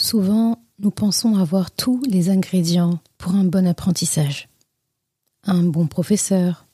Souvent, 0.00 0.62
nous 0.78 0.92
pensons 0.92 1.36
avoir 1.36 1.72
tous 1.72 2.00
les 2.08 2.30
ingrédients 2.30 3.00
pour 3.18 3.34
un 3.34 3.44
bon 3.44 3.66
apprentissage. 3.66 4.48
Un 5.44 5.64
bon 5.64 5.88
professeur, 5.88 6.66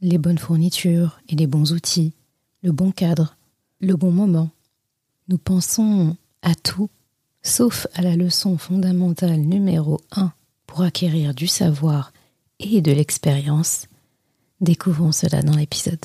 les 0.00 0.16
bonnes 0.16 0.38
fournitures 0.38 1.20
et 1.28 1.36
les 1.36 1.46
bons 1.46 1.72
outils, 1.72 2.14
le 2.62 2.72
bon 2.72 2.90
cadre, 2.90 3.36
le 3.80 3.96
bon 3.96 4.10
moment. 4.10 4.50
Nous 5.28 5.38
pensons 5.38 6.16
à 6.40 6.54
tout, 6.54 6.88
sauf 7.42 7.86
à 7.94 8.02
la 8.02 8.16
leçon 8.16 8.56
fondamentale 8.56 9.40
numéro 9.40 10.00
1 10.12 10.32
pour 10.66 10.82
acquérir 10.82 11.34
du 11.34 11.46
savoir 11.46 12.12
et 12.60 12.80
de 12.80 12.92
l'expérience. 12.92 13.88
Découvrons 14.60 15.12
cela 15.12 15.42
dans 15.42 15.56
l'épisode. 15.56 16.04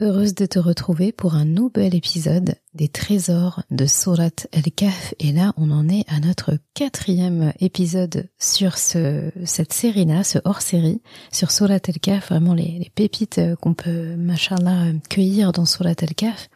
Heureuse 0.00 0.34
de 0.34 0.44
te 0.44 0.58
retrouver 0.58 1.12
pour 1.12 1.36
un 1.36 1.44
nouvel 1.44 1.94
épisode 1.94 2.56
des 2.74 2.88
trésors 2.88 3.62
de 3.70 3.86
Surat 3.86 4.30
El-Kahf. 4.50 5.14
Et 5.20 5.30
là, 5.30 5.52
on 5.56 5.70
en 5.70 5.88
est 5.88 6.04
à 6.08 6.18
notre 6.18 6.58
quatrième 6.74 7.52
épisode 7.60 8.28
sur 8.36 8.76
ce, 8.76 9.30
cette 9.44 9.72
série-là, 9.72 10.24
ce 10.24 10.40
hors-série, 10.44 11.00
sur 11.30 11.52
Surat 11.52 11.78
El-Kahf, 11.86 12.30
vraiment 12.30 12.54
les, 12.54 12.90
pépites 12.96 13.40
qu'on 13.60 13.74
peut, 13.74 14.16
machallah, 14.16 14.94
cueillir 15.08 15.52
dans 15.52 15.64
Surat 15.64 15.94
El-Kahf. 15.96 16.48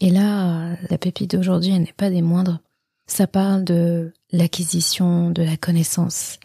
Et 0.00 0.10
là, 0.10 0.76
la 0.90 0.98
pépite 0.98 1.36
d'aujourd'hui, 1.36 1.72
elle 1.72 1.84
n'est 1.84 1.94
pas 1.96 2.10
des 2.10 2.20
moindres. 2.20 2.60
Ça 3.06 3.26
parle 3.26 3.64
de 3.64 4.12
l'acquisition 4.30 5.30
de 5.30 5.42
la 5.42 5.56
connaissance, 5.56 6.38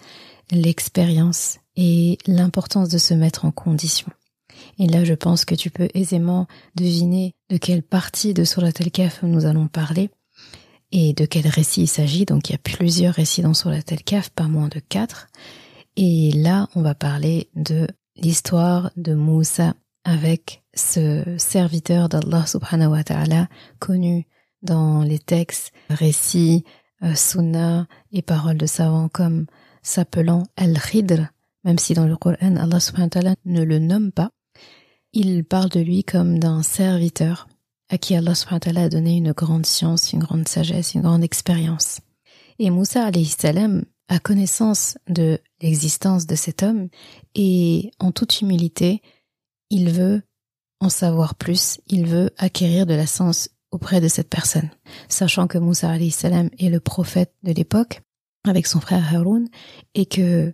l'expérience 0.51 1.57
et 1.75 2.17
l'importance 2.27 2.87
de 2.87 2.97
se 2.97 3.13
mettre 3.13 3.43
en 3.43 3.51
condition. 3.51 4.07
Et 4.77 4.87
là, 4.87 5.03
je 5.03 5.13
pense 5.13 5.45
que 5.45 5.55
tu 5.55 5.69
peux 5.69 5.89
aisément 5.93 6.47
deviner 6.75 7.35
de 7.49 7.57
quelle 7.57 7.83
partie 7.83 8.33
de 8.33 8.43
Surat 8.43 8.71
al-Kaf 8.79 9.23
nous 9.23 9.45
allons 9.45 9.67
parler 9.67 10.09
et 10.91 11.13
de 11.13 11.25
quel 11.25 11.47
récit 11.47 11.83
il 11.83 11.87
s'agit. 11.87 12.25
Donc, 12.25 12.49
il 12.49 12.53
y 12.53 12.55
a 12.55 12.59
plusieurs 12.59 13.13
récits 13.13 13.41
dans 13.41 13.53
Surat 13.53 13.79
al-Kaf, 13.89 14.29
pas 14.29 14.47
moins 14.47 14.69
de 14.69 14.79
quatre. 14.79 15.27
Et 15.95 16.31
là, 16.31 16.67
on 16.75 16.81
va 16.81 16.95
parler 16.95 17.49
de 17.55 17.87
l'histoire 18.15 18.91
de 18.95 19.13
Moussa 19.13 19.73
avec 20.03 20.63
ce 20.73 21.23
serviteur 21.37 22.09
d'Allah 22.09 22.45
subhanahu 22.45 22.91
wa 22.91 23.03
ta'ala 23.03 23.47
connu 23.79 24.27
dans 24.61 25.03
les 25.03 25.19
textes, 25.19 25.71
récits, 25.89 26.63
euh, 27.03 27.15
sunnah 27.15 27.87
et 28.11 28.21
paroles 28.21 28.57
de 28.57 28.65
savants 28.65 29.09
comme 29.09 29.45
s'appelant 29.81 30.43
Al-Khidr, 30.57 31.27
même 31.63 31.77
si 31.79 31.93
dans 31.93 32.05
le 32.05 32.17
Coran 32.17 32.55
Allah 32.57 32.79
subhanahu 32.79 33.07
wa 33.07 33.09
ta'ala 33.09 33.35
ne 33.45 33.63
le 33.63 33.79
nomme 33.79 34.11
pas. 34.11 34.31
Il 35.13 35.43
parle 35.43 35.69
de 35.69 35.79
lui 35.79 36.03
comme 36.03 36.39
d'un 36.39 36.61
serviteur 36.61 37.47
à 37.89 37.97
qui 37.97 38.15
Allah 38.15 38.33
a 38.75 38.89
donné 38.89 39.17
une 39.17 39.31
grande 39.31 39.65
science, 39.65 40.13
une 40.13 40.19
grande 40.19 40.47
sagesse, 40.47 40.93
une 40.93 41.01
grande 41.01 41.23
expérience. 41.23 42.01
Et 42.59 42.69
Moussa 42.69 43.09
salam 43.25 43.85
a 44.07 44.19
connaissance 44.19 44.97
de 45.07 45.39
l'existence 45.61 46.27
de 46.27 46.35
cet 46.35 46.61
homme 46.61 46.89
et 47.33 47.91
en 47.99 48.11
toute 48.11 48.41
humilité, 48.41 49.01
il 49.71 49.89
veut 49.89 50.21
en 50.79 50.89
savoir 50.89 51.35
plus, 51.35 51.79
il 51.87 52.05
veut 52.05 52.31
acquérir 52.37 52.85
de 52.85 52.93
la 52.93 53.07
science 53.07 53.49
auprès 53.71 54.01
de 54.01 54.07
cette 54.07 54.29
personne, 54.29 54.69
sachant 55.07 55.47
que 55.47 55.57
Moussa 55.57 55.95
salam 56.11 56.49
est 56.59 56.69
le 56.69 56.79
prophète 56.79 57.33
de 57.43 57.51
l'époque 57.51 58.01
avec 58.47 58.67
son 58.67 58.79
frère 58.79 59.13
Haroun 59.13 59.47
et 59.95 60.05
que 60.05 60.53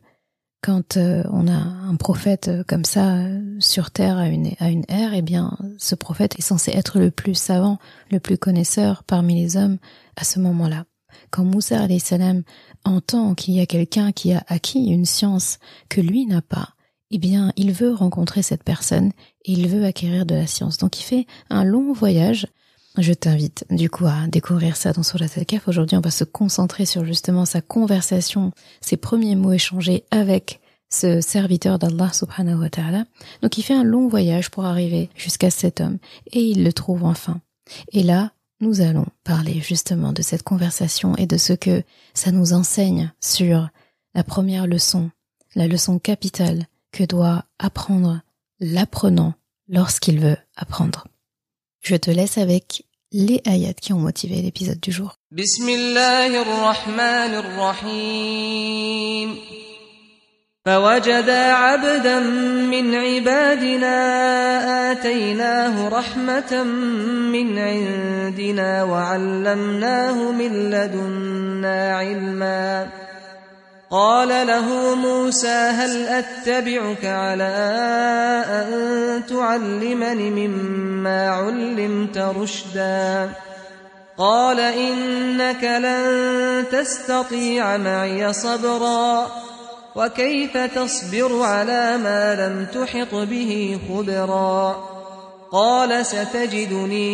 quand 0.66 0.98
euh, 0.98 1.22
on 1.31 1.48
a 1.48 1.52
un 1.52 1.96
prophète 1.96 2.48
euh, 2.48 2.64
comme 2.68 2.86
ça 2.86 3.18
euh, 3.18 3.40
sur 3.59 3.92
terre 3.92 4.18
à 4.18 4.30
une, 4.30 4.50
à 4.59 4.72
une 4.72 4.84
ère, 4.88 5.14
eh 5.14 5.22
bien, 5.22 5.56
ce 5.78 5.94
prophète 5.94 6.40
est 6.40 6.42
censé 6.42 6.72
être 6.72 6.98
le 6.98 7.12
plus 7.12 7.36
savant, 7.36 7.78
le 8.09 8.20
plus 8.20 8.40
connaisseur 8.40 9.04
parmi 9.04 9.40
les 9.40 9.58
hommes 9.58 9.78
à 10.16 10.24
ce 10.24 10.40
moment-là. 10.40 10.86
Quand 11.30 11.44
Moussa 11.44 11.88
salam 12.00 12.42
entend 12.84 13.36
qu'il 13.36 13.54
y 13.54 13.59
a 13.59 13.68
quelqu'un 13.68 14.12
qui 14.12 14.34
a 14.34 14.44
acquis 14.48 14.88
une 14.88 15.06
science 15.06 15.59
que 15.88 16.02
lui 16.02 16.25
n'a 16.25 16.42
pas, 16.42 16.70
eh 17.12 17.20
bien, 17.20 17.54
il 17.58 17.72
veut 17.72 17.94
rencontrer 17.94 18.42
cette 18.42 18.64
personne 18.64 19.12
et 19.46 19.52
il 19.52 19.68
veut 19.68 19.86
acquérir 19.86 20.25
de 20.25 20.34
la 20.34 20.48
science. 20.48 20.80
Donc, 20.80 21.00
il 21.00 21.04
fait 21.04 21.28
un 21.52 21.64
long 21.64 21.94
voyage. 21.94 22.48
Je 22.97 23.11
t'invite, 23.11 23.66
du 23.69 23.89
coup, 23.89 24.06
à 24.06 24.28
découvrir 24.28 24.78
ça 24.78 24.94
dans 24.94 25.03
Surat 25.03 25.25
al-Kaf. 25.35 25.67
Aujourd'hui, 25.67 25.97
on 25.97 26.01
va 26.01 26.11
se 26.11 26.23
concentrer 26.23 26.85
sur 26.85 27.03
justement 27.03 27.45
sa 27.45 27.59
conversation, 27.59 28.51
ses 28.79 28.95
premiers 28.95 29.35
mots 29.35 29.51
échangés 29.51 30.06
avec 30.11 30.61
ce 30.89 31.19
serviteur 31.19 31.78
d'Allah 31.78 32.13
subhanahu 32.13 32.61
wa 32.61 32.69
ta'ala. 32.69 33.06
Donc 33.41 33.57
il 33.57 33.63
fait 33.63 33.73
un 33.73 33.83
long 33.83 34.07
voyage 34.07 34.50
pour 34.50 34.66
arriver 34.66 35.09
jusqu'à 35.16 35.50
cet 35.50 35.81
homme 35.81 35.97
et 36.31 36.41
il 36.41 36.63
le 36.63 36.72
trouve 36.72 37.03
enfin. 37.03 37.41
Et 37.91 38.01
là, 38.01 38.31
nous 38.61 38.79
allons 38.79 39.07
parler 39.25 39.59
justement 39.59 40.13
de 40.13 40.22
cette 40.22 40.44
conversation 40.44 41.17
et 41.17 41.25
de 41.25 41.38
ce 41.38 41.51
que 41.51 41.83
ça 42.13 42.31
nous 42.31 42.53
enseigne 42.53 43.12
sur 43.19 43.67
la 44.13 44.23
première 44.23 44.67
leçon, 44.67 45.12
la 45.56 45.67
leçon 45.67 46.00
capitale 46.00 46.66
que 46.94 47.03
doit 47.03 47.44
apprendre 47.59 48.22
l'apprenant 48.62 49.33
lorsqu'il 49.67 50.22
veut 50.22 50.38
apprendre. 50.56 51.07
Je 51.85 51.96
te 51.96 52.09
laisse 52.09 52.38
avec 52.40 52.84
les 53.12 53.41
ayats 53.46 53.73
qui 53.73 53.94
ont 53.94 54.00
motivé 54.00 54.41
l'épisode 54.41 54.79
du 54.79 54.91
jour. 54.91 55.18
فوجدا 60.66 61.53
عبدا 61.53 62.19
من 62.69 62.95
عبادنا 62.95 63.95
آتيناه 64.91 65.90
رحمة 65.90 66.63
من 67.34 67.59
عندنا 67.59 68.84
وعلمناه 68.84 70.31
من 70.31 70.69
لدنا 70.69 71.98
علما 71.98 73.05
قال 73.92 74.48
له 74.48 74.96
موسى 74.96 75.48
هل 75.48 76.08
أتبعك 76.08 77.06
على 77.06 77.54
أن 78.48 79.26
تعلمني 79.30 80.48
مما 80.48 81.30
علمت 81.30 82.18
رشدا؟ 82.18 83.30
قال 84.18 84.60
إنك 84.60 85.64
لن 85.64 86.66
تستطيع 86.72 87.78
معي 87.78 88.34
صبرا 88.34 89.28
وكيف 89.96 90.58
تصبر 90.58 91.42
على 91.42 91.98
ما 91.98 92.36
لم 92.36 92.66
تحط 92.74 93.16
به 93.16 93.80
خبرا؟ 93.90 94.96
قال 95.51 96.06
ستجدني 96.06 97.12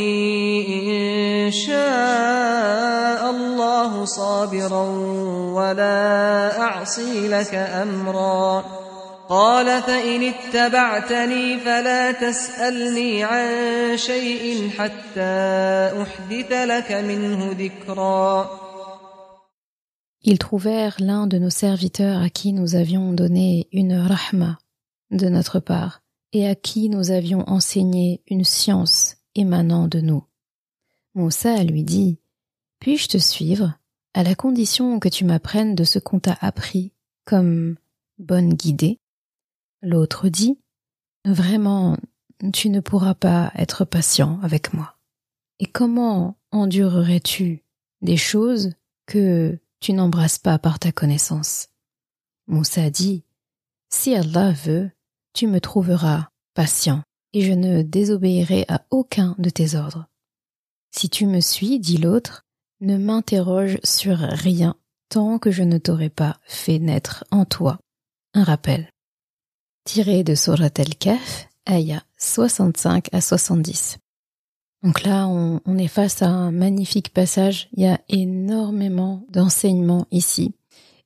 إن 1.45 1.51
شاء 1.51 3.31
الله 3.31 4.06
صابرا 4.06 4.83
ولا 5.54 6.60
أعصي 6.62 7.28
لك 7.28 7.56
أمرا. 7.56 8.63
قال 9.30 9.81
فإن 9.81 10.24
اتبعتني 10.24 11.60
فلا 11.60 12.12
تسألني 12.12 13.24
عن 13.24 13.48
شيء 13.98 14.69
حتى 14.69 15.31
أحدث 16.01 16.51
لك 16.51 16.92
منه 16.92 17.56
ذكرا. 17.60 18.50
Ils 20.24 20.38
trouvèrent 20.38 20.98
l'un 21.00 21.27
de 21.27 21.39
nos 21.39 21.50
serviteurs 21.50 22.22
à 22.22 22.30
qui 22.30 22.54
nous 22.54 22.75
avions 22.75 23.12
donné 23.13 23.68
une 23.72 23.94
rahma 23.94 24.60
de 25.10 25.30
notre 25.30 25.60
part. 25.60 26.01
Et 26.33 26.48
à 26.48 26.56
qui 26.56 26.89
nous 26.89 27.12
avions 27.12 27.48
enseigné 27.50 28.22
une 28.28 28.44
science 28.44 29.18
émanant 29.36 29.88
de 29.88 30.00
nous. 30.00 30.24
Moussa 31.13 31.63
lui 31.63 31.83
dit 31.83 32.19
Puis-je 32.80 33.10
te 33.10 33.18
suivre 33.18 33.78
à 34.13 34.24
la 34.24 34.36
condition 34.36 35.00
que 35.00 35.10
tu 35.10 35.25
m'apprennes 35.25 35.75
de 35.75 35.83
ce 35.83 36.00
qu'on 36.00 36.19
t'a 36.19 36.38
appris 36.42 36.94
comme 37.25 37.75
bonne 38.18 38.54
guidée? 38.54 39.00
L'autre 39.81 40.30
dit 40.30 40.60
Vraiment, 41.25 41.98
tu 42.54 42.69
ne 42.69 42.80
pourras 42.80 43.13
pas 43.13 43.51
être 43.56 43.86
patient 43.86 44.39
avec 44.42 44.74
moi. 44.74 44.98
Et 45.60 45.68
comment 45.68 46.38
endurerais-tu 46.51 47.63
des 48.01 48.18
choses 48.18 48.74
que 49.06 49.60
tu 49.80 49.94
n'embrasses 49.94 50.39
pas 50.39 50.57
par 50.57 50.80
ta 50.80 50.92
connaissance? 50.92 51.69
Moussa 52.48 52.89
dit 52.89 53.24
Si 53.89 54.16
Allah 54.16 54.51
veut, 54.51 54.92
tu 55.33 55.48
me 55.48 55.60
trouveras 55.60 56.30
patient, 56.54 57.04
et 57.33 57.42
je 57.42 57.54
ne 57.54 57.81
désobéirai 57.81 58.66
à 58.68 58.86
aucun 58.89 59.36
de 59.38 59.50
tes 59.50 59.75
ordres. 59.75 60.06
Si 60.92 61.10
tu 61.10 61.25
me 61.25 61.39
suis, 61.39 61.80
dit 61.80 61.98
l'autre, 61.98 62.44
ne 62.81 62.98
m'interroge 62.98 63.78
sur 63.83 64.18
rien 64.18 64.75
tant 65.10 65.39
que 65.39 65.51
je 65.51 65.63
ne 65.63 65.78
t'aurai 65.78 66.10
pas 66.10 66.38
fait 66.45 66.80
naître 66.80 67.24
en 67.31 67.45
toi 67.45 67.80
un 68.33 68.44
rappel. 68.44 68.89
Tiré 69.83 70.24
de 70.24 70.36
Surat 70.36 70.69
al-Kaf, 70.78 71.50
ayah 71.68 72.04
65 72.18 73.07
à 73.12 73.22
70. 73.22 73.98
Donc 74.84 75.04
là, 75.04 75.27
on, 75.27 75.62
on, 75.66 75.77
est 75.77 75.88
face 75.88 76.22
à 76.22 76.27
un 76.27 76.51
magnifique 76.51 77.13
passage. 77.13 77.69
Il 77.74 77.84
y 77.84 77.88
a 77.88 78.00
énormément 78.10 79.25
d'enseignements 79.30 80.07
ici. 80.12 80.54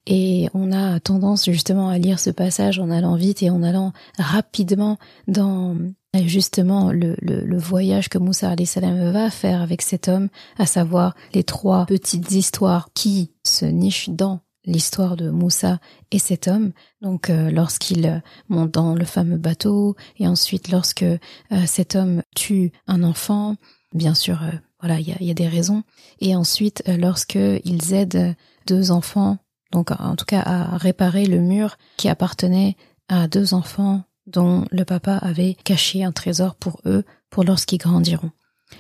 Et 0.07 0.49
on 0.53 0.71
a 0.71 0.99
tendance 0.99 1.45
justement 1.45 1.89
à 1.89 1.97
lire 1.97 2.19
ce 2.19 2.29
passage 2.29 2.79
en 2.79 2.91
allant 2.91 3.15
vite 3.15 3.41
et 3.41 3.49
en 3.49 3.63
allant 3.63 3.91
rapidement 4.17 4.97
dans 5.27 5.75
justement 6.23 6.91
le, 6.91 7.15
le, 7.19 7.41
le 7.41 7.57
voyage 7.57 8.09
que 8.09 8.17
Moussa 8.17 8.55
salam 8.65 9.11
va 9.11 9.29
faire 9.29 9.61
avec 9.61 9.81
cet 9.81 10.07
homme, 10.07 10.29
à 10.57 10.65
savoir 10.65 11.15
les 11.33 11.43
trois 11.43 11.85
petites 11.85 12.31
histoires 12.31 12.89
qui 12.93 13.31
se 13.43 13.65
nichent 13.65 14.09
dans 14.09 14.39
l'histoire 14.65 15.15
de 15.15 15.29
Moussa 15.29 15.79
et 16.11 16.19
cet 16.19 16.47
homme. 16.47 16.71
Donc 17.01 17.29
euh, 17.29 17.51
lorsqu'il 17.51 18.21
monte 18.49 18.71
dans 18.71 18.95
le 18.95 19.05
fameux 19.05 19.37
bateau 19.37 19.95
et 20.17 20.27
ensuite 20.27 20.69
lorsque 20.69 21.03
euh, 21.03 21.17
cet 21.65 21.95
homme 21.95 22.21
tue 22.35 22.71
un 22.87 23.03
enfant, 23.03 23.55
bien 23.93 24.15
sûr, 24.15 24.41
euh, 24.43 24.51
voilà, 24.79 24.99
il 24.99 25.07
y 25.07 25.11
a, 25.11 25.21
y 25.21 25.31
a, 25.31 25.35
des 25.35 25.47
raisons. 25.47 25.83
Et 26.19 26.35
ensuite 26.35 26.83
lorsque 26.87 27.35
ils 27.35 27.93
aident 27.93 28.35
deux 28.67 28.91
enfants 28.91 29.37
donc 29.75 29.91
en 29.91 30.15
tout 30.15 30.25
cas 30.25 30.39
à 30.39 30.77
réparer 30.77 31.25
le 31.25 31.39
mur 31.39 31.77
qui 31.97 32.07
appartenait 32.07 32.77
à 33.09 33.27
deux 33.27 33.53
enfants 33.53 34.03
dont 34.25 34.65
le 34.71 34.85
papa 34.85 35.17
avait 35.17 35.55
caché 35.65 36.03
un 36.05 36.13
trésor 36.13 36.55
pour 36.55 36.79
eux 36.85 37.03
pour 37.29 37.43
lorsqu'ils 37.43 37.77
grandiront. 37.77 38.31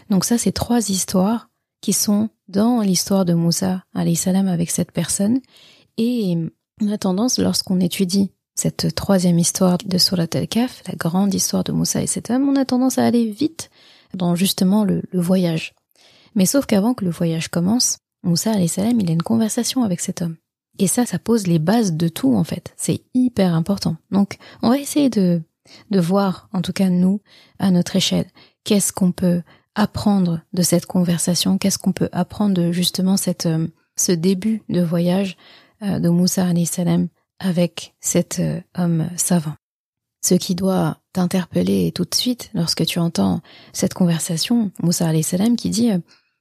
Donc 0.09 0.23
ça, 0.23 0.37
c'est 0.37 0.53
trois 0.53 0.89
histoires 0.89 1.49
qui 1.81 1.91
sont 1.91 2.29
dans 2.47 2.79
l'histoire 2.79 3.25
de 3.25 3.33
Moussa 3.33 3.83
salam 4.15 4.47
avec 4.47 4.71
cette 4.71 4.93
personne. 4.93 5.41
Et 5.97 6.37
on 6.81 6.89
a 6.89 6.97
tendance, 6.97 7.39
lorsqu'on 7.39 7.81
étudie 7.81 8.31
cette 8.55 8.95
troisième 8.95 9.37
histoire 9.37 9.77
de 9.77 9.97
Surat 9.97 10.27
al-Kaf, 10.33 10.81
la 10.87 10.95
grande 10.95 11.33
histoire 11.33 11.65
de 11.65 11.73
Moussa 11.73 12.01
et 12.01 12.07
cet 12.07 12.29
homme, 12.29 12.47
on 12.47 12.55
a 12.55 12.63
tendance 12.63 12.97
à 12.97 13.05
aller 13.05 13.29
vite 13.29 13.69
dans 14.13 14.33
justement 14.33 14.85
le, 14.85 15.03
voyage. 15.11 15.73
Mais 16.35 16.45
sauf 16.45 16.65
qu'avant 16.65 16.93
que 16.93 17.03
le 17.03 17.11
voyage 17.11 17.49
commence, 17.49 17.97
Moussa 18.23 18.53
salam, 18.67 18.99
il 19.01 19.09
a 19.09 19.13
une 19.13 19.21
conversation 19.21 19.83
avec 19.83 19.99
cet 19.99 20.21
homme. 20.21 20.37
Et 20.79 20.87
ça, 20.87 21.05
ça 21.05 21.19
pose 21.19 21.47
les 21.47 21.59
bases 21.59 21.93
de 21.93 22.07
tout, 22.07 22.35
en 22.35 22.43
fait. 22.43 22.73
C'est 22.77 23.01
hyper 23.13 23.53
important. 23.53 23.95
Donc, 24.11 24.37
on 24.61 24.69
va 24.69 24.77
essayer 24.77 25.09
de, 25.09 25.41
de 25.91 25.99
voir, 25.99 26.49
en 26.53 26.61
tout 26.61 26.73
cas 26.73 26.89
nous, 26.89 27.21
à 27.59 27.71
notre 27.71 27.95
échelle, 27.95 28.27
qu'est-ce 28.63 28.93
qu'on 28.93 29.11
peut 29.11 29.41
apprendre 29.75 30.41
de 30.53 30.61
cette 30.61 30.85
conversation, 30.85 31.57
qu'est-ce 31.57 31.77
qu'on 31.77 31.91
peut 31.91 32.09
apprendre 32.11 32.55
de 32.55 32.71
justement 32.71 33.17
cette, 33.17 33.45
euh, 33.45 33.67
ce 33.97 34.11
début 34.11 34.63
de 34.69 34.81
voyage 34.81 35.37
euh, 35.83 35.99
de 35.99 36.09
Moussa 36.09 36.47
salam 36.65 37.09
avec 37.39 37.93
cet 37.99 38.39
euh, 38.39 38.61
homme 38.77 39.09
savant. 39.17 39.55
Ce 40.23 40.35
qui 40.35 40.55
doit 40.55 40.97
t'interpeller 41.13 41.91
tout 41.91 42.05
de 42.05 42.15
suite 42.15 42.49
lorsque 42.53 42.85
tu 42.85 42.99
entends 42.99 43.41
cette 43.73 43.93
conversation, 43.93 44.71
Moussa 44.81 45.11
salam 45.21 45.55
qui 45.55 45.69
dit, 45.69 45.91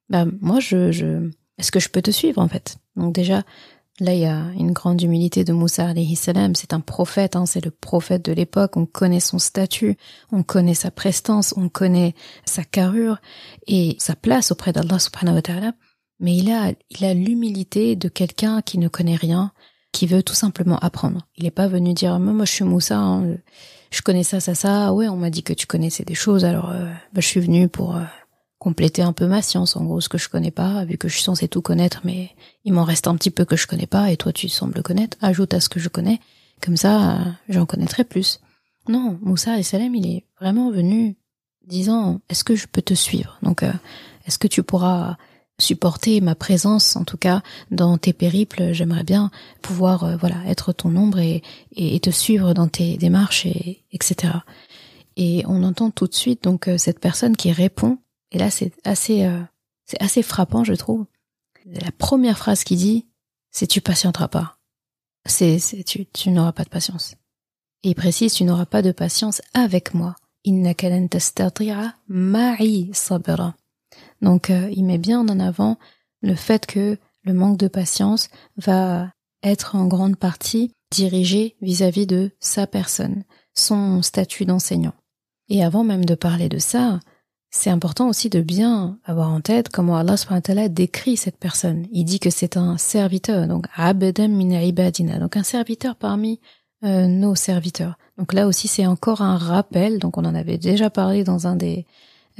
bah, 0.08 0.24
moi, 0.40 0.58
je, 0.60 0.90
je, 0.90 1.28
est-ce 1.58 1.70
que 1.70 1.80
je 1.80 1.90
peux 1.90 2.00
te 2.00 2.10
suivre, 2.10 2.40
en 2.40 2.48
fait? 2.48 2.78
Donc 2.96 3.14
déjà, 3.14 3.42
Là, 4.00 4.12
il 4.12 4.20
y 4.20 4.26
a 4.26 4.46
une 4.58 4.72
grande 4.72 5.00
humilité 5.00 5.44
de 5.44 5.52
Moussa 5.52 5.86
alayhi 5.86 6.16
salam. 6.16 6.56
C'est 6.56 6.72
un 6.72 6.80
prophète, 6.80 7.36
hein, 7.36 7.46
c'est 7.46 7.64
le 7.64 7.70
prophète 7.70 8.24
de 8.24 8.32
l'époque. 8.32 8.76
On 8.76 8.86
connaît 8.86 9.20
son 9.20 9.38
statut, 9.38 9.96
on 10.32 10.42
connaît 10.42 10.74
sa 10.74 10.90
prestance, 10.90 11.54
on 11.56 11.68
connaît 11.68 12.14
sa 12.44 12.64
carrure 12.64 13.18
et 13.68 13.94
sa 14.00 14.16
place 14.16 14.50
auprès 14.50 14.72
d'Allah 14.72 14.98
subhanahu 14.98 15.36
wa 15.36 15.42
ta'ala. 15.42 15.72
Mais 16.18 16.36
il 16.36 16.50
a, 16.50 16.72
il 16.90 17.04
a 17.04 17.14
l'humilité 17.14 17.94
de 17.94 18.08
quelqu'un 18.08 18.62
qui 18.62 18.78
ne 18.78 18.88
connaît 18.88 19.14
rien, 19.14 19.52
qui 19.92 20.06
veut 20.06 20.24
tout 20.24 20.34
simplement 20.34 20.78
apprendre. 20.80 21.28
Il 21.36 21.44
n'est 21.44 21.52
pas 21.52 21.68
venu 21.68 21.94
dire, 21.94 22.18
moi, 22.18 22.44
je 22.44 22.50
suis 22.50 22.64
Moussa, 22.64 22.98
hein, 22.98 23.36
je 23.92 24.02
connais 24.02 24.24
ça, 24.24 24.40
ça, 24.40 24.56
ça. 24.56 24.92
Ouais, 24.92 25.08
on 25.08 25.16
m'a 25.16 25.30
dit 25.30 25.44
que 25.44 25.52
tu 25.52 25.68
connaissais 25.68 26.04
des 26.04 26.14
choses, 26.14 26.44
alors 26.44 26.70
euh, 26.70 26.86
bah, 27.12 27.20
je 27.20 27.26
suis 27.26 27.40
venu 27.40 27.68
pour 27.68 27.94
euh, 27.94 28.02
compléter 28.64 29.02
un 29.02 29.12
peu 29.12 29.26
ma 29.26 29.42
science, 29.42 29.76
en 29.76 29.84
gros, 29.84 30.00
ce 30.00 30.08
que 30.08 30.16
je 30.16 30.30
connais 30.30 30.50
pas, 30.50 30.86
vu 30.86 30.96
que 30.96 31.06
je 31.06 31.16
suis 31.16 31.22
censé 31.22 31.48
tout 31.48 31.60
connaître, 31.60 32.00
mais 32.02 32.30
il 32.64 32.72
m'en 32.72 32.84
reste 32.84 33.06
un 33.06 33.14
petit 33.14 33.30
peu 33.30 33.44
que 33.44 33.56
je 33.56 33.66
connais 33.66 33.86
pas, 33.86 34.10
et 34.10 34.16
toi 34.16 34.32
tu 34.32 34.48
sembles 34.48 34.82
connaître, 34.82 35.18
ajoute 35.20 35.52
à 35.52 35.60
ce 35.60 35.68
que 35.68 35.78
je 35.78 35.90
connais, 35.90 36.18
comme 36.62 36.78
ça, 36.78 37.18
j'en 37.50 37.66
connaîtrai 37.66 38.04
plus. 38.04 38.40
Non, 38.88 39.18
Moussa 39.20 39.58
et 39.58 39.62
Salem, 39.62 39.94
il 39.94 40.06
est 40.06 40.24
vraiment 40.40 40.70
venu 40.70 41.14
disant, 41.66 42.22
est-ce 42.30 42.42
que 42.42 42.56
je 42.56 42.66
peux 42.66 42.80
te 42.80 42.94
suivre? 42.94 43.38
Donc, 43.42 43.62
euh, 43.62 43.70
est-ce 44.26 44.38
que 44.38 44.48
tu 44.48 44.62
pourras 44.62 45.18
supporter 45.60 46.22
ma 46.22 46.34
présence, 46.34 46.96
en 46.96 47.04
tout 47.04 47.18
cas, 47.18 47.42
dans 47.70 47.98
tes 47.98 48.14
périples, 48.14 48.72
j'aimerais 48.72 49.04
bien 49.04 49.30
pouvoir, 49.60 50.04
euh, 50.04 50.16
voilà, 50.16 50.36
être 50.46 50.72
ton 50.72 50.96
ombre 50.96 51.18
et, 51.18 51.42
et, 51.76 52.00
te 52.00 52.08
suivre 52.08 52.54
dans 52.54 52.68
tes 52.68 52.96
démarches 52.96 53.44
et, 53.44 53.84
etc. 53.92 54.32
Et 55.18 55.44
on 55.46 55.62
entend 55.64 55.90
tout 55.90 56.06
de 56.06 56.14
suite, 56.14 56.44
donc, 56.44 56.66
euh, 56.66 56.78
cette 56.78 56.98
personne 56.98 57.36
qui 57.36 57.52
répond 57.52 57.98
et 58.34 58.38
là, 58.38 58.50
c'est 58.50 58.72
assez, 58.84 59.24
euh, 59.24 59.40
c'est 59.86 60.02
assez 60.02 60.22
frappant, 60.22 60.64
je 60.64 60.74
trouve. 60.74 61.06
La 61.64 61.92
première 61.92 62.36
phrase 62.36 62.64
qu'il 62.64 62.78
dit, 62.78 63.06
c'est 63.50 63.68
tu 63.68 63.80
patienteras 63.80 64.28
pas. 64.28 64.58
C'est, 65.24 65.58
tu, 65.86 66.04
tu 66.06 66.30
n'auras 66.30 66.52
pas 66.52 66.64
de 66.64 66.68
patience. 66.68 67.14
Et 67.84 67.90
il 67.90 67.94
précise, 67.94 68.34
tu 68.34 68.44
n'auras 68.44 68.66
pas 68.66 68.82
de 68.82 68.92
patience 68.92 69.40
avec 69.54 69.94
moi. 69.94 70.16
Donc, 74.20 74.50
euh, 74.50 74.68
il 74.72 74.84
met 74.84 74.98
bien 74.98 75.20
en 75.20 75.40
avant 75.40 75.78
le 76.20 76.34
fait 76.34 76.66
que 76.66 76.98
le 77.22 77.32
manque 77.32 77.56
de 77.56 77.68
patience 77.68 78.28
va 78.56 79.12
être 79.42 79.76
en 79.76 79.86
grande 79.86 80.16
partie 80.16 80.72
dirigé 80.90 81.56
vis-à-vis 81.62 82.04
-vis 82.04 82.06
de 82.06 82.30
sa 82.40 82.66
personne, 82.66 83.24
son 83.54 84.02
statut 84.02 84.44
d'enseignant. 84.44 84.94
Et 85.48 85.64
avant 85.64 85.84
même 85.84 86.04
de 86.04 86.14
parler 86.14 86.48
de 86.48 86.58
ça, 86.58 87.00
c'est 87.56 87.70
important 87.70 88.08
aussi 88.08 88.30
de 88.30 88.40
bien 88.40 88.98
avoir 89.04 89.30
en 89.30 89.40
tête 89.40 89.68
comment 89.68 89.96
Allah 89.96 90.16
subhanahu 90.16 90.68
décrit 90.68 91.16
cette 91.16 91.38
personne. 91.38 91.86
Il 91.92 92.04
dit 92.04 92.18
que 92.18 92.28
c'est 92.28 92.56
un 92.56 92.76
serviteur, 92.78 93.46
donc 93.46 93.66
abedam 93.76 94.32
min 94.32 94.60
ibadina, 94.60 95.20
donc 95.20 95.36
un 95.36 95.44
serviteur 95.44 95.94
parmi 95.94 96.40
euh, 96.82 97.06
nos 97.06 97.36
serviteurs. 97.36 97.96
Donc 98.18 98.32
là 98.32 98.48
aussi 98.48 98.66
c'est 98.66 98.86
encore 98.86 99.22
un 99.22 99.36
rappel, 99.36 100.00
donc 100.00 100.18
on 100.18 100.24
en 100.24 100.34
avait 100.34 100.58
déjà 100.58 100.90
parlé 100.90 101.22
dans 101.22 101.46
un 101.46 101.54
des 101.54 101.86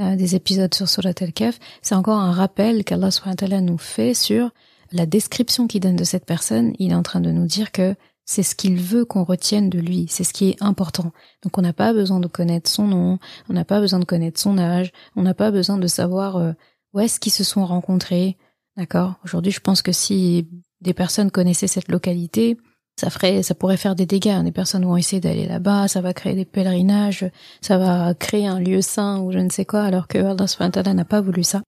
euh, 0.00 0.16
des 0.16 0.34
épisodes 0.34 0.74
sur 0.74 0.88
Surat 0.88 1.14
al-Kaf, 1.20 1.60
c'est 1.80 1.94
encore 1.94 2.18
un 2.18 2.32
rappel 2.32 2.82
qu'Allah 2.82 3.12
subhanahu 3.12 3.62
nous 3.62 3.78
fait 3.78 4.14
sur 4.14 4.50
la 4.90 5.06
description 5.06 5.68
qu'il 5.68 5.80
donne 5.80 5.94
de 5.94 6.02
cette 6.02 6.26
personne. 6.26 6.72
Il 6.80 6.90
est 6.90 6.96
en 6.96 7.04
train 7.04 7.20
de 7.20 7.30
nous 7.30 7.46
dire 7.46 7.70
que 7.70 7.94
c'est 8.24 8.42
ce 8.42 8.54
qu'il 8.54 8.76
veut 8.76 9.04
qu'on 9.04 9.24
retienne 9.24 9.70
de 9.70 9.78
lui, 9.78 10.06
c'est 10.08 10.24
ce 10.24 10.32
qui 10.32 10.50
est 10.50 10.62
important. 10.62 11.12
Donc 11.42 11.58
on 11.58 11.62
n'a 11.62 11.72
pas 11.72 11.92
besoin 11.92 12.20
de 12.20 12.26
connaître 12.26 12.70
son 12.70 12.86
nom, 12.86 13.18
on 13.48 13.52
n'a 13.52 13.64
pas 13.64 13.80
besoin 13.80 13.98
de 13.98 14.04
connaître 14.04 14.40
son 14.40 14.58
âge, 14.58 14.92
on 15.16 15.22
n'a 15.22 15.34
pas 15.34 15.50
besoin 15.50 15.76
de 15.78 15.86
savoir 15.86 16.36
euh, 16.36 16.52
où 16.92 17.00
est-ce 17.00 17.20
qu'ils 17.20 17.32
se 17.32 17.44
sont 17.44 17.66
rencontrés. 17.66 18.36
D'accord? 18.76 19.14
Aujourd'hui, 19.24 19.52
je 19.52 19.60
pense 19.60 19.82
que 19.82 19.92
si 19.92 20.48
des 20.80 20.94
personnes 20.94 21.30
connaissaient 21.30 21.66
cette 21.66 21.88
localité, 21.88 22.56
ça 22.96 23.10
ferait, 23.10 23.42
ça 23.42 23.54
pourrait 23.54 23.76
faire 23.76 23.94
des 23.94 24.06
dégâts. 24.06 24.42
Des 24.42 24.52
personnes 24.52 24.84
vont 24.84 24.96
essayer 24.96 25.20
d'aller 25.20 25.46
là-bas, 25.46 25.88
ça 25.88 26.00
va 26.00 26.14
créer 26.14 26.34
des 26.34 26.44
pèlerinages, 26.44 27.26
ça 27.60 27.78
va 27.78 28.14
créer 28.14 28.46
un 28.46 28.60
lieu 28.60 28.80
saint 28.80 29.20
ou 29.20 29.32
je 29.32 29.38
ne 29.38 29.50
sais 29.50 29.64
quoi, 29.64 29.82
alors 29.82 30.08
que 30.08 30.18
Allah 30.18 30.94
n'a 30.94 31.04
pas 31.04 31.20
voulu 31.20 31.42
ça. 31.42 31.62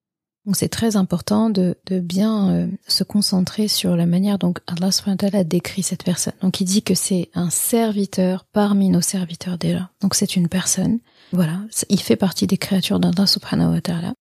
Donc 0.46 0.54
c'est 0.54 0.68
très 0.68 0.94
important 0.94 1.50
de, 1.50 1.76
de 1.86 1.98
bien 1.98 2.50
euh, 2.50 2.66
se 2.86 3.02
concentrer 3.02 3.66
sur 3.66 3.96
la 3.96 4.06
manière 4.06 4.38
dont 4.38 4.54
Allah 4.68 4.92
subhanahu 4.92 5.44
décrit 5.44 5.82
cette 5.82 6.04
personne. 6.04 6.34
Donc 6.40 6.60
il 6.60 6.64
dit 6.64 6.82
que 6.82 6.94
c'est 6.94 7.30
un 7.34 7.50
serviteur 7.50 8.44
parmi 8.52 8.88
nos 8.88 9.00
serviteurs 9.00 9.58
déjà. 9.58 9.90
Donc 10.00 10.14
c'est 10.14 10.36
une 10.36 10.48
personne. 10.48 11.00
Voilà, 11.32 11.60
il 11.88 12.00
fait 12.00 12.16
partie 12.16 12.46
des 12.46 12.58
créatures 12.58 13.00
d'Allah 13.00 13.26
subhanahu 13.26 13.74
wa 13.74 13.80
ta'ala. 13.80 14.14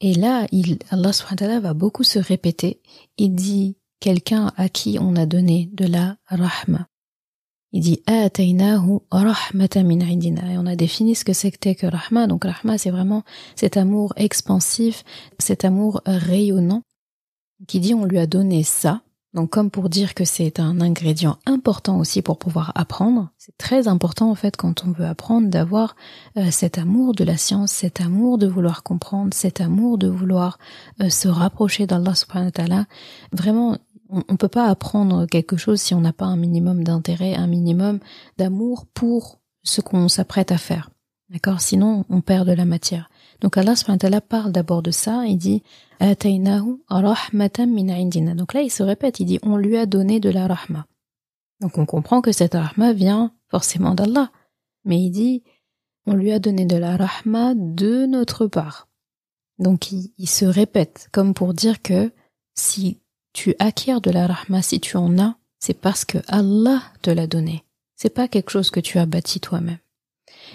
Et 0.00 0.14
là, 0.14 0.46
il, 0.52 0.78
Allah 0.90 1.12
subhanahu 1.12 1.60
va 1.60 1.74
beaucoup 1.74 2.04
se 2.04 2.20
répéter. 2.20 2.80
Il 3.16 3.34
dit 3.34 3.76
quelqu'un 4.00 4.52
à 4.56 4.68
qui 4.68 4.98
on 5.00 5.16
a 5.16 5.26
donné 5.26 5.68
de 5.72 5.86
la 5.86 6.16
rahma. 6.26 6.87
Il 7.72 7.82
dit 7.82 8.02
rahmatan 9.10 9.84
min 9.84 10.00
indina 10.00 10.52
et 10.52 10.58
on 10.58 10.66
a 10.66 10.76
défini 10.76 11.14
ce 11.14 11.24
que 11.24 11.34
c'était 11.34 11.74
que 11.74 11.86
rahma. 11.86 12.26
Donc 12.26 12.44
rahma 12.44 12.78
c'est 12.78 12.90
vraiment 12.90 13.24
cet 13.56 13.76
amour 13.76 14.14
expansif, 14.16 15.04
cet 15.38 15.64
amour 15.64 16.00
rayonnant 16.06 16.82
qui 17.66 17.80
dit 17.80 17.94
on 17.94 18.04
lui 18.04 18.18
a 18.18 18.26
donné 18.26 18.62
ça. 18.62 19.02
Donc 19.34 19.50
comme 19.50 19.70
pour 19.70 19.90
dire 19.90 20.14
que 20.14 20.24
c'est 20.24 20.58
un 20.58 20.80
ingrédient 20.80 21.38
important 21.44 21.98
aussi 21.98 22.22
pour 22.22 22.38
pouvoir 22.38 22.72
apprendre, 22.74 23.28
c'est 23.36 23.56
très 23.58 23.86
important 23.86 24.30
en 24.30 24.34
fait 24.34 24.56
quand 24.56 24.84
on 24.86 24.92
veut 24.92 25.04
apprendre 25.04 25.48
d'avoir 25.48 25.96
euh, 26.38 26.50
cet 26.50 26.78
amour 26.78 27.14
de 27.14 27.24
la 27.24 27.36
science, 27.36 27.70
cet 27.70 28.00
amour 28.00 28.38
de 28.38 28.46
vouloir 28.46 28.82
comprendre, 28.82 29.34
cet 29.34 29.60
amour 29.60 29.98
de 29.98 30.08
vouloir 30.08 30.58
euh, 31.02 31.10
se 31.10 31.28
rapprocher 31.28 31.86
d'Allah 31.86 32.14
subhanahu 32.14 32.46
wa 32.46 32.52
ta'ala. 32.52 32.86
Vraiment 33.32 33.76
on 34.08 34.22
ne 34.28 34.36
peut 34.36 34.48
pas 34.48 34.66
apprendre 34.68 35.26
quelque 35.26 35.56
chose 35.56 35.80
si 35.80 35.94
on 35.94 36.00
n'a 36.00 36.12
pas 36.12 36.26
un 36.26 36.36
minimum 36.36 36.84
d'intérêt, 36.84 37.34
un 37.34 37.46
minimum 37.46 38.00
d'amour 38.36 38.86
pour 38.94 39.40
ce 39.62 39.80
qu'on 39.80 40.08
s'apprête 40.08 40.52
à 40.52 40.58
faire. 40.58 40.90
D'accord? 41.30 41.60
Sinon, 41.60 42.04
on 42.08 42.20
perd 42.22 42.48
de 42.48 42.52
la 42.52 42.64
matière. 42.64 43.10
Donc 43.40 43.56
Allah 43.56 43.76
subhanahu 43.76 44.20
parle 44.26 44.50
d'abord 44.50 44.82
de 44.82 44.90
ça, 44.90 45.24
il 45.26 45.36
dit. 45.36 45.62
Donc 46.00 46.24
là, 48.54 48.62
il 48.62 48.70
se 48.70 48.82
répète, 48.82 49.20
il 49.20 49.26
dit 49.26 49.38
on 49.42 49.56
lui 49.56 49.76
a 49.76 49.86
donné 49.86 50.20
de 50.20 50.30
la 50.30 50.46
rahma. 50.46 50.86
Donc 51.60 51.76
on 51.76 51.86
comprend 51.86 52.20
que 52.20 52.32
cette 52.32 52.54
rahma 52.54 52.92
vient 52.92 53.32
forcément 53.50 53.94
d'Allah. 53.94 54.30
Mais 54.84 55.00
il 55.00 55.10
dit 55.10 55.42
on 56.06 56.14
lui 56.14 56.32
a 56.32 56.38
donné 56.38 56.64
de 56.64 56.76
la 56.76 56.96
rahma 56.96 57.52
de 57.54 58.06
notre 58.06 58.46
part. 58.46 58.88
Donc 59.58 59.92
il 59.92 60.28
se 60.28 60.46
répète 60.46 61.08
comme 61.12 61.34
pour 61.34 61.52
dire 61.52 61.82
que 61.82 62.10
si 62.54 63.00
tu 63.38 63.54
acquiers 63.60 64.00
de 64.00 64.10
la 64.10 64.26
rahma, 64.26 64.62
si 64.62 64.80
tu 64.80 64.96
en 64.96 65.16
as, 65.16 65.36
c'est 65.60 65.78
parce 65.78 66.04
que 66.04 66.18
Allah 66.26 66.82
te 67.02 67.10
l'a 67.10 67.28
donné. 67.28 67.62
C'est 67.94 68.10
pas 68.10 68.26
quelque 68.26 68.50
chose 68.50 68.70
que 68.70 68.80
tu 68.80 68.98
as 68.98 69.06
bâti 69.06 69.38
toi-même. 69.38 69.78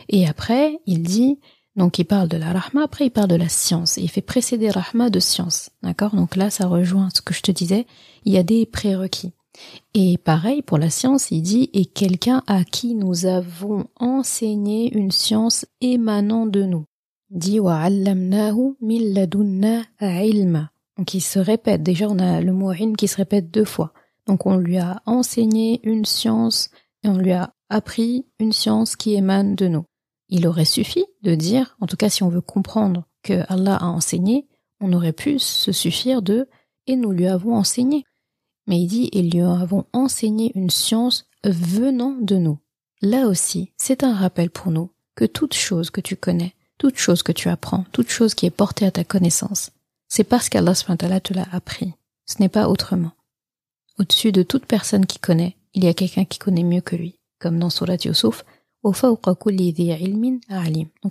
Et 0.09 0.27
après, 0.27 0.81
il 0.85 1.01
dit, 1.01 1.39
donc 1.77 1.97
il 1.97 2.03
parle 2.03 2.27
de 2.27 2.35
la 2.35 2.51
rahma, 2.51 2.83
après 2.83 3.05
il 3.05 3.09
parle 3.09 3.29
de 3.29 3.37
la 3.37 3.47
science. 3.47 3.95
il 3.95 4.09
fait 4.09 4.21
précéder 4.21 4.69
rahma 4.69 5.09
de 5.09 5.21
science. 5.21 5.69
D'accord? 5.81 6.13
Donc 6.13 6.35
là, 6.35 6.49
ça 6.49 6.67
rejoint 6.67 7.07
ce 7.15 7.21
que 7.21 7.33
je 7.33 7.41
te 7.41 7.53
disais. 7.53 7.87
Il 8.25 8.33
y 8.33 8.37
a 8.37 8.43
des 8.43 8.65
prérequis. 8.65 9.31
Et 9.93 10.17
pareil 10.17 10.61
pour 10.61 10.77
la 10.77 10.89
science, 10.89 11.31
il 11.31 11.41
dit 11.41 11.69
et 11.71 11.85
quelqu'un 11.85 12.43
à 12.47 12.65
qui 12.65 12.95
nous 12.95 13.25
avons 13.25 13.87
enseigné 13.95 14.93
une 14.93 15.11
science 15.11 15.65
émanant 15.79 16.47
de 16.47 16.63
nous. 16.63 16.83
Dit 17.29 17.61
wa 17.61 17.87
ilma. 20.11 20.72
Il 21.13 21.21
se 21.21 21.39
répète. 21.39 21.83
Déjà, 21.83 22.07
on 22.07 22.19
a 22.19 22.41
le 22.41 22.53
mot 22.53 22.71
ilm 22.71 22.95
qui 22.95 23.07
se 23.07 23.17
répète 23.17 23.51
deux 23.51 23.65
fois. 23.65 23.93
Donc 24.27 24.45
on 24.45 24.57
lui 24.57 24.77
a 24.77 25.01
enseigné 25.05 25.79
une 25.83 26.05
science 26.05 26.69
et 27.03 27.09
on 27.09 27.17
lui 27.17 27.31
a 27.31 27.53
appris 27.69 28.25
une 28.39 28.53
science 28.53 28.95
qui 28.95 29.15
émane 29.15 29.55
de 29.55 29.67
nous. 29.67 29.85
Il 30.29 30.47
aurait 30.47 30.65
suffi 30.65 31.05
de 31.21 31.35
dire, 31.35 31.75
en 31.81 31.87
tout 31.87 31.97
cas 31.97 32.09
si 32.09 32.23
on 32.23 32.29
veut 32.29 32.41
comprendre 32.41 33.05
que 33.23 33.43
Allah 33.49 33.75
a 33.75 33.85
enseigné, 33.85 34.47
on 34.79 34.93
aurait 34.93 35.13
pu 35.13 35.39
se 35.39 35.71
suffire 35.71 36.21
de 36.21 36.47
et 36.87 36.95
nous 36.95 37.11
lui 37.11 37.27
avons 37.27 37.55
enseigné. 37.55 38.05
Mais 38.67 38.79
il 38.79 38.87
dit 38.87 39.09
et 39.11 39.21
lui 39.21 39.41
avons 39.41 39.85
enseigné 39.93 40.51
une 40.55 40.69
science 40.69 41.25
venant 41.43 42.15
de 42.21 42.37
nous. 42.37 42.59
Là 43.01 43.27
aussi, 43.27 43.73
c'est 43.77 44.03
un 44.03 44.13
rappel 44.13 44.49
pour 44.49 44.71
nous 44.71 44.91
que 45.15 45.25
toute 45.25 45.53
chose 45.53 45.89
que 45.89 46.01
tu 46.01 46.15
connais, 46.15 46.53
toute 46.77 46.97
chose 46.97 47.23
que 47.23 47.33
tu 47.33 47.49
apprends, 47.49 47.85
toute 47.91 48.09
chose 48.09 48.33
qui 48.33 48.45
est 48.45 48.49
portée 48.51 48.85
à 48.85 48.91
ta 48.91 49.03
connaissance, 49.03 49.71
c'est 50.15 50.23
parce 50.23 50.47
qu'Allah 50.47 50.75
te 50.75 51.33
l'a 51.33 51.47
appris. 51.51 51.91
Ce 52.27 52.39
n'est 52.39 52.47
pas 52.47 52.69
autrement. 52.69 53.13
Au-dessus 53.97 54.31
de 54.31 54.43
toute 54.43 54.67
personne 54.67 55.07
qui 55.07 55.17
connaît, 55.17 55.57
il 55.73 55.83
y 55.83 55.87
a 55.87 55.95
quelqu'un 55.95 56.23
qui 56.23 56.37
connaît 56.37 56.61
mieux 56.61 56.81
que 56.81 56.95
lui, 56.95 57.17
comme 57.39 57.57
dans 57.57 57.71
Surat 57.71 57.97
Yusuf, 58.05 58.45
donc 58.83 58.95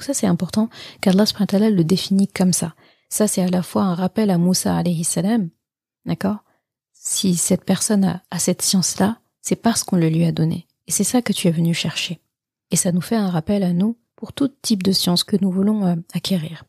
ça 0.05 0.15
c'est 0.15 0.29
important 0.29 0.69
qu'Allah 1.01 1.25
le 1.71 1.83
définit 1.83 2.29
comme 2.29 2.53
ça. 2.53 2.77
Ça 3.09 3.27
c'est 3.27 3.43
à 3.43 3.49
la 3.49 3.65
fois 3.65 3.83
un 3.83 3.97
rappel 3.97 4.31
à 4.31 4.39
Moussa 4.39 4.77
alayhi 4.77 5.03
salam, 5.03 5.51
d'accord? 6.05 6.45
Si 6.93 7.35
cette 7.35 7.65
personne 7.65 8.05
a, 8.05 8.23
a 8.31 8.39
cette 8.39 8.63
science-là, 8.63 9.19
c'est 9.41 9.57
parce 9.57 9.83
qu'on 9.83 9.97
le 9.97 10.11
lui 10.11 10.27
a 10.27 10.31
donné. 10.31 10.69
Et 10.87 10.93
c'est 10.93 11.03
ça 11.03 11.23
que 11.23 11.33
tu 11.33 11.49
es 11.49 11.51
venu 11.51 11.75
chercher. 11.75 12.21
Et 12.71 12.77
ça 12.77 12.93
nous 12.93 13.01
fait 13.01 13.17
un 13.17 13.31
rappel 13.31 13.65
à 13.65 13.73
nous 13.73 13.99
pour 14.15 14.33
tout 14.33 14.47
type 14.47 14.85
de 14.85 14.93
science 14.93 15.25
que 15.25 15.37
nous 15.41 15.51
voulons 15.51 15.87
euh, 15.87 15.97
acquérir. 16.15 16.67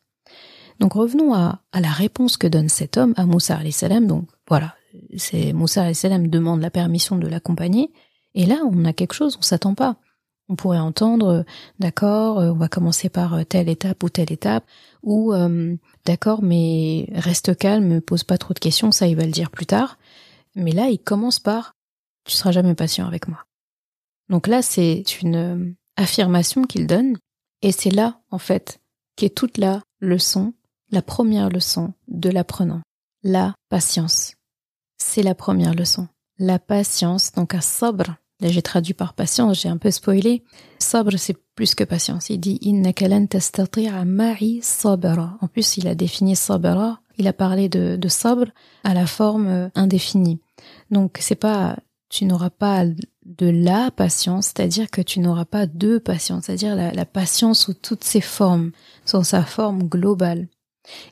Donc 0.79 0.93
revenons 0.93 1.33
à, 1.33 1.61
la 1.73 1.91
réponse 1.91 2.37
que 2.37 2.47
donne 2.47 2.69
cet 2.69 2.97
homme 2.97 3.13
à 3.17 3.25
Moussa 3.25 3.59
salam. 3.71 4.07
Donc 4.07 4.27
voilà, 4.47 4.75
c'est 5.17 5.53
Moussa 5.53 5.93
salam 5.93 6.27
demande 6.27 6.61
la 6.61 6.69
permission 6.69 7.17
de 7.17 7.27
l'accompagner. 7.27 7.91
Et 8.35 8.45
là, 8.45 8.61
on 8.69 8.85
a 8.85 8.93
quelque 8.93 9.13
chose, 9.13 9.37
on 9.37 9.43
s'attend 9.43 9.75
pas. 9.75 9.97
On 10.49 10.55
pourrait 10.55 10.79
entendre, 10.79 11.45
d'accord, 11.79 12.39
euh, 12.39 12.51
on 12.51 12.57
va 12.57 12.67
commencer 12.67 13.07
par 13.07 13.33
euh, 13.33 13.43
telle 13.43 13.69
étape 13.69 14.03
ou 14.03 14.09
telle 14.09 14.31
étape, 14.31 14.65
ou 15.01 15.33
euh, 15.33 15.75
d'accord, 16.05 16.43
mais 16.43 17.07
reste 17.13 17.57
calme, 17.57 18.01
pose 18.01 18.23
pas 18.23 18.37
trop 18.37 18.53
de 18.53 18.59
questions, 18.59 18.91
ça 18.91 19.07
il 19.07 19.15
va 19.15 19.25
le 19.25 19.31
dire 19.31 19.49
plus 19.49 19.65
tard. 19.65 19.97
Mais 20.55 20.71
là, 20.71 20.89
il 20.89 20.99
commence 20.99 21.39
par, 21.39 21.75
tu 22.25 22.33
seras 22.33 22.51
jamais 22.51 22.75
patient 22.75 23.07
avec 23.07 23.29
moi. 23.29 23.45
Donc 24.29 24.47
là, 24.47 24.61
c'est 24.61 25.21
une 25.21 25.75
affirmation 25.95 26.63
qu'il 26.63 26.87
donne, 26.87 27.17
et 27.61 27.71
c'est 27.71 27.91
là, 27.91 28.19
en 28.29 28.37
fait, 28.37 28.81
qu'est 29.15 29.33
toute 29.33 29.57
la 29.57 29.81
leçon 30.01 30.53
la 30.93 31.01
première 31.01 31.49
leçon 31.49 31.93
de 32.07 32.29
l'apprenant, 32.29 32.81
la 33.23 33.55
patience. 33.69 34.35
C'est 34.97 35.23
la 35.23 35.33
première 35.33 35.73
leçon. 35.73 36.07
La 36.37 36.59
patience, 36.59 37.31
donc 37.31 37.55
à 37.55 37.61
sabre. 37.61 38.15
Là, 38.39 38.49
j'ai 38.49 38.61
traduit 38.61 38.93
par 38.93 39.13
patience, 39.13 39.61
j'ai 39.61 39.69
un 39.69 39.77
peu 39.77 39.89
spoilé. 39.89 40.43
Sabre, 40.77 41.17
c'est 41.17 41.37
plus 41.55 41.73
que 41.73 41.83
patience. 41.83 42.29
Il 42.29 42.39
dit 42.39 42.59
ma'i 44.05 44.59
sabra. 44.61 45.37
En 45.41 45.47
plus, 45.47 45.77
il 45.77 45.87
a 45.87 45.95
défini 45.95 46.35
sabra. 46.35 46.99
Il 47.17 47.27
a 47.27 47.33
parlé 47.33 47.69
de, 47.69 47.95
de 47.95 48.09
à 48.83 48.93
la 48.93 49.07
forme 49.07 49.47
euh, 49.47 49.69
indéfinie. 49.75 50.39
Donc, 50.91 51.17
c'est 51.19 51.35
pas, 51.35 51.77
tu 52.09 52.25
n'auras 52.25 52.49
pas 52.49 52.85
de 52.85 53.49
la 53.49 53.89
patience, 53.91 54.47
c'est-à-dire 54.47 54.91
que 54.91 55.01
tu 55.01 55.19
n'auras 55.19 55.45
pas 55.45 55.65
de 55.65 55.97
patience, 55.97 56.45
c'est-à-dire 56.45 56.75
la, 56.75 56.91
la 56.91 57.05
patience 57.05 57.61
sous 57.61 57.73
toutes 57.73 58.03
ses 58.03 58.21
formes, 58.21 58.71
sous 59.05 59.23
sa 59.23 59.43
forme 59.43 59.83
globale. 59.83 60.47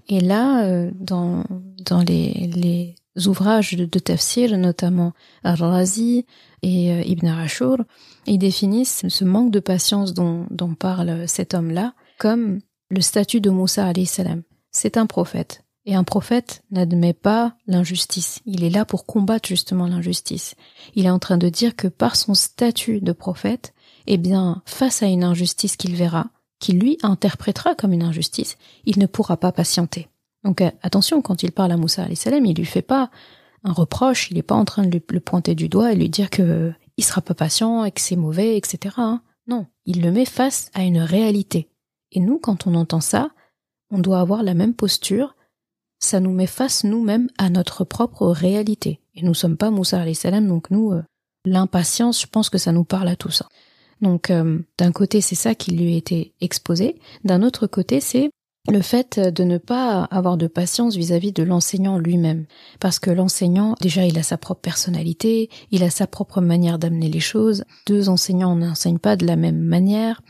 Et 0.10 0.20
là, 0.20 0.64
euh, 0.64 0.92
dans, 0.96 1.44
dans 1.86 2.02
les, 2.02 2.52
les 2.56 2.96
ouvrages 3.28 3.74
de, 3.74 4.00
tafsir, 4.00 4.58
notamment 4.58 5.14
Al-Razi 5.44 6.26
et 6.62 6.92
euh, 6.92 7.02
Ibn 7.04 7.28
Ashur, 7.28 7.78
ils 8.26 8.38
définissent 8.38 9.06
ce 9.08 9.26
manque 9.26 9.52
de 9.52 9.60
patience 9.60 10.14
dont, 10.14 10.46
dont 10.50 10.76
parle 10.76 11.28
cet 11.28 11.54
homme-là 11.54 11.94
comme 12.18 12.60
le 12.90 13.02
statut 13.02 13.42
de 13.42 13.50
Moussa 13.50 13.92
salam. 14.06 14.44
C'est 14.72 14.98
un 14.98 15.06
prophète. 15.06 15.64
Et 15.86 15.96
un 15.96 16.04
prophète 16.04 16.62
n'admet 16.70 17.14
pas 17.14 17.56
l'injustice. 17.66 18.40
Il 18.46 18.64
est 18.64 18.70
là 18.70 18.86
pour 18.86 19.06
combattre 19.06 19.50
justement 19.50 19.88
l'injustice. 19.88 20.56
Il 20.94 21.08
est 21.08 21.10
en 21.10 21.18
train 21.18 21.38
de 21.38 21.50
dire 21.50 21.76
que 21.76 21.88
par 21.88 22.16
son 22.16 22.36
statut 22.36 23.02
de 23.02 23.12
prophète, 23.12 23.74
eh 24.06 24.18
bien, 24.18 24.62
face 24.66 25.02
à 25.02 25.08
une 25.08 25.24
injustice 25.24 25.78
qu'il 25.78 25.96
verra, 25.96 26.28
qui 26.62 26.72
lui 26.72 26.98
interprétera 27.02 27.76
comme 27.76 27.92
une 27.92 28.04
injustice, 28.04 28.58
il 28.86 29.00
ne 29.00 29.08
pourra 29.08 29.36
pas 29.36 29.52
patienter. 29.52 30.08
Donc 30.46 30.62
euh, 30.62 30.72
attention, 30.82 31.22
quand 31.22 31.44
il 31.44 31.52
parle 31.52 31.74
à 31.74 31.78
Moussa 31.78 32.08
salam, 32.16 32.46
il 32.46 32.56
lui 32.56 32.66
fait 32.66 32.82
pas 32.82 33.12
un 33.64 33.74
reproche, 33.74 34.32
il 34.32 34.36
n'est 34.36 34.44
pas 34.44 34.56
en 34.56 34.64
train 34.64 34.86
de 34.86 35.02
le 35.10 35.20
pointer 35.20 35.56
du 35.56 35.68
doigt 35.68 35.92
et 35.92 35.96
lui 35.96 36.10
dire 36.10 36.30
que 36.30 36.42
euh, 36.42 36.72
il 36.98 37.04
sera 37.04 37.22
pas 37.22 37.34
patient 37.34 37.84
et 37.84 37.92
que 37.92 38.00
c'est 38.00 38.16
mauvais, 38.16 38.58
etc. 38.58 38.96
Hein. 38.98 39.22
Non, 39.48 39.66
il 39.86 40.02
le 40.02 40.12
met 40.12 40.26
face 40.26 40.70
à 40.74 40.84
une 40.84 41.00
réalité. 41.00 41.68
Et 42.12 42.20
nous, 42.20 42.38
quand 42.38 42.68
on 42.68 42.76
entend 42.76 43.02
ça, 43.02 43.32
on 43.90 44.00
doit 44.00 44.20
avoir 44.20 44.44
la 44.44 44.54
même 44.54 44.74
posture. 44.74 45.36
Ça 46.00 46.20
nous 46.20 46.32
met 46.32 46.48
face 46.48 46.84
nous-mêmes 46.84 47.30
à 47.38 47.50
notre 47.50 47.84
propre 47.84 48.28
réalité. 48.28 49.00
Et 49.16 49.24
nous 49.24 49.34
sommes 49.34 49.58
pas 49.58 49.72
Moussa 49.72 50.12
salam, 50.14 50.48
donc 50.48 50.70
nous, 50.72 50.92
euh, 50.92 51.04
l'impatience, 51.46 52.22
je 52.22 52.28
pense 52.28 52.50
que 52.50 52.58
ça 52.58 52.72
nous 52.72 52.84
parle 52.84 53.08
à 53.08 53.16
tous. 53.16 53.44
Donc 54.02 54.30
euh, 54.30 54.60
d'un 54.78 54.92
côté 54.92 55.22
c'est 55.22 55.36
ça 55.36 55.56
qui 55.56 55.72
lui 55.72 55.96
été 55.96 56.34
exposé, 56.42 56.96
d'un 57.24 57.44
autre 57.44 57.68
côté 57.68 58.00
c'est 58.00 58.32
le 58.70 58.82
fait 58.82 59.20
de 59.20 59.44
ne 59.44 59.58
pas 59.58 60.04
avoir 60.06 60.38
de 60.38 60.48
patience 60.48 60.96
vis-à-vis 60.96 61.32
de 61.32 61.44
l'enseignant 61.44 61.98
lui-même. 61.98 62.46
Parce 62.80 63.00
que 63.00 63.10
l'enseignant, 63.10 63.76
déjà, 63.82 64.06
il 64.06 64.18
a 64.20 64.24
sa 64.24 64.38
propre 64.38 64.62
personnalité, 64.62 65.50
il 65.72 65.84
a 65.84 65.90
sa 65.90 66.06
propre 66.06 66.42
manière 66.42 66.78
d'amener 66.78 67.10
les 67.10 67.20
choses. 67.20 67.64
Deux 67.88 68.08
enseignants 68.10 68.56
n'enseignent 68.56 69.00
pas 69.00 69.16
de 69.16 69.26
la 69.26 69.36
même 69.36 69.60
manière. 69.60 70.22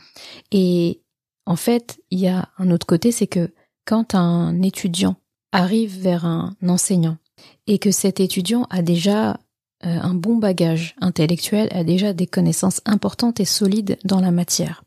Et 0.50 1.02
en 1.44 1.56
fait, 1.56 2.00
il 2.10 2.20
y 2.20 2.28
a 2.28 2.48
un 2.56 2.70
autre 2.70 2.86
côté, 2.86 3.12
c'est 3.12 3.26
que 3.26 3.52
quand 3.84 4.14
un 4.14 4.62
étudiant 4.62 5.16
arrive 5.52 6.00
vers 6.00 6.24
un 6.24 6.56
enseignant 6.66 7.18
et 7.66 7.78
que 7.78 7.90
cet 7.90 8.20
étudiant 8.20 8.66
a 8.70 8.80
déjà 8.80 9.38
un 9.82 10.14
bon 10.14 10.36
bagage 10.36 10.94
intellectuel, 11.00 11.68
a 11.72 11.84
déjà 11.84 12.12
des 12.12 12.26
connaissances 12.26 12.80
importantes 12.84 13.40
et 13.40 13.44
solides 13.44 13.98
dans 14.04 14.20
la 14.20 14.30
matière, 14.30 14.84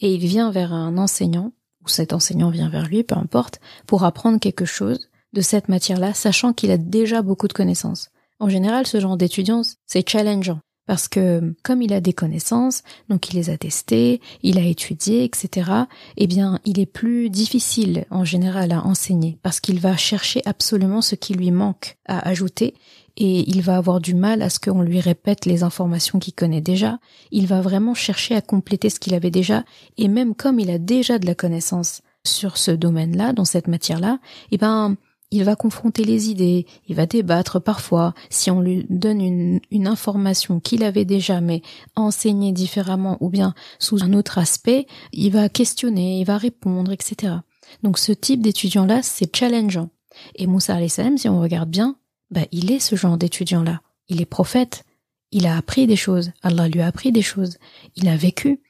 et 0.00 0.14
il 0.14 0.26
vient 0.26 0.50
vers 0.50 0.72
un 0.72 0.98
enseignant, 0.98 1.52
ou 1.84 1.88
cet 1.88 2.12
enseignant 2.12 2.50
vient 2.50 2.68
vers 2.68 2.86
lui, 2.86 3.04
peu 3.04 3.16
importe, 3.16 3.60
pour 3.86 4.04
apprendre 4.04 4.40
quelque 4.40 4.64
chose 4.64 5.08
de 5.32 5.40
cette 5.40 5.68
matière-là, 5.68 6.14
sachant 6.14 6.52
qu'il 6.52 6.70
a 6.70 6.78
déjà 6.78 7.22
beaucoup 7.22 7.48
de 7.48 7.52
connaissances. 7.52 8.10
En 8.40 8.48
général, 8.48 8.86
ce 8.86 9.00
genre 9.00 9.16
d'étudiant, 9.16 9.62
c'est 9.86 10.08
challengeant. 10.08 10.60
Parce 10.86 11.06
que 11.06 11.54
comme 11.62 11.82
il 11.82 11.92
a 11.92 12.00
des 12.00 12.14
connaissances, 12.14 12.82
donc 13.10 13.28
il 13.28 13.36
les 13.36 13.50
a 13.50 13.58
testées, 13.58 14.22
il 14.42 14.56
a 14.56 14.62
étudié, 14.62 15.22
etc., 15.22 15.70
eh 16.16 16.26
bien, 16.26 16.60
il 16.64 16.80
est 16.80 16.86
plus 16.86 17.28
difficile 17.28 18.06
en 18.10 18.24
général 18.24 18.72
à 18.72 18.86
enseigner 18.86 19.38
parce 19.42 19.60
qu'il 19.60 19.80
va 19.80 19.98
chercher 19.98 20.40
absolument 20.46 21.02
ce 21.02 21.14
qui 21.14 21.34
lui 21.34 21.50
manque 21.50 21.98
à 22.06 22.26
ajouter 22.26 22.74
et 23.20 23.50
il 23.50 23.62
va 23.62 23.76
avoir 23.76 24.00
du 24.00 24.14
mal 24.14 24.42
à 24.42 24.48
ce 24.48 24.60
qu'on 24.60 24.80
lui 24.80 25.00
répète 25.00 25.44
les 25.44 25.64
informations 25.64 26.20
qu'il 26.20 26.34
connaît 26.34 26.60
déjà. 26.60 27.00
Il 27.32 27.48
va 27.48 27.60
vraiment 27.60 27.92
chercher 27.92 28.36
à 28.36 28.40
compléter 28.40 28.90
ce 28.90 29.00
qu'il 29.00 29.12
avait 29.12 29.32
déjà 29.32 29.64
et 29.96 30.06
même 30.06 30.36
comme 30.36 30.60
il 30.60 30.70
a 30.70 30.78
déjà 30.78 31.18
de 31.18 31.26
la 31.26 31.34
connaissance 31.34 32.00
sur 32.24 32.56
ce 32.56 32.70
domaine-là, 32.70 33.32
dans 33.32 33.44
cette 33.44 33.66
matière-là, 33.66 34.20
eh 34.52 34.56
ben, 34.56 34.96
il 35.32 35.42
va 35.42 35.56
confronter 35.56 36.04
les 36.04 36.30
idées, 36.30 36.66
il 36.86 36.94
va 36.94 37.06
débattre 37.06 37.60
parfois. 37.60 38.14
Si 38.30 38.52
on 38.52 38.60
lui 38.60 38.86
donne 38.88 39.20
une, 39.20 39.60
une 39.72 39.88
information 39.88 40.60
qu'il 40.60 40.84
avait 40.84 41.04
déjà 41.04 41.40
mais 41.40 41.62
enseignée 41.96 42.52
différemment 42.52 43.18
ou 43.20 43.30
bien 43.30 43.52
sous 43.80 44.04
un 44.04 44.12
autre 44.12 44.38
aspect, 44.38 44.86
il 45.12 45.32
va 45.32 45.48
questionner, 45.48 46.20
il 46.20 46.24
va 46.24 46.38
répondre, 46.38 46.92
etc. 46.92 47.34
Donc 47.82 47.98
ce 47.98 48.12
type 48.12 48.42
d'étudiant-là, 48.42 49.02
c'est 49.02 49.34
challengeant. 49.34 49.90
Et 50.36 50.46
Moussa 50.46 50.88
salam, 50.88 51.18
si 51.18 51.28
on 51.28 51.40
regarde 51.40 51.68
bien, 51.68 51.96
bah, 52.30 52.46
il 52.52 52.70
est 52.70 52.80
ce 52.80 52.96
genre 52.96 53.18
d'étudiant-là. 53.18 53.80
Il 54.08 54.20
est 54.20 54.26
prophète. 54.26 54.84
Il 55.30 55.46
a 55.46 55.56
appris 55.56 55.86
des 55.86 55.96
choses. 55.96 56.32
Allah 56.42 56.68
lui 56.68 56.80
a 56.80 56.86
appris 56.86 57.12
des 57.12 57.22
choses. 57.22 57.58
Il 57.96 58.08
a 58.08 58.16
vécu. 58.16 58.60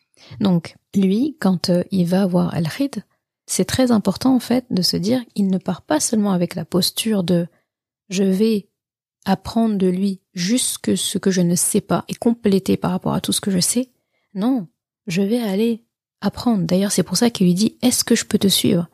Donc, 0.40 0.76
lui, 0.94 1.36
quand 1.40 1.70
euh, 1.70 1.84
il 1.90 2.06
va 2.06 2.26
voir 2.26 2.52
Al-Khid, 2.54 3.04
c'est 3.46 3.64
très 3.64 3.92
important 3.92 4.34
en 4.34 4.40
fait 4.40 4.66
de 4.70 4.82
se 4.82 4.96
dire 4.96 5.22
qu'il 5.34 5.48
ne 5.48 5.58
part 5.58 5.82
pas 5.82 6.00
seulement 6.00 6.32
avec 6.32 6.54
la 6.54 6.64
posture 6.64 7.24
de 7.24 7.46
je 8.08 8.24
vais 8.24 8.68
apprendre 9.24 9.76
de 9.76 9.86
lui 9.86 10.20
juste 10.34 10.94
ce 10.96 11.18
que 11.18 11.30
je 11.30 11.40
ne 11.40 11.54
sais 11.54 11.80
pas 11.80 12.04
et 12.08 12.14
compléter 12.14 12.76
par 12.76 12.90
rapport 12.90 13.14
à 13.14 13.20
tout 13.20 13.32
ce 13.32 13.40
que 13.40 13.50
je 13.50 13.58
sais. 13.58 13.90
Non, 14.34 14.68
je 15.06 15.22
vais 15.22 15.40
aller 15.40 15.84
apprendre. 16.20 16.64
D'ailleurs, 16.64 16.92
c'est 16.92 17.02
pour 17.02 17.16
ça 17.16 17.30
qu'il 17.30 17.46
lui 17.46 17.54
dit 17.54 17.78
est-ce 17.82 18.04
que 18.04 18.14
je 18.14 18.24
peux 18.24 18.38
te 18.38 18.48
suivre? 18.48 18.88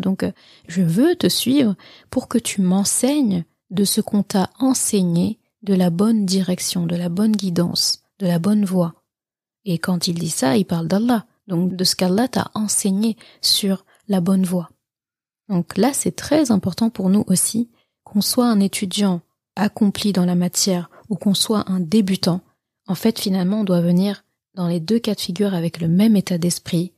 Donc, 0.00 0.22
euh, 0.22 0.32
je 0.66 0.82
veux 0.82 1.14
te 1.14 1.28
suivre 1.28 1.74
pour 2.10 2.28
que 2.28 2.38
tu 2.38 2.62
m'enseignes 2.62 3.44
de 3.70 3.84
ce 3.84 4.00
qu'on 4.00 4.22
t'a 4.22 4.50
enseigné, 4.58 5.38
de 5.62 5.74
la 5.74 5.90
bonne 5.90 6.24
direction, 6.24 6.86
de 6.86 6.96
la 6.96 7.08
bonne 7.08 7.32
guidance, 7.32 8.02
de 8.18 8.26
la 8.26 8.38
bonne 8.38 8.64
voie. 8.64 8.94
Et 9.64 9.78
quand 9.78 10.08
il 10.08 10.14
dit 10.14 10.30
ça, 10.30 10.56
il 10.56 10.64
parle 10.64 10.88
d'Allah, 10.88 11.26
donc 11.48 11.74
de 11.76 11.84
ce 11.84 11.96
qu'Allah 11.96 12.28
t'a 12.28 12.50
enseigné 12.54 13.16
sur 13.42 13.84
la 14.08 14.20
bonne 14.20 14.44
voie. 14.44 14.70
Donc 15.48 15.76
là, 15.76 15.92
c'est 15.92 16.16
très 16.16 16.50
important 16.50 16.90
pour 16.90 17.10
nous 17.10 17.24
aussi, 17.26 17.68
qu'on 18.04 18.20
soit 18.20 18.46
un 18.46 18.60
étudiant 18.60 19.20
accompli 19.56 20.12
dans 20.12 20.24
la 20.24 20.34
matière 20.34 20.90
ou 21.08 21.16
qu'on 21.16 21.34
soit 21.34 21.70
un 21.70 21.80
débutant. 21.80 22.40
En 22.86 22.94
fait, 22.94 23.18
finalement, 23.18 23.60
on 23.60 23.64
doit 23.64 23.80
venir 23.80 24.24
dans 24.54 24.68
les 24.68 24.80
deux 24.80 24.98
cas 24.98 25.14
de 25.14 25.20
figure 25.20 25.54
avec 25.54 25.80
le 25.80 25.88
même 25.88 26.16
état 26.16 26.38
d'esprit. 26.38 26.92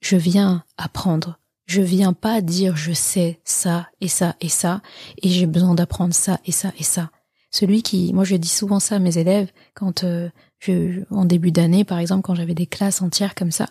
Je 0.00 0.16
viens 0.16 0.64
apprendre. 0.76 1.38
Je 1.66 1.82
viens 1.82 2.12
pas 2.12 2.40
dire 2.40 2.76
je 2.76 2.92
sais 2.92 3.40
ça 3.44 3.88
et 4.00 4.08
ça 4.08 4.34
et 4.40 4.48
ça 4.48 4.82
et 5.22 5.28
j'ai 5.28 5.46
besoin 5.46 5.74
d'apprendre 5.74 6.14
ça 6.14 6.40
et 6.44 6.52
ça 6.52 6.72
et 6.78 6.82
ça. 6.82 7.10
Celui 7.50 7.82
qui, 7.82 8.12
moi 8.12 8.24
je 8.24 8.36
dis 8.36 8.48
souvent 8.48 8.80
ça 8.80 8.96
à 8.96 8.98
mes 8.98 9.18
élèves 9.18 9.52
quand 9.74 10.04
euh, 10.04 10.28
je, 10.58 11.04
en 11.10 11.24
début 11.24 11.52
d'année, 11.52 11.84
par 11.84 11.98
exemple, 11.98 12.22
quand 12.22 12.34
j'avais 12.34 12.54
des 12.54 12.66
classes 12.66 13.02
entières 13.02 13.34
comme 13.34 13.52
ça, 13.52 13.68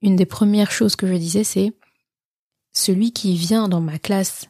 une 0.00 0.16
des 0.16 0.26
premières 0.26 0.70
choses 0.70 0.96
que 0.96 1.06
je 1.06 1.14
disais, 1.14 1.44
c'est 1.44 1.72
celui 2.72 3.12
qui 3.12 3.36
vient 3.36 3.68
dans 3.68 3.80
ma 3.80 3.98
classe 3.98 4.48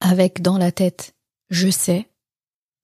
avec 0.00 0.42
dans 0.42 0.58
la 0.58 0.72
tête 0.72 1.14
je 1.50 1.70
sais, 1.70 2.10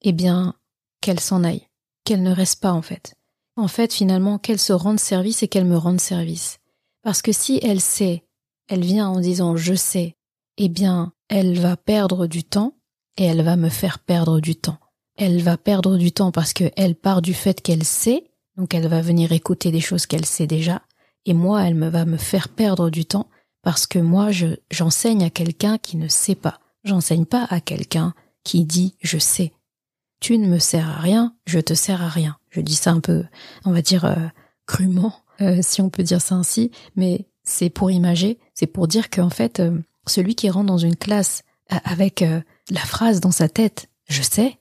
eh 0.02 0.12
bien, 0.12 0.54
qu'elle 1.00 1.20
s'en 1.20 1.44
aille, 1.44 1.66
qu'elle 2.04 2.22
ne 2.22 2.32
reste 2.32 2.60
pas 2.60 2.72
en 2.72 2.82
fait. 2.82 3.16
En 3.56 3.68
fait, 3.68 3.92
finalement, 3.92 4.38
qu'elle 4.38 4.60
se 4.60 4.72
rende 4.72 5.00
service 5.00 5.42
et 5.42 5.48
qu'elle 5.48 5.64
me 5.64 5.76
rende 5.76 6.00
service. 6.00 6.59
Parce 7.02 7.22
que 7.22 7.32
si 7.32 7.60
elle 7.62 7.80
sait, 7.80 8.24
elle 8.68 8.84
vient 8.84 9.08
en 9.08 9.20
disant 9.20 9.56
je 9.56 9.74
sais, 9.74 10.16
eh 10.56 10.68
bien, 10.68 11.12
elle 11.28 11.58
va 11.58 11.76
perdre 11.76 12.26
du 12.26 12.44
temps 12.44 12.74
et 13.16 13.24
elle 13.24 13.42
va 13.42 13.56
me 13.56 13.68
faire 13.68 13.98
perdre 13.98 14.40
du 14.40 14.56
temps. 14.56 14.78
Elle 15.16 15.42
va 15.42 15.56
perdre 15.56 15.98
du 15.98 16.12
temps 16.12 16.32
parce 16.32 16.52
qu'elle 16.52 16.94
part 16.94 17.22
du 17.22 17.34
fait 17.34 17.60
qu'elle 17.60 17.84
sait 17.84 18.30
donc 18.60 18.74
elle 18.74 18.88
va 18.88 19.00
venir 19.00 19.32
écouter 19.32 19.70
des 19.70 19.80
choses 19.80 20.04
qu'elle 20.04 20.26
sait 20.26 20.46
déjà, 20.46 20.82
et 21.24 21.32
moi, 21.32 21.62
elle 21.62 21.74
me 21.74 21.88
va 21.88 22.04
me 22.04 22.18
faire 22.18 22.50
perdre 22.50 22.90
du 22.90 23.06
temps 23.06 23.28
parce 23.62 23.86
que 23.86 23.98
moi, 23.98 24.30
je, 24.30 24.48
j'enseigne 24.70 25.24
à 25.24 25.30
quelqu'un 25.30 25.78
qui 25.78 25.96
ne 25.96 26.08
sait 26.08 26.34
pas. 26.34 26.60
J'enseigne 26.84 27.24
pas 27.24 27.46
à 27.48 27.60
quelqu'un 27.60 28.14
qui 28.44 28.66
dit 28.66 28.96
je 29.00 29.16
sais. 29.16 29.52
Tu 30.20 30.36
ne 30.36 30.46
me 30.46 30.58
sers 30.58 30.88
à 30.88 30.98
rien, 30.98 31.34
je 31.46 31.58
te 31.58 31.72
sers 31.72 32.02
à 32.02 32.08
rien. 32.08 32.36
Je 32.50 32.60
dis 32.60 32.74
ça 32.74 32.90
un 32.90 33.00
peu, 33.00 33.24
on 33.64 33.72
va 33.72 33.80
dire, 33.80 34.04
euh, 34.04 34.28
crûment, 34.66 35.14
euh, 35.40 35.58
si 35.62 35.80
on 35.80 35.90
peut 35.90 36.02
dire 36.02 36.20
ça 36.20 36.34
ainsi, 36.34 36.70
mais 36.96 37.26
c'est 37.42 37.70
pour 37.70 37.90
imager, 37.90 38.38
c'est 38.54 38.66
pour 38.66 38.88
dire 38.88 39.10
qu'en 39.10 39.30
fait, 39.30 39.60
euh, 39.60 39.78
celui 40.06 40.34
qui 40.34 40.50
rentre 40.50 40.66
dans 40.66 40.78
une 40.78 40.96
classe 40.96 41.42
avec 41.84 42.24
la 42.68 42.80
phrase 42.80 43.20
dans 43.20 43.30
sa 43.30 43.48
tête, 43.48 43.88
je 44.08 44.22
sais, 44.22 44.58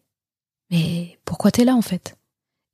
mais 0.70 1.18
pourquoi 1.26 1.50
t'es 1.52 1.66
là 1.66 1.76
en 1.76 1.82
fait? 1.82 2.16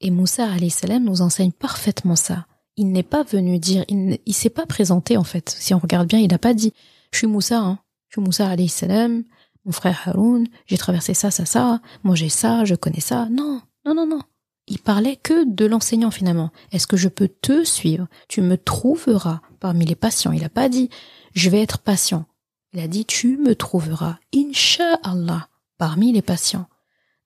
Et 0.01 0.11
Moussa 0.11 0.49
salam 0.69 1.05
nous 1.05 1.21
enseigne 1.21 1.53
parfaitement 1.53 2.17
ça. 2.17 2.45
Il 2.75 2.91
n'est 2.91 3.03
pas 3.03 3.23
venu 3.23 3.59
dire, 3.59 3.85
il, 3.87 4.19
il 4.25 4.33
s'est 4.33 4.49
pas 4.49 4.65
présenté 4.65 5.15
en 5.15 5.23
fait. 5.23 5.55
Si 5.57 5.73
on 5.73 5.79
regarde 5.79 6.07
bien, 6.07 6.19
il 6.19 6.29
n'a 6.29 6.37
pas 6.37 6.53
dit 6.53 6.73
je 7.11 7.19
suis 7.19 7.27
Moussa, 7.27 7.59
hein. 7.59 7.79
je 8.09 8.15
suis 8.15 8.21
Moussa 8.21 8.55
salam, 8.67 9.23
mon 9.63 9.71
frère 9.71 10.01
Haroun, 10.05 10.47
j'ai 10.67 10.77
traversé 10.77 11.13
ça, 11.13 11.31
ça, 11.31 11.45
ça, 11.45 11.81
moi 12.03 12.15
j'ai 12.15 12.29
ça, 12.29 12.65
je 12.65 12.75
connais 12.75 12.99
ça. 12.99 13.27
Non, 13.31 13.61
non, 13.85 13.95
non, 13.95 14.05
non. 14.05 14.21
Il 14.67 14.79
parlait 14.79 15.15
que 15.15 15.45
de 15.45 15.65
l'enseignant 15.65 16.11
finalement. 16.11 16.51
Est-ce 16.71 16.87
que 16.87 16.97
je 16.97 17.09
peux 17.09 17.27
te 17.27 17.63
suivre? 17.63 18.07
Tu 18.27 18.41
me 18.41 18.57
trouveras 18.57 19.41
parmi 19.59 19.85
les 19.85 19.95
patients. 19.95 20.31
Il 20.31 20.41
n'a 20.41 20.49
pas 20.49 20.69
dit 20.69 20.89
je 21.33 21.49
vais 21.49 21.61
être 21.61 21.79
patient. 21.79 22.25
Il 22.73 22.79
a 22.79 22.87
dit 22.87 23.05
tu 23.05 23.37
me 23.37 23.55
trouveras, 23.55 24.17
Inch'Allah, 24.33 25.49
parmi 25.77 26.11
les 26.11 26.21
patients. 26.21 26.67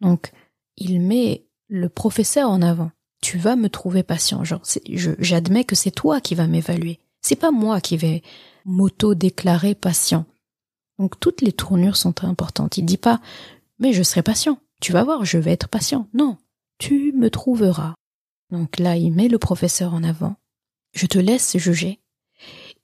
Donc, 0.02 0.32
il 0.78 1.02
met 1.02 1.48
le 1.68 1.90
professeur 1.90 2.50
en 2.50 2.62
avant. 2.62 2.92
Tu 3.22 3.38
vas 3.38 3.56
me 3.56 3.70
trouver 3.70 4.04
patient. 4.04 4.44
Genre, 4.44 4.62
j'admets 5.20 5.64
que 5.64 5.76
c'est 5.76 5.92
toi 5.92 6.22
qui 6.22 6.36
vas 6.36 6.48
m'évaluer. 6.48 7.00
C'est 7.22 7.36
pas 7.36 7.52
moi 7.52 7.82
qui 7.82 7.98
vais 7.98 8.22
m'auto-déclarer 8.66 9.76
patient. 9.76 10.26
Donc 11.00 11.20
toutes 11.20 11.42
les 11.42 11.54
tournures 11.54 11.98
sont 11.98 12.24
importantes. 12.24 12.78
Il 12.78 12.86
dit 12.86 12.98
pas, 12.98 13.22
mais 13.80 13.94
je 13.94 14.04
serai 14.04 14.22
patient. 14.22 14.60
Tu 14.82 14.92
vas 14.92 15.04
voir, 15.04 15.26
je 15.26 15.38
vais 15.38 15.52
être 15.52 15.68
patient. 15.68 16.08
Non, 16.14 16.38
tu 16.80 17.14
me 17.14 17.30
trouveras. 17.30 17.94
Donc 18.52 18.80
là, 18.80 18.96
il 18.96 19.12
met 19.12 19.28
le 19.28 19.38
professeur 19.38 19.94
en 19.94 20.04
avant. 20.04 20.36
Je 20.94 21.06
te 21.06 21.20
laisse 21.20 21.58
juger. 21.58 22.00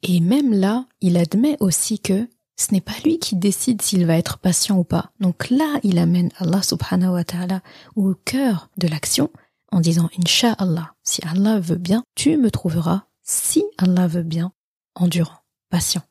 Et 0.03 0.19
même 0.19 0.53
là, 0.53 0.85
il 1.01 1.17
admet 1.17 1.57
aussi 1.59 1.99
que 1.99 2.29
ce 2.57 2.71
n'est 2.71 2.81
pas 2.81 2.93
lui 3.03 3.19
qui 3.19 3.35
décide 3.35 3.81
s'il 3.81 4.05
va 4.05 4.17
être 4.17 4.37
patient 4.37 4.77
ou 4.77 4.83
pas. 4.83 5.11
Donc 5.19 5.49
là, 5.49 5.79
il 5.83 5.97
amène 5.97 6.31
Allah 6.37 6.61
subhanahu 6.61 7.13
wa 7.13 7.23
ta'ala 7.23 7.61
au 7.95 8.13
cœur 8.13 8.69
de 8.77 8.87
l'action 8.87 9.31
en 9.71 9.79
disant 9.79 10.09
Inch'Allah, 10.19 10.93
si 11.03 11.21
Allah 11.25 11.59
veut 11.59 11.77
bien, 11.77 12.03
tu 12.15 12.37
me 12.37 12.51
trouveras, 12.51 13.05
si 13.23 13.63
Allah 13.77 14.07
veut 14.07 14.23
bien, 14.23 14.53
endurant, 14.93 15.39
patient. 15.69 16.03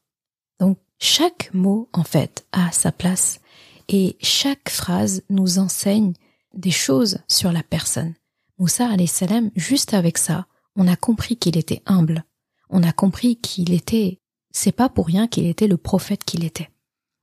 Donc 0.60 0.78
chaque 0.98 1.52
mot, 1.54 1.88
en 1.92 2.04
fait, 2.04 2.46
a 2.52 2.72
sa 2.72 2.92
place 2.92 3.40
et 3.88 4.16
chaque 4.20 4.68
phrase 4.68 5.22
nous 5.30 5.58
enseigne 5.58 6.14
des 6.56 6.70
choses 6.70 7.18
sur 7.28 7.52
la 7.52 7.62
personne. 7.62 8.14
Moussa 8.58 8.88
salam, 9.06 9.50
juste 9.56 9.94
avec 9.94 10.18
ça, 10.18 10.46
on 10.76 10.86
a 10.86 10.96
compris 10.96 11.36
qu'il 11.36 11.56
était 11.56 11.82
humble. 11.86 12.24
On 12.70 12.82
a 12.82 12.92
compris 12.92 13.36
qu'il 13.36 13.72
était 13.72 14.20
c'est 14.54 14.72
pas 14.72 14.88
pour 14.88 15.06
rien 15.06 15.26
qu'il 15.26 15.46
était 15.46 15.66
le 15.66 15.76
prophète 15.76 16.24
qu'il 16.24 16.44
était. 16.44 16.70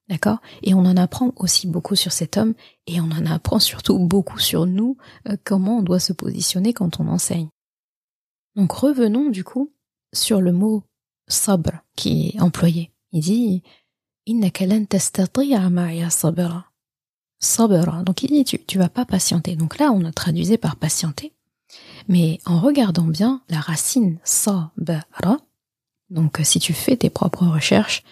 D'accord? 0.09 0.39
Et 0.61 0.73
on 0.73 0.79
en 0.79 0.97
apprend 0.97 1.31
aussi 1.37 1.67
beaucoup 1.67 1.95
sur 1.95 2.11
cet 2.11 2.35
homme 2.35 2.53
et 2.85 2.99
on 2.99 3.05
en 3.05 3.25
apprend 3.25 3.59
surtout 3.59 3.97
beaucoup 3.97 4.39
sur 4.39 4.65
nous, 4.65 4.97
euh, 5.29 5.37
comment 5.45 5.77
on 5.77 5.81
doit 5.81 6.01
se 6.01 6.11
positionner 6.11 6.73
quand 6.73 6.99
on 6.99 7.07
enseigne. 7.07 7.47
Donc 8.57 8.73
revenons 8.73 9.29
du 9.29 9.45
coup 9.45 9.71
sur 10.11 10.41
le 10.41 10.51
mot 10.51 10.83
sabr 11.29 11.83
qui 11.95 12.33
est 12.35 12.41
employé. 12.41 12.91
Il 13.13 13.21
dit 13.21 13.63
sabra. 17.41 17.81
Sabra. 17.83 18.03
Donc 18.03 18.23
il 18.23 18.29
dit 18.29 18.45
tu, 18.45 18.63
tu 18.63 18.77
vas 18.77 18.89
pas 18.89 19.05
patienter. 19.05 19.55
Donc 19.55 19.77
là 19.77 19.91
on 19.91 20.05
a 20.05 20.11
traduisé 20.11 20.57
par 20.57 20.77
patienter. 20.77 21.33
Mais 22.07 22.39
en 22.45 22.59
regardant 22.59 23.03
bien 23.03 23.41
la 23.49 23.59
racine 23.59 24.19
sabra, 24.23 25.37
donc 26.09 26.39
si 26.43 26.59
tu 26.59 26.73
fais 26.73 26.97
tes 26.97 27.09
propres 27.09 27.45
recherches, 27.45 28.03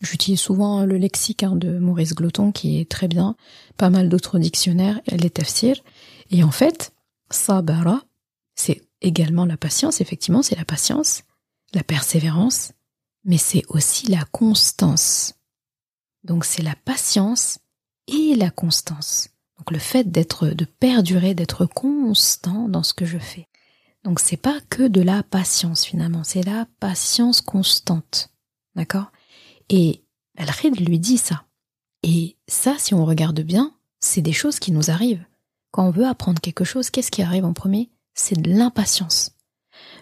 J'utilise 0.00 0.40
souvent 0.40 0.84
le 0.84 0.96
lexique 0.96 1.42
hein, 1.42 1.56
de 1.56 1.78
Maurice 1.78 2.14
Gloton 2.14 2.52
qui 2.52 2.78
est 2.78 2.88
très 2.88 3.08
bien, 3.08 3.36
pas 3.76 3.90
mal 3.90 4.08
d'autres 4.08 4.38
dictionnaires, 4.38 5.00
les 5.08 5.30
tafsirs. 5.30 5.82
Et 6.30 6.44
en 6.44 6.50
fait, 6.50 6.92
sabara, 7.30 8.02
c'est 8.54 8.82
également 9.00 9.44
la 9.44 9.56
patience, 9.56 10.00
effectivement, 10.00 10.42
c'est 10.42 10.56
la 10.56 10.64
patience, 10.64 11.24
la 11.74 11.82
persévérance, 11.82 12.72
mais 13.24 13.38
c'est 13.38 13.64
aussi 13.68 14.06
la 14.06 14.24
constance. 14.26 15.34
Donc 16.22 16.44
c'est 16.44 16.62
la 16.62 16.76
patience 16.84 17.58
et 18.08 18.34
la 18.34 18.50
constance. 18.50 19.28
Donc 19.58 19.70
le 19.70 19.78
fait 19.78 20.10
d'être, 20.10 20.48
de 20.48 20.64
perdurer, 20.64 21.34
d'être 21.34 21.66
constant 21.66 22.68
dans 22.68 22.82
ce 22.82 22.94
que 22.94 23.06
je 23.06 23.18
fais. 23.18 23.48
Donc 24.04 24.20
c'est 24.20 24.36
pas 24.36 24.58
que 24.70 24.88
de 24.88 25.00
la 25.00 25.22
patience 25.22 25.84
finalement, 25.84 26.24
c'est 26.24 26.44
la 26.44 26.66
patience 26.80 27.40
constante. 27.40 28.30
D'accord? 28.74 29.10
Et 29.68 30.04
Al-Khid 30.36 30.78
lui 30.80 30.98
dit 30.98 31.18
ça. 31.18 31.44
Et 32.02 32.36
ça, 32.46 32.76
si 32.78 32.94
on 32.94 33.04
regarde 33.04 33.40
bien, 33.40 33.74
c'est 34.00 34.22
des 34.22 34.32
choses 34.32 34.60
qui 34.60 34.72
nous 34.72 34.90
arrivent. 34.90 35.24
Quand 35.70 35.86
on 35.86 35.90
veut 35.90 36.06
apprendre 36.06 36.40
quelque 36.40 36.64
chose, 36.64 36.90
qu'est-ce 36.90 37.10
qui 37.10 37.22
arrive 37.22 37.44
en 37.44 37.52
premier? 37.52 37.90
C'est 38.14 38.40
de 38.40 38.50
l'impatience. 38.50 39.32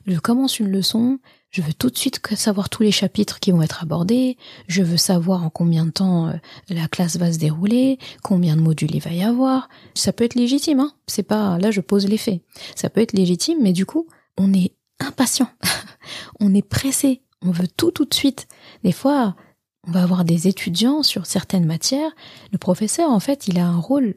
Je 0.07 0.19
commence 0.19 0.59
une 0.59 0.69
leçon, 0.71 1.19
je 1.57 1.63
veux 1.63 1.73
tout 1.73 1.89
de 1.89 1.97
suite 1.97 2.21
savoir 2.37 2.69
tous 2.69 2.83
les 2.83 2.93
chapitres 2.93 3.41
qui 3.41 3.51
vont 3.51 3.63
être 3.63 3.83
abordés, 3.83 4.37
je 4.69 4.83
veux 4.83 4.99
savoir 4.99 5.43
en 5.43 5.49
combien 5.49 5.87
de 5.87 5.91
temps 5.91 6.29
euh, 6.29 6.35
la 6.69 6.87
classe 6.87 7.17
va 7.17 7.33
se 7.33 7.39
dérouler, 7.39 7.99
combien 8.23 8.57
de 8.57 8.61
modules 8.61 8.95
il 8.95 9.01
va 9.01 9.13
y 9.13 9.23
avoir. 9.23 9.71
Ça 9.95 10.13
peut 10.13 10.25
être 10.25 10.35
légitime, 10.35 10.81
hein. 10.81 10.93
C'est 11.07 11.23
pas, 11.23 11.57
là 11.57 11.71
je 11.71 11.81
pose 11.81 12.07
les 12.09 12.19
faits. 12.19 12.43
Ça 12.75 12.91
peut 12.91 13.01
être 13.01 13.15
légitime, 13.15 13.57
mais 13.63 13.73
du 13.73 13.87
coup, 13.87 14.07
on 14.37 14.53
est 14.53 14.75
impatient. 15.01 15.49
on 16.41 16.55
est 16.55 16.61
pressé. 16.61 17.23
On 17.41 17.53
veut 17.53 17.69
tout 17.69 17.91
tout 17.91 18.05
de 18.05 18.13
suite. 18.13 18.49
Des 18.85 18.93
fois, 18.93 19.35
on 19.89 19.93
va 19.93 20.03
avoir 20.03 20.27
des 20.27 20.49
étudiants 20.49 21.03
sur 21.03 21.25
certaines 21.25 21.65
matières. 21.65 22.15
Le 22.53 22.59
professeur, 22.59 23.09
en 23.09 23.21
fait, 23.21 23.49
il 23.49 23.59
a 23.59 23.65
un 23.65 23.81
rôle 23.81 24.17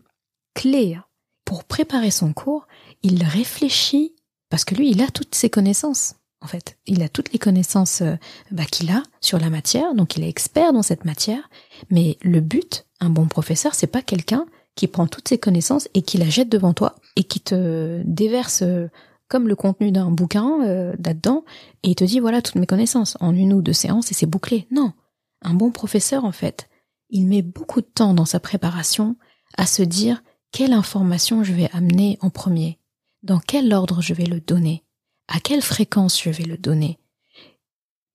clé. 0.56 1.00
Pour 1.46 1.64
préparer 1.64 2.12
son 2.12 2.34
cours, 2.34 2.68
il 3.02 3.24
réfléchit, 3.24 4.14
parce 4.50 4.66
que 4.66 4.76
lui, 4.76 4.92
il 4.92 5.02
a 5.02 5.08
toutes 5.08 5.36
ses 5.36 5.50
connaissances 5.50 6.16
en 6.42 6.48
fait. 6.48 6.78
Il 6.86 7.02
a 7.04 7.10
toutes 7.10 7.34
les 7.34 7.40
connaissances 7.40 8.02
euh, 8.02 8.16
bah, 8.52 8.66
qu'il 8.66 8.92
a 8.92 9.04
sur 9.22 9.40
la 9.40 9.50
matière, 9.50 9.94
donc 9.96 10.16
il 10.18 10.24
est 10.24 10.30
expert 10.30 10.74
dans 10.74 10.82
cette 10.82 11.06
matière. 11.06 11.50
Mais 11.90 12.18
le 12.22 12.40
but, 12.40 12.86
un 13.00 13.10
bon 13.10 13.28
professeur, 13.28 13.76
c'est 13.76 13.88
pas 13.88 14.02
quelqu'un 14.02 14.46
qui 14.76 14.88
prend 14.88 15.08
toutes 15.08 15.28
ses 15.28 15.38
connaissances 15.38 15.90
et 15.94 16.02
qui 16.02 16.18
la 16.18 16.30
jette 16.30 16.50
devant 16.50 16.74
toi 16.74 16.96
et 17.16 17.24
qui 17.24 17.42
te 17.42 18.02
déverse 18.06 18.62
euh, 18.62 18.88
comme 19.28 19.48
le 19.48 19.56
contenu 19.56 19.92
d'un 19.92 20.10
bouquin 20.10 20.62
euh, 20.64 20.94
là-dedans 21.04 21.44
et 21.84 21.90
il 21.90 21.96
te 21.96 22.04
dit 22.04 22.20
voilà 22.20 22.42
toutes 22.42 22.56
mes 22.56 22.66
connaissances 22.66 23.18
en 23.20 23.36
une 23.36 23.54
ou 23.54 23.62
deux 23.62 23.74
séances 23.74 24.12
et 24.12 24.14
c'est 24.14 24.26
bouclé. 24.26 24.68
Non, 24.72 24.94
un 25.42 25.54
bon 25.54 25.72
professeur 25.72 26.24
en 26.24 26.32
fait, 26.32 26.70
il 27.10 27.28
met 27.28 27.42
beaucoup 27.42 27.82
de 27.82 27.88
temps 27.88 28.14
dans 28.14 28.26
sa 28.26 28.40
préparation 28.40 29.18
à 29.58 29.66
se 29.66 29.84
dire 29.84 30.24
quelle 30.52 30.74
information 30.74 31.44
je 31.44 31.54
vais 31.54 31.70
amener 31.74 32.18
en 32.22 32.30
premier, 32.30 32.80
dans 33.24 33.40
quel 33.40 33.74
ordre 33.74 34.02
je 34.02 34.14
vais 34.14 34.26
le 34.26 34.40
donner 34.40 34.84
à 35.30 35.40
quelle 35.40 35.62
fréquence 35.62 36.22
je 36.22 36.30
vais 36.30 36.44
le 36.44 36.58
donner? 36.58 37.00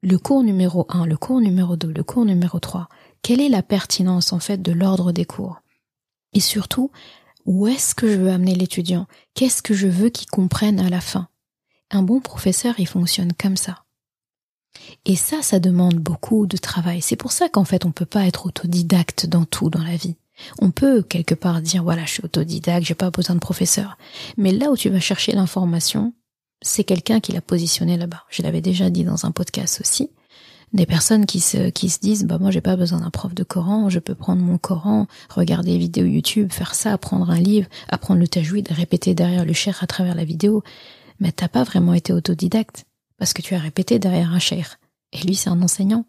Le 0.03 0.19
cours 0.19 0.43
numéro 0.43 0.85
1, 0.91 1.07
le 1.07 1.17
cours 1.17 1.41
numéro 1.41 1.77
2, 1.77 1.91
le 1.91 2.03
cours 2.03 2.27
numéro 2.27 2.59
3, 2.59 2.89
quelle 3.23 3.41
est 3.41 3.49
la 3.49 3.63
pertinence 3.63 4.33
en 4.35 4.41
fait 4.41 4.61
de 4.61 4.73
l'ordre 4.73 5.13
des 5.13 5.25
cours? 5.25 5.63
Et 6.35 6.41
surtout, 6.41 6.91
où 7.47 7.67
est-ce 7.69 7.95
que 7.95 8.09
je 8.09 8.19
veux 8.19 8.31
amener 8.31 8.55
l'étudiant? 8.55 9.07
Qu'est-ce 9.35 9.63
que 9.63 9.75
je 9.75 9.87
veux 9.87 10.11
qu'il 10.11 10.29
comprenne 10.29 10.81
à 10.81 10.91
la 10.91 11.01
fin? 11.01 11.29
Un 11.91 12.03
bon 12.03 12.21
professeur, 12.21 12.75
il 12.79 12.89
fonctionne 12.89 13.33
comme 13.33 13.57
ça. 13.57 13.85
Et 15.05 15.17
ça, 15.17 15.41
ça 15.41 15.61
demande 15.61 15.95
beaucoup 15.95 16.47
de 16.47 16.57
travail. 16.57 17.01
C'est 17.01 17.17
pour 17.17 17.33
ça 17.33 17.49
qu'en 17.49 17.65
fait, 17.65 17.87
on 17.87 17.93
peut 17.93 18.05
pas 18.05 18.27
être 18.27 18.47
autodidacte 18.47 19.27
dans 19.27 19.45
tout 19.45 19.71
dans 19.71 19.85
la 19.85 19.97
vie. 19.97 20.17
On 20.59 20.73
peut 20.73 21.03
quelque 21.03 21.37
part 21.37 21.63
dire 21.63 21.85
voilà, 21.85 22.05
je 22.07 22.13
suis 22.13 22.25
autodidacte, 22.25 22.87
j'ai 22.87 22.95
pas 22.95 23.11
besoin 23.11 23.37
de 23.37 23.41
professeur. 23.41 23.97
Mais 24.37 24.53
là 24.53 24.71
où 24.71 24.77
tu 24.77 24.91
vas 24.91 25.01
chercher 25.01 25.33
l'information, 25.33 26.13
c'est 26.63 26.85
quelqu'un 26.85 27.21
qui 27.21 27.33
l'a 27.33 27.41
positionné 27.41 27.97
là-bas. 27.97 28.25
Je 28.31 28.43
l'avais 28.43 28.61
déjà 28.61 28.91
dit 28.91 29.05
dans 29.05 29.27
un 29.27 29.31
podcast 29.31 29.81
aussi. 29.81 30.11
Des 30.73 30.87
personnes 30.87 31.25
qui 31.25 31.39
se, 31.39 31.71
qui 31.71 31.89
se 31.89 32.01
disent, 32.01 32.25
bah 32.25 32.39
moi 32.39 32.51
j'ai 32.51 32.61
pas 32.61 32.75
besoin 32.75 33.01
d'un 33.01 33.11
prof 33.11 33.33
de 33.33 33.45
Coran, 33.45 33.89
je 33.91 34.01
peux 34.01 34.17
prendre 34.17 34.43
mon 34.43 34.59
Coran, 34.59 35.07
regarder 35.29 35.73
des 35.73 35.79
vidéos 35.79 36.07
YouTube, 36.07 36.53
faire 36.53 36.75
ça, 36.75 36.93
apprendre 36.93 37.31
un 37.31 37.39
livre, 37.39 37.69
apprendre 37.89 38.19
le 38.19 38.27
tajwid, 38.27 38.69
répéter 38.73 39.15
derrière 39.15 39.45
le 39.45 39.53
cher 39.53 39.83
à 39.83 39.87
travers 39.87 40.17
la 40.17 40.25
vidéo. 40.25 40.65
Mais 41.21 41.31
t'as 41.31 41.47
pas 41.47 41.63
vraiment 41.63 41.95
été 41.95 42.13
autodidacte, 42.13 42.87
parce 43.19 43.33
que 43.33 43.41
tu 43.41 43.55
as 43.55 43.61
répété 43.61 44.01
derrière 44.01 44.33
un 44.33 44.41
cher. 44.41 44.81
Et 45.13 45.19
lui 45.19 45.37
c'est 45.37 45.49
un 45.49 45.63
enseignant. 45.63 46.07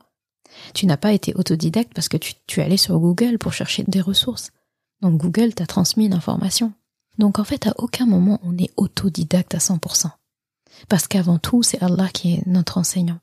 Tu 0.74 0.88
n'as 0.88 0.98
pas 0.98 1.14
été 1.14 1.36
autodidacte 1.36 1.94
parce 1.94 2.10
que 2.10 2.18
tu, 2.18 2.34
tu 2.48 2.62
allé 2.62 2.78
sur 2.78 2.98
Google 3.00 3.38
pour 3.38 3.54
chercher 3.54 3.84
des 3.88 4.02
ressources. 4.02 4.50
Donc 5.02 5.22
Google 5.22 5.54
t'a 5.54 5.68
transmis 5.68 6.08
une 6.08 6.14
information. 6.14 6.74
Donc 7.20 7.38
en 7.38 7.44
fait, 7.44 7.68
à 7.68 7.74
aucun 7.78 8.08
moment 8.08 8.40
on 8.44 8.58
est 8.58 8.72
autodidacte 8.78 9.54
à 9.54 9.60
100%. 9.60 10.10
Parce 10.90 11.08
qu'avant 11.08 11.40
tout, 11.40 11.64
c'est 11.64 11.82
Allah 11.82 12.10
qui 12.10 12.34
est 12.34 12.48
notre 12.48 12.78
enseignant. 12.78 13.20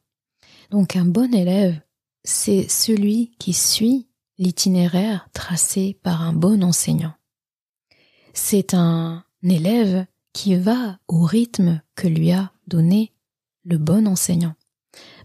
Donc 0.70 0.96
un 0.96 1.04
bon 1.04 1.34
élève, 1.34 1.80
c'est 2.24 2.68
celui 2.68 3.32
qui 3.38 3.52
suit 3.52 4.08
l'itinéraire 4.38 5.28
tracé 5.32 5.98
par 6.02 6.22
un 6.22 6.32
bon 6.32 6.62
enseignant. 6.62 7.14
C'est 8.32 8.74
un 8.74 9.24
élève 9.42 10.06
qui 10.32 10.56
va 10.56 10.98
au 11.08 11.22
rythme 11.22 11.82
que 11.94 12.08
lui 12.08 12.32
a 12.32 12.52
donné 12.66 13.12
le 13.64 13.78
bon 13.78 14.06
enseignant. 14.08 14.54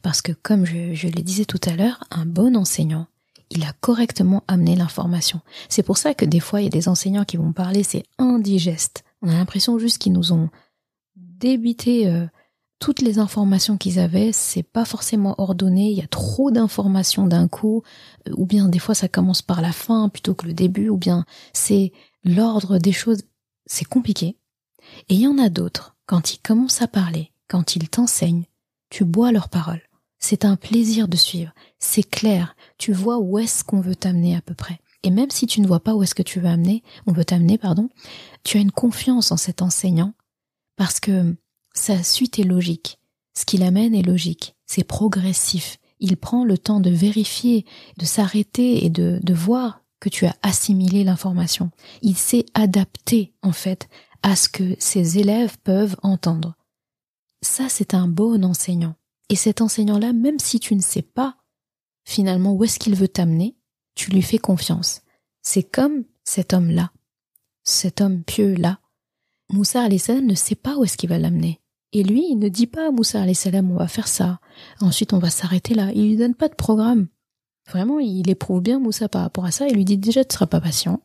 Parce 0.02 0.22
que 0.22 0.32
comme 0.32 0.66
je, 0.66 1.08
le 1.08 1.22
disais 1.22 1.46
tout 1.46 1.62
à 1.66 1.76
l'heure, 1.76 2.04
un 2.12 2.26
bon 2.26 2.56
enseignant, 2.56 3.08
il 3.50 3.64
a 3.64 3.74
correctement 3.80 4.44
amené 4.48 4.76
l'information. 4.76 5.42
C'est 5.70 5.84
pour 5.84 5.98
ça 5.98 6.14
que 6.14 6.26
des 6.26 6.40
fois, 6.40 6.62
il 6.62 6.66
y 6.66 6.68
a 6.68 6.72
des 6.72 6.90
enseignants 6.90 7.26
qui 7.26 7.38
vont 7.38 7.54
parler, 7.54 7.84
c'est 7.84 8.04
indigeste. 8.18 9.04
On 9.22 9.30
a 9.30 9.34
l'impression 9.34 9.80
juste 9.80 9.98
qu'ils 10.00 10.14
nous 10.14 10.34
ont 10.34 10.50
débiter 11.40 12.08
euh, 12.08 12.26
toutes 12.80 13.02
les 13.02 13.20
informations 13.20 13.78
qu'ils 13.78 14.00
avaient, 14.00 14.32
c'est 14.32 14.64
pas 14.64 14.86
forcément 14.86 15.36
ordonné, 15.38 15.90
il 15.90 15.98
y 15.98 16.02
a 16.02 16.08
trop 16.08 16.52
d'informations 16.52 17.28
d'un 17.28 17.48
coup, 17.48 17.84
euh, 18.28 18.34
ou 18.36 18.46
bien 18.46 18.70
des 18.70 18.80
fois 18.80 18.96
ça 18.96 19.08
commence 19.08 19.42
par 19.42 19.62
la 19.62 19.72
fin 19.72 20.10
plutôt 20.10 20.36
que 20.36 20.48
le 20.48 20.54
début, 20.54 20.90
ou 20.90 20.98
bien 20.98 21.26
c'est 21.54 21.92
l'ordre 22.24 22.78
des 22.78 22.92
choses, 22.92 23.24
c'est 23.66 23.86
compliqué. 23.86 24.38
Et 25.10 25.16
il 25.16 25.22
y 25.22 25.28
en 25.28 25.38
a 25.38 25.50
d'autres, 25.50 25.96
quand 26.06 26.34
ils 26.34 26.40
commencent 26.40 26.82
à 26.82 26.88
parler, 26.88 27.32
quand 27.48 27.76
ils 27.76 27.90
t'enseignent, 27.90 28.46
tu 28.90 29.06
bois 29.06 29.32
leurs 29.32 29.50
paroles. 29.50 29.82
C'est 30.20 30.46
un 30.46 30.56
plaisir 30.56 31.08
de 31.08 31.18
suivre, 31.18 31.54
c'est 31.80 32.08
clair, 32.08 32.56
tu 32.78 32.92
vois 32.92 33.20
où 33.20 33.38
est-ce 33.38 33.64
qu'on 33.64 33.82
veut 33.82 33.96
t'amener 33.96 34.36
à 34.36 34.42
peu 34.42 34.54
près. 34.54 34.80
Et 35.04 35.12
même 35.12 35.30
si 35.30 35.46
tu 35.46 35.62
ne 35.62 35.68
vois 35.68 35.80
pas 35.80 35.94
où 35.94 36.02
est-ce 36.04 36.16
que 36.16 36.24
tu 36.24 36.40
veux 36.40 36.50
amener, 36.50 36.84
on 37.06 37.12
veut 37.12 37.26
t'amener, 37.26 37.58
pardon, 37.58 37.90
tu 38.44 38.58
as 38.58 38.62
une 38.62 38.72
confiance 38.72 39.32
en 39.32 39.38
cet 39.38 39.62
enseignant 39.62 40.14
parce 40.78 41.02
que 41.02 41.36
sa 41.74 42.02
suite 42.04 42.40
est 42.40 42.44
logique. 42.44 43.00
Ce 43.38 43.46
qu'il 43.46 43.64
amène 43.64 43.94
est 43.94 44.04
logique, 44.04 44.56
c'est 44.66 44.84
progressif. 44.84 45.78
Il 46.00 46.18
prend 46.18 46.46
le 46.46 46.58
temps 46.58 46.80
de 46.80 46.90
vérifier, 46.90 47.66
de 47.98 48.06
s'arrêter 48.06 48.86
et 48.86 48.90
de, 48.90 49.34
voir 49.34 49.84
que 50.00 50.10
tu 50.10 50.26
as 50.26 50.36
assimilé 50.44 51.04
l'information. 51.04 51.72
Il 52.02 52.16
s'est 52.16 52.46
adapté, 52.54 53.34
en 53.42 53.52
fait, 53.52 53.90
à 54.24 54.36
ce 54.36 54.48
que 54.48 54.76
ses 54.80 55.18
élèves 55.18 55.58
peuvent 55.64 55.98
entendre. 56.04 56.56
Ça, 57.42 57.70
c'est 57.70 57.94
un 57.94 58.08
bon 58.08 58.44
enseignant. 58.46 58.96
Et 59.30 59.36
cet 59.36 59.62
enseignant-là, 59.62 60.14
même 60.14 60.40
si 60.40 60.60
tu 60.60 60.76
ne 60.76 60.82
sais 60.82 61.02
pas 61.02 61.38
finalement 62.06 62.54
où 62.54 62.64
est-ce 62.64 62.80
qu'il 62.80 62.96
veut 62.96 63.08
t'amener, 63.08 63.58
tu 63.94 64.12
lui 64.12 64.22
fais 64.22 64.38
confiance. 64.38 65.02
C'est 65.42 65.64
comme 65.64 66.06
cet 66.24 66.54
homme-là, 66.54 66.92
cet 67.64 68.02
homme 68.02 68.24
pieux-là, 68.24 68.80
Moussa 69.52 69.88
salam 69.98 70.26
ne 70.26 70.36
sait 70.36 70.56
pas 70.56 70.78
où 70.78 70.84
est-ce 70.84 70.98
qu'il 70.98 71.10
va 71.10 71.18
l'amener. 71.18 71.62
Et 71.94 72.04
lui, 72.04 72.28
il 72.30 72.38
ne 72.38 72.50
dit 72.50 72.68
pas 72.68 72.88
à 72.88 72.92
Moussa 72.92 73.34
salam, 73.34 73.72
on 73.72 73.78
va 73.78 73.88
faire 73.88 74.08
ça. 74.08 74.40
Ensuite, 74.82 75.14
on 75.14 75.20
va 75.20 75.30
s'arrêter 75.30 75.74
là. 75.74 75.92
Il 75.94 76.10
lui 76.10 76.18
donne 76.18 76.36
pas 76.36 76.50
de 76.50 76.56
programme. 76.56 77.08
Vraiment, 77.70 78.00
il 78.00 78.30
éprouve 78.30 78.62
bien 78.62 78.80
Moussa 78.80 79.10
par 79.10 79.22
rapport 79.22 79.46
à 79.46 79.52
ça. 79.52 79.68
Il 79.68 79.76
lui 79.76 79.86
dit 79.86 79.98
déjà, 79.98 80.24
tu 80.24 80.34
seras 80.34 80.48
pas 80.48 80.62
patient. 80.62 81.02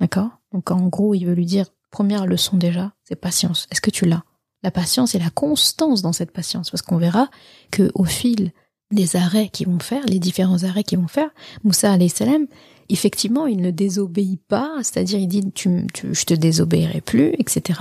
D'accord? 0.00 0.30
Donc, 0.52 0.70
en 0.70 0.86
gros, 0.86 1.14
il 1.14 1.24
veut 1.24 1.34
lui 1.34 1.46
dire, 1.46 1.66
première 1.90 2.26
leçon 2.26 2.56
déjà, 2.56 2.92
c'est 3.04 3.16
patience. 3.16 3.66
Est-ce 3.70 3.80
que 3.80 3.90
tu 3.90 4.04
l'as? 4.04 4.24
La 4.62 4.70
patience 4.70 5.14
et 5.14 5.18
la 5.18 5.30
constance 5.30 6.02
dans 6.02 6.12
cette 6.12 6.32
patience. 6.32 6.70
Parce 6.70 6.82
qu'on 6.82 6.96
verra 6.96 7.28
que 7.70 7.90
au 7.94 8.04
fil 8.04 8.52
des 8.90 9.16
arrêts 9.16 9.48
qu'ils 9.48 9.68
vont 9.68 9.78
faire, 9.78 10.04
les 10.06 10.18
différents 10.18 10.64
arrêts 10.64 10.84
qu'ils 10.84 10.98
vont 10.98 11.08
faire, 11.08 11.30
Moussa 11.64 11.96
salam, 12.08 12.46
effectivement, 12.88 13.46
il 13.46 13.60
ne 13.60 13.70
désobéit 13.70 14.40
pas, 14.46 14.78
c'est-à-dire 14.82 15.18
il 15.18 15.28
dit 15.28 15.50
tu, 15.52 15.86
je 15.94 16.24
te 16.24 16.34
désobéirai 16.34 17.00
plus, 17.00 17.34
etc. 17.38 17.80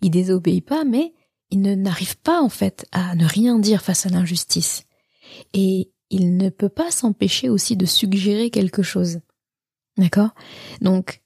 Il 0.00 0.10
désobéit 0.10 0.64
pas, 0.64 0.84
mais 0.84 1.14
il 1.50 1.60
ne 1.60 1.74
n'arrive 1.74 2.16
pas 2.18 2.40
en 2.42 2.48
fait 2.48 2.86
à 2.92 3.14
ne 3.14 3.26
rien 3.26 3.58
dire 3.58 3.82
face 3.82 4.06
à 4.06 4.08
l'injustice. 4.08 4.84
Et 5.52 5.90
il 6.10 6.36
ne 6.36 6.50
peut 6.50 6.68
pas 6.68 6.90
s'empêcher 6.90 7.48
aussi 7.48 7.76
de 7.76 7.86
suggérer 7.86 8.50
quelque 8.50 8.82
chose. 8.82 9.20
D'accord? 9.96 10.30
Donc, 10.80 11.22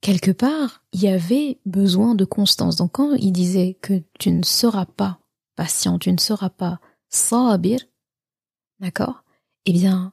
quelque 0.00 0.30
part, 0.30 0.84
il 0.92 1.02
y 1.02 1.08
avait 1.08 1.60
besoin 1.66 2.14
de 2.14 2.24
constance. 2.24 2.76
Donc 2.76 2.92
quand 2.92 3.14
il 3.14 3.32
disait 3.32 3.78
que 3.80 4.02
tu 4.18 4.30
ne 4.30 4.42
seras 4.42 4.86
pas 4.86 5.20
patient, 5.56 5.98
tu 5.98 6.12
ne 6.12 6.18
seras 6.18 6.50
pas 6.50 6.80
sabir, 7.08 7.80
d'accord? 8.80 9.24
Eh 9.64 9.72
bien, 9.72 10.12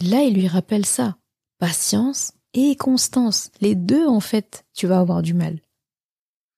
Là, 0.00 0.22
il 0.22 0.34
lui 0.34 0.48
rappelle 0.48 0.86
ça. 0.86 1.16
Patience 1.66 2.34
et 2.52 2.76
constance. 2.76 3.50
Les 3.62 3.74
deux, 3.74 4.06
en 4.06 4.20
fait, 4.20 4.66
tu 4.74 4.86
vas 4.86 4.98
avoir 4.98 5.22
du 5.22 5.32
mal. 5.32 5.60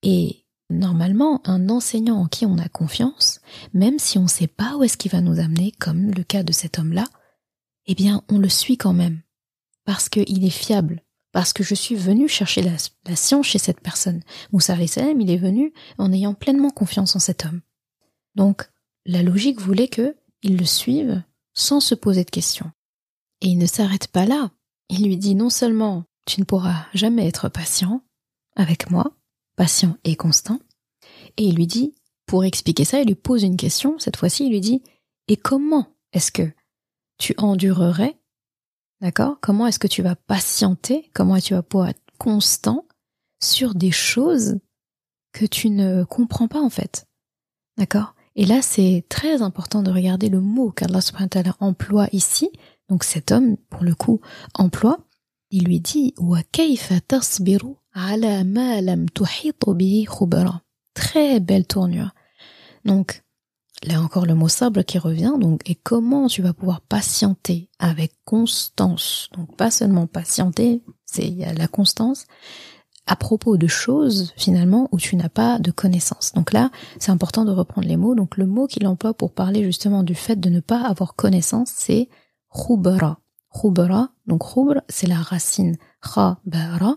Et 0.03 0.43
normalement, 0.69 1.39
un 1.45 1.69
enseignant 1.69 2.17
en 2.17 2.25
qui 2.25 2.45
on 2.45 2.57
a 2.57 2.67
confiance, 2.67 3.39
même 3.73 3.99
si 3.99 4.17
on 4.17 4.23
ne 4.23 4.27
sait 4.27 4.47
pas 4.47 4.75
où 4.75 4.83
est-ce 4.83 4.97
qu'il 4.97 5.13
va 5.13 5.21
nous 5.21 5.39
amener, 5.39 5.71
comme 5.79 6.11
le 6.11 6.23
cas 6.23 6.43
de 6.43 6.51
cet 6.51 6.77
homme-là, 6.77 7.05
eh 7.85 7.95
bien, 7.95 8.21
on 8.27 8.37
le 8.37 8.49
suit 8.49 8.75
quand 8.75 8.91
même. 8.91 9.21
Parce 9.85 10.09
qu'il 10.09 10.43
est 10.43 10.49
fiable. 10.49 11.01
Parce 11.31 11.53
que 11.53 11.63
je 11.63 11.73
suis 11.73 11.95
venu 11.95 12.27
chercher 12.27 12.61
la, 12.61 13.15
science 13.15 13.45
chez 13.45 13.59
cette 13.59 13.79
personne. 13.79 14.23
Moussa 14.51 14.75
Salem, 14.87 15.21
il 15.21 15.31
est 15.31 15.37
venu 15.37 15.71
en 15.97 16.11
ayant 16.11 16.33
pleinement 16.33 16.69
confiance 16.69 17.15
en 17.15 17.19
cet 17.19 17.45
homme. 17.45 17.61
Donc, 18.35 18.69
la 19.05 19.23
logique 19.23 19.61
voulait 19.61 19.87
que 19.87 20.17
il 20.41 20.57
le 20.57 20.65
suive 20.65 21.23
sans 21.53 21.79
se 21.79 21.95
poser 21.95 22.25
de 22.25 22.29
questions. 22.29 22.73
Et 23.39 23.47
il 23.47 23.57
ne 23.57 23.67
s'arrête 23.67 24.09
pas 24.09 24.25
là. 24.25 24.51
Il 24.89 25.05
lui 25.05 25.17
dit 25.17 25.35
non 25.35 25.49
seulement 25.49 26.03
tu 26.25 26.39
ne 26.41 26.45
pourras 26.45 26.85
jamais 26.93 27.27
être 27.27 27.49
patient 27.49 28.01
avec 28.55 28.89
moi, 28.89 29.11
patient 29.55 29.97
et 30.03 30.15
constant, 30.15 30.59
et 31.37 31.43
il 31.43 31.55
lui 31.55 31.67
dit, 31.67 31.93
pour 32.25 32.43
expliquer 32.43 32.83
ça, 32.83 32.99
il 32.99 33.07
lui 33.07 33.15
pose 33.15 33.43
une 33.43 33.57
question, 33.57 33.97
cette 33.99 34.17
fois-ci 34.17 34.45
il 34.45 34.51
lui 34.51 34.61
dit, 34.61 34.81
et 35.27 35.37
comment 35.37 35.87
est-ce 36.13 36.31
que 36.31 36.51
tu 37.17 37.33
endurerais, 37.37 38.17
d'accord? 39.01 39.37
Comment 39.41 39.67
est-ce 39.67 39.79
que 39.79 39.87
tu 39.87 40.01
vas 40.01 40.15
patienter? 40.15 41.09
Comment 41.13 41.35
est-ce 41.35 41.45
que 41.45 41.47
tu 41.49 41.53
vas 41.53 41.63
pouvoir 41.63 41.89
être 41.89 42.03
constant 42.17 42.85
sur 43.41 43.75
des 43.75 43.91
choses 43.91 44.59
que 45.33 45.45
tu 45.45 45.69
ne 45.69 46.03
comprends 46.03 46.47
pas 46.47 46.61
en 46.61 46.69
fait? 46.69 47.05
D'accord? 47.77 48.15
Et 48.35 48.45
là, 48.45 48.61
c'est 48.61 49.03
très 49.09 49.41
important 49.41 49.81
de 49.81 49.91
regarder 49.91 50.29
le 50.29 50.41
mot 50.41 50.71
qu'Allah 50.71 51.01
subhanahu 51.01 51.25
wa 51.25 51.29
ta'ala 51.29 51.55
emploie 51.59 52.07
ici. 52.11 52.51
Donc 52.89 53.03
cet 53.03 53.31
homme, 53.31 53.57
pour 53.69 53.83
le 53.83 53.95
coup, 53.95 54.21
emploie. 54.53 54.99
Il 55.49 55.63
lui 55.63 55.79
dit 55.79 56.13
Très 60.93 61.39
belle 61.39 61.65
tournure. 61.65 62.11
Donc, 62.83 63.23
Là 63.83 64.01
encore 64.01 64.25
le 64.25 64.33
mot 64.33 64.47
sabre 64.47 64.81
qui 64.81 64.97
revient, 64.97 65.33
donc, 65.39 65.61
et 65.69 65.75
comment 65.75 66.27
tu 66.27 66.41
vas 66.41 66.53
pouvoir 66.53 66.81
patienter 66.81 67.69
avec 67.77 68.11
constance, 68.25 69.29
donc 69.33 69.55
pas 69.55 69.69
seulement 69.69 70.07
patienter, 70.07 70.81
c'est, 71.05 71.35
la 71.55 71.67
constance, 71.67 72.25
à 73.05 73.15
propos 73.15 73.55
de 73.55 73.67
choses, 73.67 74.33
finalement, 74.35 74.89
où 74.91 74.99
tu 74.99 75.15
n'as 75.15 75.29
pas 75.29 75.59
de 75.59 75.71
connaissance. 75.71 76.33
Donc 76.33 76.53
là, 76.53 76.71
c'est 76.99 77.11
important 77.11 77.45
de 77.45 77.51
reprendre 77.51 77.87
les 77.87 77.97
mots. 77.97 78.15
Donc 78.15 78.35
le 78.35 78.47
mot 78.47 78.67
qu'il 78.67 78.85
emploie 78.87 79.13
pour 79.13 79.31
parler 79.31 79.63
justement 79.63 80.03
du 80.03 80.15
fait 80.15 80.37
de 80.37 80.49
ne 80.49 80.59
pas 80.59 80.81
avoir 80.81 81.15
connaissance, 81.15 81.71
c'est 81.73 82.09
khubra. 82.57 83.19
Khubra, 83.53 84.09
donc 84.25 84.41
khubr, 84.43 84.81
c'est 84.89 85.07
la 85.07 85.21
racine 85.21 85.77
khabara. 86.01 86.95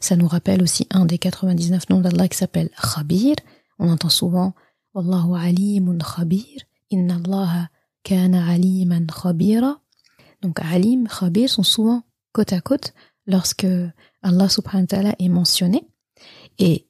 Ça 0.00 0.16
nous 0.16 0.28
rappelle 0.28 0.62
aussi 0.62 0.86
un 0.90 1.04
des 1.04 1.18
99 1.18 1.88
noms 1.90 2.00
d'Allah 2.00 2.28
qui 2.28 2.36
s'appelle 2.36 2.70
Khabir. 2.80 3.36
On 3.78 3.90
entend 3.90 4.08
souvent 4.08 4.54
Wallahu 4.94 5.34
alimun 5.36 5.98
khabir. 5.98 6.62
Inna 6.90 7.16
Allah 7.16 7.68
kana 8.02 8.50
aliman 8.50 9.06
khabira. 9.06 9.80
Donc 10.42 10.60
alim, 10.60 11.06
khabir 11.08 11.48
sont 11.48 11.62
souvent 11.62 12.02
côte 12.32 12.52
à 12.52 12.60
côte 12.60 12.94
lorsque 13.26 13.66
Allah 14.22 14.48
subhanahu 14.48 14.84
wa 14.84 14.86
ta'ala 14.86 15.14
est 15.18 15.28
mentionné. 15.28 15.86
Et 16.58 16.86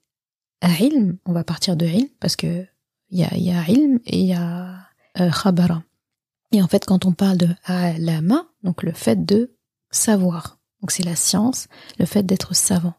ilm, 0.63 1.19
on 1.25 1.33
va 1.33 1.45
partir 1.45 1.77
de 1.77 1.87
ilm 1.87 2.09
parce 2.21 2.37
que 2.37 2.67
il 3.11 3.21
y 3.21 3.25
a, 3.25 3.37
y 3.37 3.73
ilm 3.73 3.99
et 4.05 4.21
il 4.21 4.27
y 4.27 4.33
a 4.35 4.77
euh, 5.21 5.31
khabara. 5.31 5.83
Et 6.53 6.63
en 6.63 6.69
fait, 6.69 6.85
quand 6.85 7.05
on 7.05 7.13
parle 7.13 7.39
de 7.39 7.49
alama, 7.65 8.47
donc 8.63 8.83
le 8.83 8.93
fait 8.93 9.25
de 9.25 9.57
savoir, 9.91 10.59
donc 10.81 10.91
c'est 10.91 11.03
la 11.03 11.17
science, 11.17 11.69
le 11.99 12.07
fait 12.07 12.23
d'être 12.23 12.55
savant. 12.55 12.95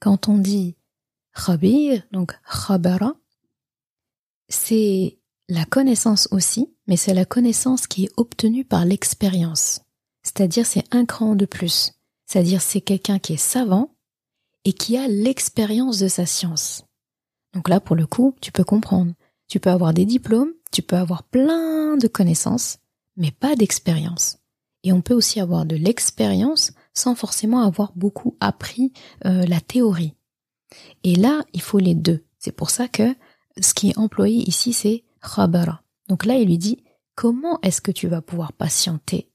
Quand 0.00 0.28
on 0.28 0.38
dit 0.38 0.76
khabir, 1.34 2.02
donc 2.12 2.38
khabara, 2.44 3.14
c'est 4.48 5.18
la 5.48 5.64
connaissance 5.64 6.28
aussi, 6.30 6.74
mais 6.86 6.96
c'est 6.96 7.14
la 7.14 7.24
connaissance 7.24 7.86
qui 7.86 8.04
est 8.04 8.12
obtenue 8.16 8.64
par 8.64 8.84
l'expérience. 8.84 9.80
C'est-à-dire 10.22 10.66
c'est 10.66 10.84
un 10.94 11.04
cran 11.04 11.34
de 11.34 11.46
plus. 11.46 11.92
C'est-à-dire 12.26 12.62
c'est 12.62 12.80
quelqu'un 12.80 13.18
qui 13.18 13.34
est 13.34 13.36
savant 13.36 13.94
et 14.64 14.72
qui 14.72 14.96
a 14.96 15.08
l'expérience 15.08 15.98
de 15.98 16.08
sa 16.08 16.26
science. 16.26 16.84
Donc 17.54 17.68
là, 17.68 17.80
pour 17.80 17.96
le 17.96 18.06
coup, 18.06 18.34
tu 18.40 18.52
peux 18.52 18.64
comprendre. 18.64 19.12
Tu 19.48 19.60
peux 19.60 19.70
avoir 19.70 19.92
des 19.92 20.06
diplômes, 20.06 20.52
tu 20.70 20.82
peux 20.82 20.96
avoir 20.96 21.24
plein 21.24 21.96
de 21.96 22.08
connaissances, 22.08 22.78
mais 23.16 23.30
pas 23.30 23.56
d'expérience. 23.56 24.38
Et 24.84 24.92
on 24.92 25.00
peut 25.00 25.14
aussi 25.14 25.40
avoir 25.40 25.64
de 25.64 25.76
l'expérience 25.76 26.72
sans 26.94 27.14
forcément 27.14 27.62
avoir 27.62 27.92
beaucoup 27.94 28.36
appris 28.40 28.92
euh, 29.24 29.46
la 29.46 29.60
théorie. 29.60 30.14
Et 31.04 31.14
là, 31.14 31.42
il 31.52 31.62
faut 31.62 31.78
les 31.78 31.94
deux. 31.94 32.24
C'est 32.38 32.52
pour 32.52 32.70
ça 32.70 32.88
que 32.88 33.14
ce 33.60 33.74
qui 33.74 33.90
est 33.90 33.98
employé 33.98 34.48
ici, 34.48 34.72
c'est 34.72 35.04
khabara. 35.22 35.82
Donc 36.08 36.24
là, 36.24 36.36
il 36.36 36.48
lui 36.48 36.58
dit, 36.58 36.82
comment 37.14 37.58
est-ce 37.62 37.80
que 37.80 37.92
tu 37.92 38.08
vas 38.08 38.22
pouvoir 38.22 38.52
patienter 38.52 39.30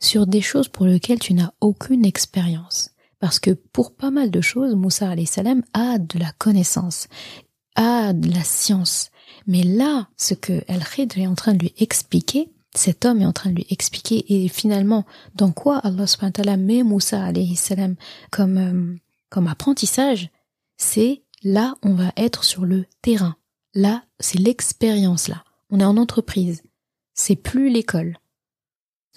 sur 0.00 0.26
des 0.26 0.40
choses 0.40 0.68
pour 0.68 0.86
lesquelles 0.86 1.18
tu 1.18 1.34
n'as 1.34 1.52
aucune 1.60 2.04
expérience? 2.04 2.90
Parce 3.20 3.38
que 3.38 3.50
pour 3.50 3.94
pas 3.94 4.10
mal 4.10 4.30
de 4.30 4.40
choses, 4.40 4.74
Moussa 4.74 5.14
salam 5.26 5.62
a 5.72 5.98
de 5.98 6.18
la 6.18 6.32
connaissance, 6.32 7.08
a 7.74 8.12
de 8.12 8.30
la 8.30 8.44
science. 8.44 9.10
Mais 9.46 9.62
là, 9.62 10.08
ce 10.16 10.34
que 10.34 10.62
El-Khidr 10.68 11.18
est 11.18 11.26
en 11.26 11.34
train 11.34 11.54
de 11.54 11.60
lui 11.60 11.74
expliquer, 11.78 12.50
cet 12.78 13.04
homme 13.04 13.20
est 13.20 13.26
en 13.26 13.32
train 13.32 13.50
de 13.50 13.56
lui 13.56 13.66
expliquer 13.70 14.24
et 14.28 14.48
finalement 14.48 15.04
dans 15.34 15.50
quoi 15.50 15.78
Allah 15.78 16.06
subhanahu 16.06 16.46
wa 16.46 16.56
met 16.56 16.82
Moussa 16.82 17.22
alayhi 17.24 17.56
salam 17.56 17.96
comme, 18.30 18.58
euh, 18.58 18.96
comme 19.30 19.48
apprentissage, 19.48 20.30
c'est 20.76 21.22
là 21.42 21.74
on 21.82 21.94
va 21.94 22.12
être 22.16 22.44
sur 22.44 22.64
le 22.64 22.86
terrain. 23.02 23.36
Là, 23.74 24.02
c'est 24.20 24.38
l'expérience 24.38 25.28
là. 25.28 25.44
On 25.70 25.80
est 25.80 25.84
en 25.84 25.96
entreprise. 25.96 26.62
C'est 27.14 27.36
plus 27.36 27.68
l'école. 27.68 28.16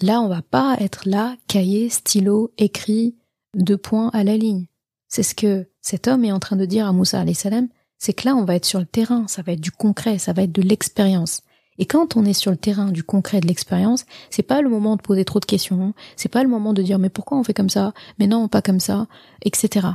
Là, 0.00 0.20
on 0.20 0.28
va 0.28 0.42
pas 0.42 0.76
être 0.80 1.08
là, 1.08 1.36
cahier, 1.46 1.88
stylo, 1.88 2.52
écrit, 2.58 3.16
deux 3.54 3.78
points 3.78 4.10
à 4.12 4.24
la 4.24 4.36
ligne. 4.36 4.66
C'est 5.08 5.22
ce 5.22 5.34
que 5.34 5.68
cet 5.80 6.08
homme 6.08 6.24
est 6.24 6.32
en 6.32 6.40
train 6.40 6.56
de 6.56 6.64
dire 6.64 6.86
à 6.86 6.92
Moussa 6.92 7.24
salam, 7.34 7.68
c'est 7.98 8.12
que 8.12 8.28
là, 8.28 8.34
on 8.34 8.44
va 8.44 8.56
être 8.56 8.64
sur 8.64 8.80
le 8.80 8.86
terrain, 8.86 9.28
ça 9.28 9.42
va 9.42 9.52
être 9.52 9.60
du 9.60 9.70
concret, 9.70 10.18
ça 10.18 10.32
va 10.32 10.42
être 10.42 10.52
de 10.52 10.62
l'expérience. 10.62 11.42
Et 11.78 11.86
quand 11.86 12.16
on 12.16 12.24
est 12.24 12.32
sur 12.32 12.50
le 12.50 12.56
terrain 12.56 12.90
du 12.90 13.02
concret 13.02 13.40
de 13.40 13.46
l'expérience, 13.46 14.04
c'est 14.30 14.42
pas 14.42 14.60
le 14.60 14.68
moment 14.68 14.96
de 14.96 15.02
poser 15.02 15.24
trop 15.24 15.40
de 15.40 15.44
questions, 15.44 15.94
c'est 16.16 16.28
pas 16.28 16.42
le 16.42 16.48
moment 16.48 16.72
de 16.72 16.82
dire 16.82 16.98
mais 16.98 17.08
pourquoi 17.08 17.38
on 17.38 17.44
fait 17.44 17.54
comme 17.54 17.70
ça, 17.70 17.94
mais 18.18 18.26
non, 18.26 18.48
pas 18.48 18.62
comme 18.62 18.80
ça, 18.80 19.06
etc. 19.42 19.88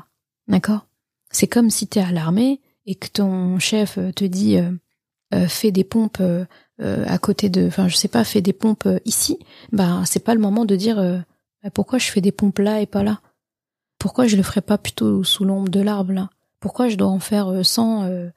D'accord? 0.47 0.87
C'est 1.29 1.47
comme 1.47 1.69
si 1.69 1.87
t'es 1.87 1.99
à 1.99 2.11
l'armée 2.11 2.61
et 2.85 2.95
que 2.95 3.07
ton 3.07 3.59
chef 3.59 3.99
te 4.15 4.23
dit 4.23 4.57
euh, 4.57 4.71
euh, 5.33 5.47
fais 5.47 5.71
des 5.71 5.83
pompes 5.83 6.21
euh, 6.21 6.45
à 6.79 7.17
côté 7.17 7.49
de, 7.49 7.67
enfin 7.67 7.87
je 7.87 7.95
sais 7.95 8.07
pas, 8.07 8.23
fais 8.23 8.41
des 8.41 8.53
pompes 8.53 8.87
ici, 9.05 9.37
bah 9.71 10.01
c'est 10.05 10.23
pas 10.23 10.33
le 10.33 10.41
moment 10.41 10.65
de 10.65 10.75
dire 10.75 10.97
bah, 11.63 11.69
pourquoi 11.69 11.99
je 11.99 12.09
fais 12.09 12.21
des 12.21 12.31
pompes 12.31 12.59
là 12.59 12.81
et 12.81 12.85
pas 12.85 13.03
là? 13.03 13.19
Pourquoi 13.99 14.27
je 14.27 14.37
le 14.37 14.43
ferais 14.43 14.61
pas 14.61 14.77
plutôt 14.77 15.23
sous 15.23 15.43
l'ombre 15.43 15.69
de 15.69 15.81
l'arbre 15.81 16.13
là? 16.13 16.29
Pourquoi 16.59 16.87
je 16.87 16.95
dois 16.95 17.07
en 17.07 17.19
faire 17.19 17.65
100 17.65 18.29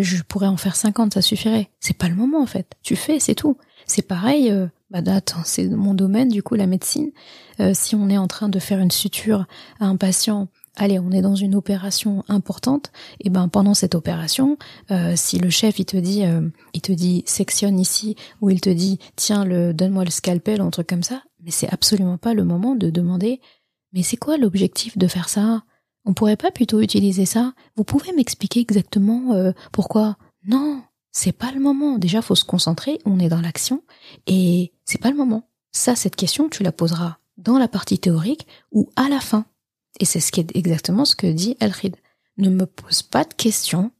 Je 0.00 0.22
pourrais 0.22 0.46
en 0.46 0.56
faire 0.56 0.76
50, 0.76 1.14
ça 1.14 1.22
suffirait. 1.22 1.70
C'est 1.80 1.96
pas 1.96 2.08
le 2.08 2.14
moment 2.14 2.42
en 2.42 2.46
fait. 2.46 2.74
Tu 2.82 2.96
fais, 2.96 3.20
c'est 3.20 3.34
tout. 3.34 3.56
C'est 3.86 4.02
pareil. 4.02 4.52
bah 4.90 5.00
attends, 5.06 5.42
c'est 5.44 5.68
mon 5.68 5.94
domaine 5.94 6.28
du 6.28 6.42
coup 6.42 6.54
la 6.54 6.66
médecine. 6.66 7.10
si 7.72 7.94
on 7.94 8.08
est 8.08 8.18
en 8.18 8.26
train 8.26 8.48
de 8.48 8.58
faire 8.58 8.80
une 8.80 8.90
suture 8.90 9.46
à 9.80 9.86
un 9.86 9.96
patient 9.96 10.48
allez, 10.76 10.98
on 10.98 11.10
est 11.10 11.22
dans 11.22 11.34
une 11.34 11.54
opération 11.54 12.24
importante, 12.28 12.92
et 13.20 13.30
ben 13.30 13.48
pendant 13.48 13.74
cette 13.74 13.94
opération, 13.94 14.58
euh, 14.90 15.14
si 15.16 15.38
le 15.38 15.50
chef 15.50 15.78
il 15.78 15.86
te 15.86 15.96
dit, 15.96 16.24
euh, 16.24 16.48
il 16.74 16.82
te 16.82 16.92
dit 16.92 17.24
sectionne 17.26 17.80
ici, 17.80 18.16
ou 18.40 18.50
il 18.50 18.60
te 18.60 18.70
dit 18.70 18.98
tiens 19.16 19.44
le 19.44 19.72
donne-moi 19.74 20.04
le 20.04 20.10
scalpel, 20.10 20.60
un 20.60 20.70
truc 20.70 20.86
comme 20.86 21.02
ça, 21.02 21.22
mais 21.42 21.50
c'est 21.50 21.72
absolument 21.72 22.18
pas 22.18 22.34
le 22.34 22.44
moment 22.44 22.74
de 22.74 22.90
demander 22.90 23.40
mais 23.92 24.02
c'est 24.02 24.18
quoi 24.18 24.36
l'objectif 24.36 24.98
de 24.98 25.06
faire 25.06 25.30
ça? 25.30 25.62
On 26.06 26.14
pourrait 26.14 26.36
pas 26.36 26.52
plutôt 26.52 26.80
utiliser 26.80 27.26
ça 27.26 27.52
Vous 27.74 27.84
pouvez 27.84 28.12
m'expliquer 28.12 28.60
exactement 28.60 29.34
euh, 29.34 29.52
pourquoi? 29.72 30.16
Non, 30.46 30.82
c'est 31.10 31.32
pas 31.32 31.50
le 31.50 31.60
moment. 31.60 31.98
Déjà 31.98 32.22
faut 32.22 32.36
se 32.36 32.44
concentrer, 32.44 33.00
on 33.04 33.18
est 33.18 33.28
dans 33.28 33.40
l'action, 33.40 33.82
et 34.26 34.72
c'est 34.84 35.00
pas 35.00 35.10
le 35.10 35.16
moment. 35.16 35.48
Ça, 35.72 35.96
cette 35.96 36.16
question, 36.16 36.48
tu 36.48 36.62
la 36.62 36.72
poseras 36.72 37.18
dans 37.36 37.58
la 37.58 37.68
partie 37.68 37.98
théorique 37.98 38.46
ou 38.70 38.88
à 38.96 39.08
la 39.08 39.20
fin. 39.20 39.44
Et 39.98 40.04
c'est 40.04 40.20
ce 40.20 40.30
qui 40.30 40.40
est 40.40 40.56
exactement 40.56 41.04
ce 41.04 41.16
que 41.16 41.26
dit 41.26 41.56
Elrid. 41.60 41.96
Ne 42.38 42.50
me 42.50 42.66
pose 42.66 43.02
pas 43.02 43.24
de 43.24 43.34
questions 43.34 43.90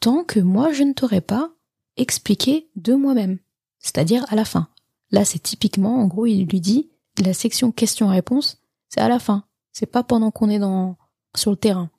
tant 0.00 0.22
que 0.22 0.38
moi 0.38 0.72
je 0.72 0.82
ne 0.82 0.92
t'aurai 0.92 1.20
pas 1.20 1.50
expliqué 1.96 2.68
de 2.76 2.94
moi-même. 2.94 3.38
C'est-à-dire 3.80 4.24
à 4.28 4.36
la 4.36 4.44
fin. 4.44 4.68
Là, 5.10 5.24
c'est 5.24 5.38
typiquement, 5.38 6.00
en 6.00 6.06
gros, 6.06 6.26
il 6.26 6.46
lui 6.46 6.60
dit, 6.60 6.90
la 7.22 7.34
section 7.34 7.72
questions-réponses, 7.72 8.58
c'est 8.88 9.00
à 9.00 9.08
la 9.08 9.18
fin. 9.18 9.44
C'est 9.72 9.86
pas 9.86 10.02
pendant 10.02 10.30
qu'on 10.30 10.50
est 10.50 10.58
dans, 10.58 10.96
sur 11.36 11.50
le 11.50 11.56
terrain. 11.56 11.90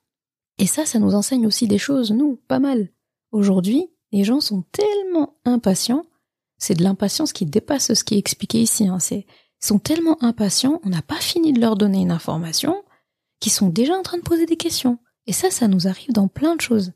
Et 0.58 0.66
ça, 0.66 0.86
ça 0.86 0.98
nous 0.98 1.14
enseigne 1.14 1.46
aussi 1.46 1.66
des 1.66 1.78
choses, 1.78 2.10
nous, 2.10 2.36
pas 2.48 2.58
mal. 2.58 2.88
Aujourd'hui, 3.32 3.90
les 4.12 4.24
gens 4.24 4.40
sont 4.40 4.62
tellement 4.72 5.34
impatients. 5.44 6.04
C'est 6.58 6.74
de 6.74 6.82
l'impatience 6.82 7.32
qui 7.32 7.44
dépasse 7.44 7.92
ce 7.92 8.04
qui 8.04 8.14
est 8.14 8.18
expliqué 8.18 8.60
ici. 8.60 8.88
Hein. 8.88 8.98
C'est, 8.98 9.26
sont 9.60 9.78
tellement 9.78 10.22
impatients, 10.22 10.80
on 10.84 10.88
n'a 10.88 11.02
pas 11.02 11.20
fini 11.20 11.52
de 11.52 11.60
leur 11.60 11.76
donner 11.76 11.98
une 11.98 12.10
information, 12.10 12.82
qu'ils 13.40 13.52
sont 13.52 13.68
déjà 13.68 13.94
en 13.94 14.02
train 14.02 14.18
de 14.18 14.22
poser 14.22 14.46
des 14.46 14.56
questions. 14.56 14.98
Et 15.26 15.32
ça, 15.32 15.50
ça 15.50 15.68
nous 15.68 15.88
arrive 15.88 16.12
dans 16.12 16.28
plein 16.28 16.56
de 16.56 16.60
choses 16.60 16.92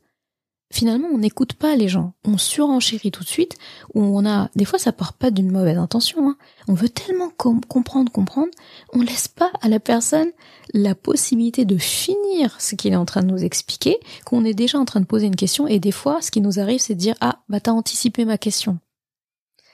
finalement 0.71 1.07
on 1.11 1.17
n'écoute 1.19 1.53
pas 1.53 1.75
les 1.75 1.87
gens, 1.87 2.13
on 2.25 2.37
surenchérit 2.37 3.11
tout 3.11 3.23
de 3.23 3.29
suite, 3.29 3.57
ou 3.93 4.01
on 4.01 4.25
a, 4.25 4.49
des 4.55 4.65
fois 4.65 4.79
ça 4.79 4.91
part 4.91 5.13
pas 5.13 5.31
d'une 5.31 5.51
mauvaise 5.51 5.77
intention, 5.77 6.29
hein. 6.29 6.37
on 6.67 6.73
veut 6.73 6.89
tellement 6.89 7.29
comprendre, 7.29 8.11
comprendre, 8.11 8.51
on 8.93 9.01
laisse 9.01 9.27
pas 9.27 9.51
à 9.61 9.69
la 9.69 9.79
personne 9.79 10.31
la 10.73 10.95
possibilité 10.95 11.65
de 11.65 11.77
finir 11.77 12.59
ce 12.59 12.75
qu'il 12.75 12.93
est 12.93 12.97
en 12.97 13.05
train 13.05 13.21
de 13.21 13.31
nous 13.31 13.43
expliquer, 13.43 13.99
qu'on 14.25 14.45
est 14.45 14.53
déjà 14.53 14.79
en 14.79 14.85
train 14.85 15.01
de 15.01 15.05
poser 15.05 15.27
une 15.27 15.35
question, 15.35 15.67
et 15.67 15.79
des 15.79 15.91
fois 15.91 16.21
ce 16.21 16.31
qui 16.31 16.41
nous 16.41 16.59
arrive 16.59 16.79
c'est 16.79 16.95
de 16.95 16.99
dire 16.99 17.15
ah 17.21 17.39
bah 17.49 17.59
t'as 17.59 17.71
anticipé 17.71 18.25
ma 18.25 18.37
question. 18.37 18.79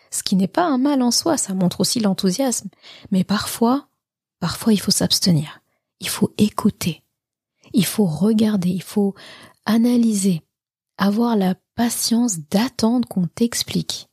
Ce 0.09 0.23
qui 0.23 0.35
n'est 0.35 0.47
pas 0.47 0.65
un 0.65 0.77
mal 0.77 1.01
en 1.01 1.11
soi, 1.11 1.37
ça 1.37 1.53
montre 1.53 1.81
aussi 1.81 1.99
l'enthousiasme, 1.99 2.69
mais 3.11 3.23
parfois, 3.23 3.87
parfois 4.39 4.73
il 4.73 4.79
faut 4.79 4.91
s'abstenir, 4.91 5.61
il 5.99 6.09
faut 6.09 6.33
écouter, 6.37 7.03
il 7.73 7.85
faut 7.85 8.05
regarder, 8.05 8.69
il 8.69 8.83
faut 8.83 9.15
analyser, 9.65 10.41
avoir 10.97 11.35
la 11.35 11.55
patience 11.75 12.39
d'attendre 12.49 13.07
qu'on 13.07 13.27
t'explique. 13.27 14.07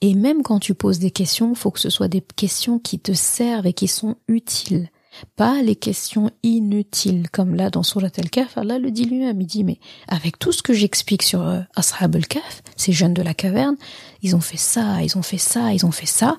Et 0.00 0.14
même 0.14 0.42
quand 0.42 0.60
tu 0.60 0.74
poses 0.74 0.98
des 0.98 1.10
questions, 1.10 1.54
faut 1.54 1.70
que 1.70 1.80
ce 1.80 1.90
soit 1.90 2.08
des 2.08 2.20
questions 2.20 2.78
qui 2.78 2.98
te 3.00 3.12
servent 3.12 3.66
et 3.66 3.72
qui 3.72 3.88
sont 3.88 4.16
utiles. 4.28 4.88
Pas 5.36 5.62
les 5.62 5.76
questions 5.76 6.30
inutiles, 6.42 7.30
comme 7.30 7.54
là 7.54 7.70
dans 7.70 7.84
Surat 7.84 8.08
al-Kaf, 8.16 8.58
Allah 8.58 8.78
le 8.78 8.90
dit 8.90 9.04
lui-même, 9.04 9.40
il 9.40 9.46
dit, 9.46 9.62
mais 9.62 9.78
avec 10.08 10.38
tout 10.38 10.50
ce 10.50 10.62
que 10.62 10.72
j'explique 10.72 11.22
sur 11.22 11.42
euh, 11.42 11.60
Ashab 11.76 12.16
al-Kaf, 12.16 12.62
ces 12.76 12.92
jeunes 12.92 13.14
de 13.14 13.22
la 13.22 13.34
caverne, 13.34 13.76
ils 14.22 14.34
ont 14.34 14.40
fait 14.40 14.56
ça, 14.56 15.02
ils 15.02 15.16
ont 15.16 15.22
fait 15.22 15.38
ça, 15.38 15.72
ils 15.72 15.86
ont 15.86 15.92
fait 15.92 16.06
ça, 16.06 16.38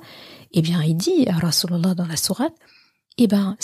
eh 0.52 0.62
bien 0.62 0.84
il 0.84 0.96
dit 0.96 1.28
à 1.30 1.38
Rasulullah 1.38 1.96
dans 1.96 2.06
la 2.06 2.18
Sourate, 2.18 2.54
eh 3.18 3.28
ben, 3.28 3.56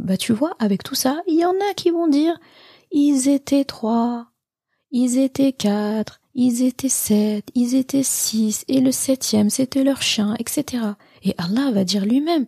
bah 0.00 0.16
tu 0.16 0.32
vois, 0.32 0.56
avec 0.58 0.82
tout 0.82 0.94
ça, 0.94 1.20
il 1.28 1.38
y 1.38 1.44
en 1.44 1.50
a 1.50 1.74
qui 1.76 1.90
vont 1.90 2.08
dire, 2.08 2.38
ils 2.90 3.28
étaient 3.28 3.64
trois, 3.64 4.28
ils 4.90 5.18
étaient 5.18 5.52
quatre, 5.52 6.20
ils 6.34 6.62
étaient 6.62 6.88
sept, 6.88 7.48
ils 7.54 7.74
étaient 7.74 8.02
six, 8.02 8.64
et 8.68 8.80
le 8.80 8.92
septième 8.92 9.50
c'était 9.50 9.84
leur 9.84 10.02
chien, 10.02 10.34
etc. 10.38 10.82
Et 11.22 11.34
Allah 11.38 11.70
va 11.72 11.84
dire 11.84 12.04
lui-même, 12.04 12.46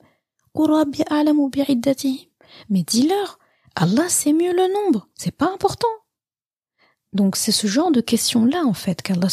mais 2.68 2.82
dis-leur, 2.82 3.38
Allah 3.74 4.08
sait 4.08 4.32
mieux 4.32 4.52
le 4.52 4.72
nombre, 4.72 5.08
c'est 5.14 5.36
pas 5.36 5.52
important. 5.52 5.88
Donc 7.12 7.36
c'est 7.36 7.52
ce 7.52 7.66
genre 7.66 7.90
de 7.90 8.00
questions-là 8.00 8.64
en 8.64 8.74
fait 8.74 9.02
qu'Allah 9.02 9.28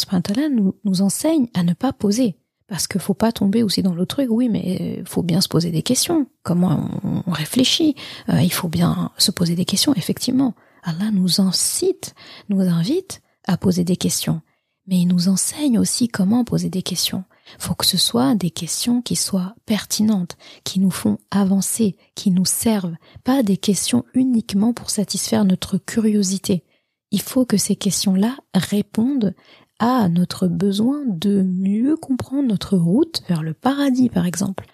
nous, 0.50 0.74
nous 0.84 1.02
enseigne 1.02 1.48
à 1.54 1.62
ne 1.62 1.74
pas 1.74 1.92
poser. 1.92 2.36
Parce 2.68 2.88
qu'il 2.88 3.00
faut 3.00 3.14
pas 3.14 3.30
tomber 3.30 3.62
aussi 3.62 3.82
dans 3.82 3.94
le 3.94 4.06
truc, 4.06 4.28
oui, 4.28 4.48
mais 4.48 5.02
faut 5.06 5.22
bien 5.22 5.40
se 5.40 5.46
poser 5.46 5.70
des 5.70 5.82
questions. 5.82 6.26
Comment 6.42 6.90
on, 7.26 7.30
réfléchit 7.30 7.94
euh, 8.28 8.40
Il 8.40 8.52
faut 8.52 8.68
bien 8.68 9.12
se 9.18 9.30
poser 9.30 9.54
des 9.54 9.64
questions, 9.64 9.94
effectivement. 9.94 10.54
Allah 10.86 11.10
nous 11.10 11.40
incite, 11.40 12.14
nous 12.48 12.60
invite 12.60 13.20
à 13.44 13.56
poser 13.56 13.82
des 13.82 13.96
questions, 13.96 14.40
mais 14.86 15.00
il 15.00 15.06
nous 15.06 15.28
enseigne 15.28 15.80
aussi 15.80 16.06
comment 16.06 16.44
poser 16.44 16.70
des 16.70 16.82
questions. 16.82 17.24
Faut 17.58 17.74
que 17.74 17.84
ce 17.84 17.96
soit 17.96 18.36
des 18.36 18.50
questions 18.50 19.02
qui 19.02 19.16
soient 19.16 19.56
pertinentes, 19.66 20.36
qui 20.62 20.78
nous 20.78 20.92
font 20.92 21.18
avancer, 21.32 21.96
qui 22.14 22.30
nous 22.30 22.44
servent, 22.44 22.94
pas 23.24 23.42
des 23.42 23.56
questions 23.56 24.04
uniquement 24.14 24.72
pour 24.72 24.90
satisfaire 24.90 25.44
notre 25.44 25.76
curiosité. 25.76 26.62
Il 27.10 27.20
faut 27.20 27.44
que 27.44 27.56
ces 27.56 27.74
questions-là 27.74 28.36
répondent 28.54 29.34
à 29.80 30.08
notre 30.08 30.46
besoin 30.46 31.02
de 31.04 31.42
mieux 31.42 31.96
comprendre 31.96 32.46
notre 32.46 32.76
route 32.76 33.22
vers 33.28 33.42
le 33.42 33.54
paradis, 33.54 34.08
par 34.08 34.24
exemple. 34.24 34.66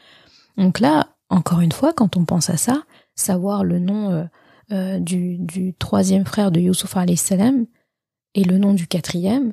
Donc 0.59 0.79
là, 0.79 1.16
encore 1.31 1.61
une 1.61 1.72
fois, 1.72 1.94
quand 1.94 2.18
on 2.18 2.27
pense 2.27 2.51
à 2.51 2.59
ça, 2.59 2.83
savoir 3.14 3.64
le 3.64 3.79
nom 3.79 4.29
euh, 4.70 4.96
euh, 4.96 4.98
du, 4.98 5.75
troisième 5.79 6.25
frère 6.25 6.51
de 6.51 6.61
Youssouf 6.61 6.94
salam 7.16 7.66
et 8.35 8.44
le 8.44 8.59
nom 8.59 8.75
du 8.75 8.87
quatrième, 8.87 9.53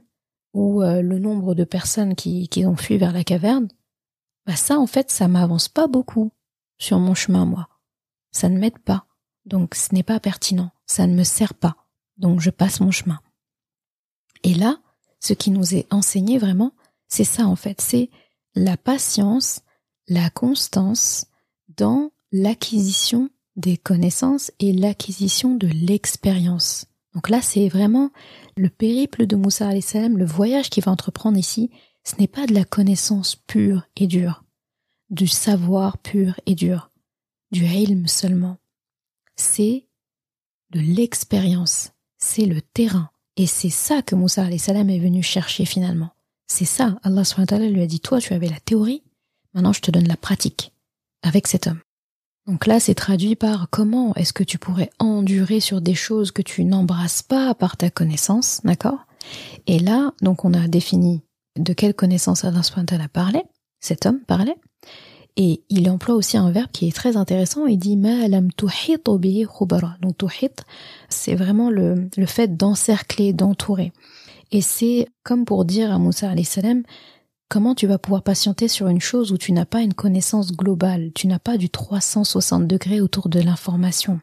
ou 0.54 0.82
euh, 0.82 1.02
le 1.02 1.19
nombre 1.19 1.56
de 1.56 1.63
personnes 1.63 2.15
qui, 2.15 2.48
qui 2.48 2.65
ont 2.65 2.76
fui 2.76 2.98
vers 2.98 3.13
la 3.13 3.24
caverne, 3.24 3.67
bah 4.45 4.56
ça 4.56 4.80
en 4.80 4.88
fait 4.88 5.12
ça 5.12 5.28
m'avance 5.28 5.67
pas 5.67 5.88
beaucoup 5.88 6.32
sur 6.78 7.00
mon 7.00 7.13
chemin 7.13 7.45
moi. 7.45 7.69
Ça 8.32 8.50
ne 8.50 8.58
m'aide 8.58 8.80
pas. 8.80 9.06
Donc 9.45 9.76
ce 9.76 9.93
n'est 9.93 10.04
pas 10.04 10.19
pertinent, 10.19 10.72
ça 10.86 11.08
ne 11.08 11.13
me 11.13 11.24
sert 11.24 11.54
pas. 11.54 11.76
Donc 12.17 12.39
je 12.39 12.50
passe 12.50 12.80
mon 12.80 12.91
chemin. 12.91 13.19
Et 14.43 14.54
là, 14.54 14.78
ce 15.19 15.34
qui 15.34 15.52
nous 15.52 15.76
est 15.76 15.91
enseigné 15.91 16.38
vraiment, 16.38 16.74
c'est 17.08 17.24
ça 17.24 17.45
en 17.45 17.56
fait, 17.56 17.82
c'est 17.82 18.10
la 18.56 18.78
patience, 18.78 19.62
la 20.08 20.30
constance 20.30 21.28
dans 21.67 22.12
l'acquisition 22.32 23.30
des 23.60 23.78
connaissances 23.78 24.52
et 24.60 24.72
l'acquisition 24.72 25.56
de 25.56 25.67
l'expérience. 25.67 26.86
Donc 27.13 27.30
là, 27.30 27.41
c'est 27.41 27.67
vraiment 27.67 28.12
le 28.56 28.69
périple 28.69 29.28
de 29.28 29.36
Moussa 29.36 29.69
salam, 29.82 30.17
le 30.17 30.26
voyage 30.26 30.69
qu'il 30.69 30.84
va 30.84 30.91
entreprendre 30.91 31.38
ici, 31.38 31.69
ce 32.04 32.15
n'est 32.19 32.28
pas 32.28 32.45
de 32.45 32.54
la 32.54 32.63
connaissance 32.63 33.36
pure 33.36 33.84
et 33.95 34.08
dure, 34.08 34.43
du 35.10 35.28
savoir 35.28 35.98
pur 35.98 36.39
et 36.45 36.56
dur, 36.56 36.89
du 37.52 37.65
ilm 37.65 38.08
seulement. 38.08 38.58
C'est 39.36 39.88
de 40.72 40.80
l'expérience, 40.80 41.91
c'est 42.17 42.45
le 42.45 42.62
terrain. 42.62 43.10
Et 43.36 43.48
c'est 43.48 43.69
ça 43.69 44.02
que 44.02 44.15
Moussa 44.15 44.45
salam 44.58 44.89
est 44.89 45.00
venu 45.00 45.24
chercher 45.24 45.65
finalement. 45.65 46.12
C'est 46.48 46.65
ça, 46.65 47.00
Allah 47.04 47.24
lui 47.69 47.82
a 47.82 47.88
dit, 47.88 48.00
toi 48.00 48.19
tu 48.19 48.34
avais 48.34 48.50
la 48.50 48.60
théorie, 48.60 49.04
maintenant 49.54 49.74
je 49.74 49.82
te 49.82 49.91
donne 49.91 50.08
la 50.08 50.17
pratique 50.17 50.74
avec 51.22 51.48
cet 51.48 51.67
homme. 51.67 51.82
Donc 52.49 52.65
là, 52.65 52.79
c'est 52.79 52.95
traduit 52.95 53.35
par 53.35 53.69
comment 53.69 54.15
est-ce 54.15 54.33
que 54.33 54.43
tu 54.43 54.57
pourrais 54.57 54.89
endurer 54.97 55.59
sur 55.59 55.81
des 55.81 55.93
choses 55.93 56.31
que 56.31 56.41
tu 56.41 56.65
n'embrasses 56.65 57.21
pas 57.21 57.53
par 57.53 57.77
ta 57.77 57.91
connaissance, 57.91 58.62
d'accord? 58.63 59.05
Et 59.67 59.77
là, 59.77 60.13
donc 60.23 60.45
on 60.45 60.55
a 60.55 60.67
défini 60.67 61.21
de 61.57 61.73
quelle 61.73 61.93
connaissance 61.93 62.45
Allah 62.45 62.62
a 62.63 63.07
parlé, 63.07 63.43
cet 63.79 64.07
homme 64.07 64.21
parlait, 64.21 64.55
et 65.38 65.62
il 65.69 65.91
emploie 65.91 66.15
aussi 66.15 66.38
un 66.38 66.49
verbe 66.49 66.71
qui 66.71 66.88
est 66.88 66.95
très 66.95 67.17
intéressant, 67.17 67.67
il 67.67 67.77
dit 67.77 67.97
ma'alam 67.97 68.49
Donc 70.01 70.17
tuhit, 70.17 70.55
c'est 71.07 71.35
vraiment 71.35 71.69
le, 71.69 72.09
le 72.17 72.25
fait 72.25 72.57
d'encercler, 72.57 73.31
d'entourer. 73.31 73.93
Et 74.51 74.62
c'est 74.62 75.07
comme 75.23 75.45
pour 75.45 75.65
dire 75.65 75.93
à 75.93 75.99
Moussa 75.99 76.33
salam 76.43 76.81
Comment 77.49 77.73
tu 77.73 77.88
vas 77.88 77.97
pouvoir 77.97 78.21
patienter 78.21 78.67
sur 78.67 78.89
une 78.89 79.01
chose 79.01 79.31
où 79.31 79.38
tu 79.39 79.53
n'as 79.53 79.65
pas 79.65 79.81
une 79.81 79.95
connaissance 79.95 80.51
globale, 80.51 81.09
tu 81.15 81.25
n'as 81.25 81.39
pas 81.39 81.57
du 81.57 81.67
360 81.67 82.67
degrés 82.67 83.01
autour 83.01 83.27
de 83.27 83.39
l'information? 83.39 84.21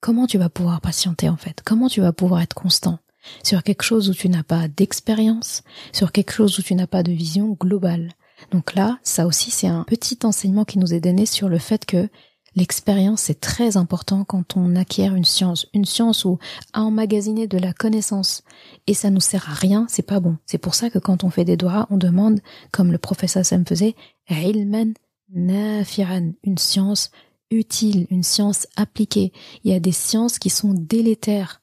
Comment 0.00 0.26
tu 0.26 0.38
vas 0.38 0.48
pouvoir 0.48 0.80
patienter 0.80 1.28
en 1.28 1.36
fait? 1.36 1.60
Comment 1.62 1.88
tu 1.88 2.00
vas 2.00 2.14
pouvoir 2.14 2.40
être 2.40 2.54
constant 2.54 2.98
sur 3.42 3.62
quelque 3.62 3.82
chose 3.82 4.08
où 4.08 4.14
tu 4.14 4.30
n'as 4.30 4.42
pas 4.42 4.68
d'expérience, 4.68 5.64
sur 5.92 6.12
quelque 6.12 6.32
chose 6.32 6.58
où 6.58 6.62
tu 6.62 6.74
n'as 6.74 6.86
pas 6.86 7.02
de 7.02 7.12
vision 7.12 7.58
globale? 7.60 8.12
Donc 8.52 8.74
là, 8.74 8.98
ça 9.02 9.26
aussi 9.26 9.50
c'est 9.50 9.66
un 9.66 9.84
petit 9.84 10.20
enseignement 10.24 10.64
qui 10.64 10.78
nous 10.78 10.94
est 10.94 11.00
donné 11.00 11.26
sur 11.26 11.50
le 11.50 11.58
fait 11.58 11.84
que 11.84 12.08
L'expérience 12.56 13.30
est 13.30 13.40
très 13.40 13.76
important 13.76 14.24
quand 14.24 14.56
on 14.56 14.74
acquiert 14.74 15.14
une 15.14 15.24
science, 15.24 15.66
une 15.72 15.84
science 15.84 16.24
où 16.24 16.38
à 16.72 16.82
emmagasiner 16.82 17.46
de 17.46 17.58
la 17.58 17.72
connaissance 17.72 18.42
et 18.86 18.94
ça 18.94 19.10
nous 19.10 19.20
sert 19.20 19.48
à 19.48 19.54
rien, 19.54 19.86
c'est 19.88 20.02
pas 20.02 20.18
bon. 20.18 20.36
C'est 20.46 20.58
pour 20.58 20.74
ça 20.74 20.90
que 20.90 20.98
quand 20.98 21.22
on 21.22 21.30
fait 21.30 21.44
des 21.44 21.56
doigts, 21.56 21.86
on 21.90 21.96
demande, 21.96 22.40
comme 22.72 22.90
le 22.90 22.98
professeur 22.98 23.44
Sam 23.44 23.64
faisait, 23.64 23.94
ilman 24.28 24.94
nafiran, 25.32 26.32
une 26.42 26.58
science 26.58 27.10
utile, 27.52 28.06
une 28.10 28.24
science 28.24 28.66
appliquée. 28.76 29.32
Il 29.62 29.70
y 29.70 29.74
a 29.74 29.80
des 29.80 29.92
sciences 29.92 30.38
qui 30.38 30.50
sont 30.50 30.74
délétères. 30.74 31.62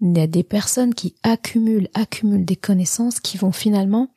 Il 0.00 0.16
y 0.16 0.20
a 0.20 0.26
des 0.26 0.42
personnes 0.42 0.94
qui 0.94 1.14
accumulent, 1.22 1.88
accumulent 1.94 2.44
des 2.44 2.56
connaissances 2.56 3.20
qui 3.20 3.38
vont 3.38 3.52
finalement 3.52 4.12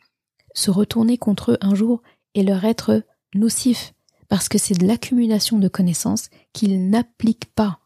se 0.54 0.72
retourner 0.72 1.18
contre 1.18 1.54
eux 1.54 1.58
un 1.62 1.76
jour 1.76 2.02
et 2.36 2.44
leur 2.44 2.66
être 2.66 3.04
nocifs 3.36 3.94
parce 4.30 4.50
que 4.50 4.58
c'est 4.58 4.78
de 4.78 4.86
l'accumulation 4.86 5.60
de 5.60 5.68
connaissances 5.68 6.30
qu'ils 6.54 6.90
n'appliquent 6.90 7.54
pas. 7.56 7.80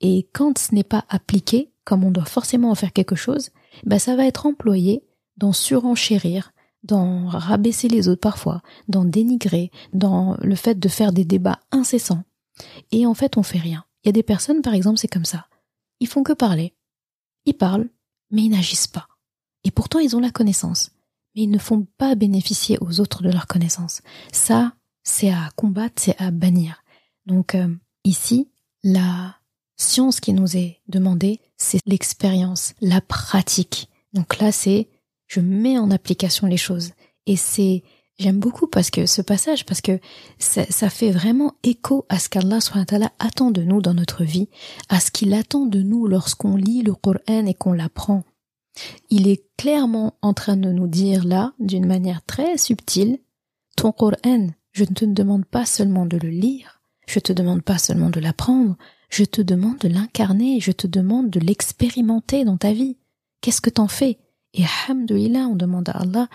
Et 0.00 0.28
quand 0.32 0.58
ce 0.58 0.74
n'est 0.74 0.84
pas 0.84 1.04
appliqué, 1.08 1.72
comme 1.84 2.04
on 2.04 2.10
doit 2.10 2.24
forcément 2.24 2.70
en 2.70 2.74
faire 2.74 2.92
quelque 2.92 3.16
chose, 3.16 3.50
bah 3.84 3.98
ça 3.98 4.16
va 4.16 4.26
être 4.26 4.46
employé 4.46 5.04
dans 5.36 5.52
surenchérir, 5.52 6.52
dans 6.82 7.28
rabaisser 7.28 7.88
les 7.88 8.08
autres 8.08 8.20
parfois, 8.20 8.62
dans 8.88 9.04
dénigrer, 9.04 9.70
dans 9.92 10.36
le 10.40 10.54
fait 10.54 10.78
de 10.78 10.88
faire 10.88 11.12
des 11.12 11.24
débats 11.24 11.60
incessants. 11.70 12.24
Et 12.92 13.06
en 13.06 13.14
fait, 13.14 13.36
on 13.36 13.42
fait 13.42 13.58
rien. 13.58 13.84
Il 14.02 14.08
y 14.08 14.10
a 14.10 14.12
des 14.12 14.22
personnes, 14.22 14.62
par 14.62 14.74
exemple, 14.74 14.98
c'est 14.98 15.08
comme 15.08 15.24
ça. 15.24 15.46
Ils 16.00 16.08
font 16.08 16.22
que 16.22 16.32
parler. 16.32 16.74
Ils 17.46 17.56
parlent, 17.56 17.88
mais 18.30 18.42
ils 18.42 18.50
n'agissent 18.50 18.86
pas. 18.86 19.08
Et 19.64 19.70
pourtant, 19.70 19.98
ils 19.98 20.16
ont 20.16 20.20
la 20.20 20.30
connaissance. 20.30 20.90
Mais 21.34 21.42
ils 21.42 21.50
ne 21.50 21.58
font 21.58 21.86
pas 21.98 22.14
bénéficier 22.14 22.78
aux 22.80 23.00
autres 23.00 23.22
de 23.22 23.30
leur 23.30 23.46
connaissance. 23.46 24.02
Ça, 24.32 24.74
c'est 25.08 25.30
à 25.30 25.50
combattre, 25.56 25.94
c'est 25.96 26.20
à 26.20 26.30
bannir. 26.30 26.82
Donc 27.26 27.54
euh, 27.54 27.68
ici, 28.04 28.48
la 28.82 29.36
science 29.76 30.20
qui 30.20 30.32
nous 30.32 30.56
est 30.56 30.80
demandée, 30.88 31.40
c'est 31.56 31.80
l'expérience, 31.86 32.74
la 32.80 33.00
pratique. 33.00 33.88
Donc 34.12 34.38
là, 34.38 34.52
c'est 34.52 34.88
je 35.26 35.40
mets 35.40 35.78
en 35.78 35.90
application 35.90 36.46
les 36.46 36.56
choses. 36.56 36.92
Et 37.26 37.36
c'est 37.36 37.82
J'aime 38.18 38.40
beaucoup 38.40 38.66
parce 38.66 38.90
que 38.90 39.06
ce 39.06 39.22
passage, 39.22 39.64
parce 39.64 39.80
que 39.80 40.00
ça, 40.40 40.90
fait 40.90 41.12
vraiment 41.12 41.54
écho 41.62 42.04
à 42.08 42.18
ce 42.18 42.28
qu'Allah 42.28 42.58
attend 43.20 43.52
de 43.52 43.62
nous 43.62 43.80
dans 43.80 43.94
notre 43.94 44.24
vie, 44.24 44.48
à 44.88 44.98
ce 44.98 45.12
qu'il 45.12 45.32
attend 45.34 45.66
de 45.66 45.82
nous 45.82 46.08
lorsqu'on 46.08 46.56
lit 46.56 46.82
le 46.82 46.94
Coran 46.94 47.46
et 47.46 47.54
qu'on 47.54 47.72
l'apprend. 47.72 48.24
Il 49.08 49.28
est 49.28 49.44
clairement 49.56 50.14
en 50.20 50.34
train 50.34 50.56
de 50.56 50.72
nous 50.72 50.88
dire 50.88 51.24
là, 51.24 51.52
d'une 51.60 51.86
manière 51.86 52.24
très 52.24 52.58
subtile, 52.58 53.20
ton 53.76 53.92
Coran, 53.92 54.48
je 54.78 54.84
ne 54.84 54.94
te 54.94 55.04
demande 55.04 55.44
pas 55.44 55.66
seulement 55.66 56.06
de 56.06 56.16
le 56.16 56.28
lire, 56.28 56.80
je 57.08 57.18
te 57.18 57.32
demande 57.32 57.62
pas 57.62 57.78
seulement 57.78 58.10
de 58.10 58.20
l'apprendre, 58.20 58.76
je 59.10 59.24
te 59.24 59.42
demande 59.42 59.78
de 59.78 59.88
l'incarner, 59.88 60.60
je 60.60 60.70
te 60.70 60.86
demande 60.86 61.30
de 61.30 61.40
l'expérimenter 61.40 62.44
dans 62.44 62.58
ta 62.58 62.72
vie. 62.72 62.96
Qu'est-ce 63.40 63.60
que 63.60 63.70
t'en 63.70 63.88
fais? 63.88 64.18
Et 64.54 64.62
alhamdulillah, 64.86 65.48
on 65.48 65.56
demande 65.56 65.88
à 65.88 65.92
Allah 65.92 66.28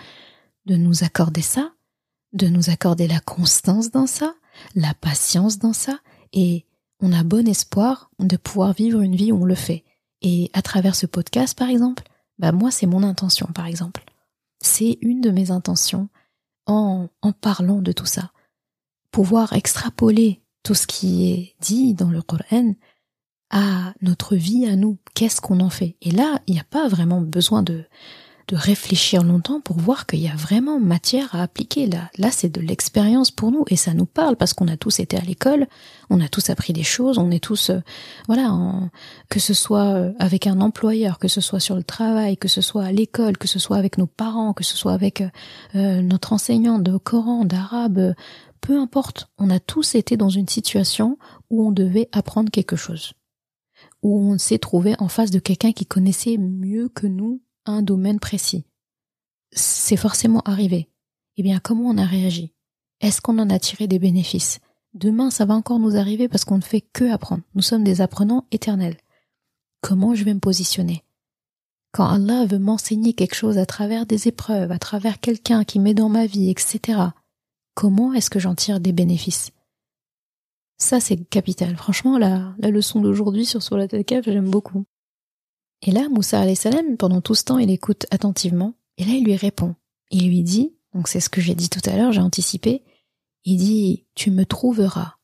de 0.66 0.76
nous 0.76 1.04
accorder 1.04 1.40
ça, 1.40 1.72
de 2.34 2.46
nous 2.48 2.68
accorder 2.68 3.08
la 3.08 3.20
constance 3.20 3.90
dans 3.90 4.06
ça, 4.06 4.34
la 4.74 4.92
patience 4.92 5.58
dans 5.58 5.72
ça, 5.72 6.00
et 6.34 6.66
on 7.00 7.14
a 7.14 7.22
bon 7.22 7.48
espoir 7.48 8.10
de 8.18 8.36
pouvoir 8.36 8.74
vivre 8.74 9.00
une 9.00 9.16
vie 9.16 9.32
où 9.32 9.40
on 9.40 9.46
le 9.46 9.54
fait. 9.54 9.84
Et 10.20 10.50
à 10.52 10.60
travers 10.60 10.96
ce 10.96 11.06
podcast, 11.06 11.56
par 11.56 11.70
exemple, 11.70 12.02
bah 12.38 12.52
moi 12.52 12.70
c'est 12.70 12.86
mon 12.86 13.04
intention, 13.04 13.46
par 13.54 13.64
exemple. 13.66 14.04
C'est 14.60 14.98
une 15.00 15.22
de 15.22 15.30
mes 15.30 15.50
intentions 15.50 16.10
en, 16.66 17.08
parlant 17.40 17.80
de 17.80 17.92
tout 17.92 18.06
ça. 18.06 18.32
Pouvoir 19.10 19.52
extrapoler 19.52 20.42
tout 20.62 20.74
ce 20.74 20.86
qui 20.86 21.30
est 21.30 21.54
dit 21.60 21.94
dans 21.94 22.10
le 22.10 22.22
Coran 22.22 22.74
à 23.50 23.94
notre 24.00 24.36
vie, 24.36 24.66
à 24.66 24.76
nous. 24.76 24.98
Qu'est-ce 25.14 25.40
qu'on 25.40 25.60
en 25.60 25.70
fait? 25.70 25.96
Et 26.00 26.10
là, 26.10 26.40
il 26.46 26.54
n'y 26.54 26.60
a 26.60 26.64
pas 26.64 26.88
vraiment 26.88 27.20
besoin 27.20 27.62
de, 27.62 27.84
de 28.48 28.56
réfléchir 28.56 29.22
longtemps 29.22 29.60
pour 29.60 29.78
voir 29.78 30.06
qu'il 30.06 30.20
y 30.20 30.28
a 30.28 30.34
vraiment 30.34 30.78
matière 30.78 31.34
à 31.34 31.42
appliquer. 31.42 31.86
Là, 31.86 32.10
là 32.18 32.30
c'est 32.30 32.48
de 32.48 32.60
l'expérience 32.60 33.30
pour 33.30 33.50
nous 33.50 33.64
et 33.68 33.76
ça 33.76 33.94
nous 33.94 34.06
parle 34.06 34.36
parce 34.36 34.52
qu'on 34.52 34.68
a 34.68 34.76
tous 34.76 35.00
été 35.00 35.16
à 35.16 35.22
l'école, 35.22 35.66
on 36.10 36.20
a 36.20 36.28
tous 36.28 36.50
appris 36.50 36.72
des 36.72 36.82
choses, 36.82 37.18
on 37.18 37.30
est 37.30 37.42
tous, 37.42 37.70
euh, 37.70 37.80
voilà, 38.26 38.52
que 39.28 39.40
ce 39.40 39.54
soit 39.54 39.94
euh, 39.94 40.12
avec 40.18 40.46
un 40.46 40.60
employeur, 40.60 41.18
que 41.18 41.28
ce 41.28 41.40
soit 41.40 41.60
sur 41.60 41.76
le 41.76 41.84
travail, 41.84 42.36
que 42.36 42.48
ce 42.48 42.60
soit 42.60 42.84
à 42.84 42.92
l'école, 42.92 43.38
que 43.38 43.48
ce 43.48 43.58
soit 43.58 43.76
avec 43.76 43.98
nos 43.98 44.06
parents, 44.06 44.52
que 44.52 44.64
ce 44.64 44.76
soit 44.76 44.92
avec 44.92 45.22
euh, 45.74 46.02
notre 46.02 46.32
enseignant 46.32 46.78
de 46.78 46.96
Coran, 46.96 47.44
d'arabe, 47.44 48.14
peu 48.60 48.78
importe, 48.78 49.28
on 49.38 49.50
a 49.50 49.60
tous 49.60 49.94
été 49.94 50.16
dans 50.16 50.30
une 50.30 50.48
situation 50.48 51.18
où 51.50 51.66
on 51.66 51.72
devait 51.72 52.08
apprendre 52.12 52.50
quelque 52.50 52.76
chose, 52.76 53.12
où 54.02 54.18
on 54.18 54.38
s'est 54.38 54.58
trouvé 54.58 54.94
en 54.98 55.08
face 55.08 55.30
de 55.30 55.38
quelqu'un 55.38 55.72
qui 55.72 55.86
connaissait 55.86 56.38
mieux 56.38 56.88
que 56.88 57.06
nous 57.06 57.42
un 57.66 57.82
domaine 57.82 58.20
précis. 58.20 58.64
C'est 59.52 59.96
forcément 59.96 60.40
arrivé. 60.44 60.88
Eh 61.36 61.42
bien, 61.42 61.58
comment 61.58 61.90
on 61.90 61.98
a 61.98 62.04
réagi? 62.04 62.52
Est-ce 63.00 63.20
qu'on 63.20 63.38
en 63.38 63.50
a 63.50 63.58
tiré 63.58 63.86
des 63.86 63.98
bénéfices? 63.98 64.60
Demain, 64.94 65.30
ça 65.30 65.44
va 65.44 65.54
encore 65.54 65.80
nous 65.80 65.96
arriver 65.96 66.28
parce 66.28 66.44
qu'on 66.44 66.58
ne 66.58 66.62
fait 66.62 66.80
que 66.80 67.10
apprendre. 67.10 67.42
Nous 67.54 67.62
sommes 67.62 67.84
des 67.84 68.00
apprenants 68.00 68.46
éternels. 68.52 68.96
Comment 69.80 70.14
je 70.14 70.24
vais 70.24 70.34
me 70.34 70.40
positionner? 70.40 71.02
Quand 71.92 72.06
Allah 72.06 72.46
veut 72.46 72.58
m'enseigner 72.58 73.12
quelque 73.12 73.34
chose 73.34 73.58
à 73.58 73.66
travers 73.66 74.06
des 74.06 74.28
épreuves, 74.28 74.72
à 74.72 74.78
travers 74.78 75.20
quelqu'un 75.20 75.64
qui 75.64 75.78
met 75.78 75.94
dans 75.94 76.08
ma 76.08 76.26
vie, 76.26 76.50
etc., 76.50 76.98
comment 77.74 78.12
est-ce 78.12 78.30
que 78.30 78.40
j'en 78.40 78.54
tire 78.54 78.80
des 78.80 78.92
bénéfices? 78.92 79.50
Ça, 80.78 81.00
c'est 81.00 81.16
capital. 81.16 81.76
Franchement, 81.76 82.18
la, 82.18 82.54
leçon 82.58 83.00
d'aujourd'hui 83.00 83.46
sur 83.46 83.76
la 83.76 83.86
Kaf, 83.86 84.24
j'aime 84.24 84.50
beaucoup. 84.50 84.84
Et 85.86 85.90
là, 85.90 86.08
Moussa 86.08 86.54
salam, 86.54 86.96
pendant 86.96 87.20
tout 87.20 87.34
ce 87.34 87.44
temps, 87.44 87.58
il 87.58 87.70
écoute 87.70 88.06
attentivement, 88.10 88.74
et 88.96 89.04
là, 89.04 89.12
il 89.12 89.24
lui 89.24 89.36
répond. 89.36 89.74
Il 90.10 90.28
lui 90.28 90.42
dit, 90.42 90.74
donc 90.94 91.08
c'est 91.08 91.20
ce 91.20 91.28
que 91.28 91.42
j'ai 91.42 91.54
dit 91.54 91.68
tout 91.68 91.82
à 91.84 91.96
l'heure, 91.96 92.12
j'ai 92.12 92.22
anticipé, 92.22 92.82
il 93.44 93.58
dit, 93.58 94.06
tu 94.14 94.30
me 94.30 94.46
trouveras, 94.46 95.16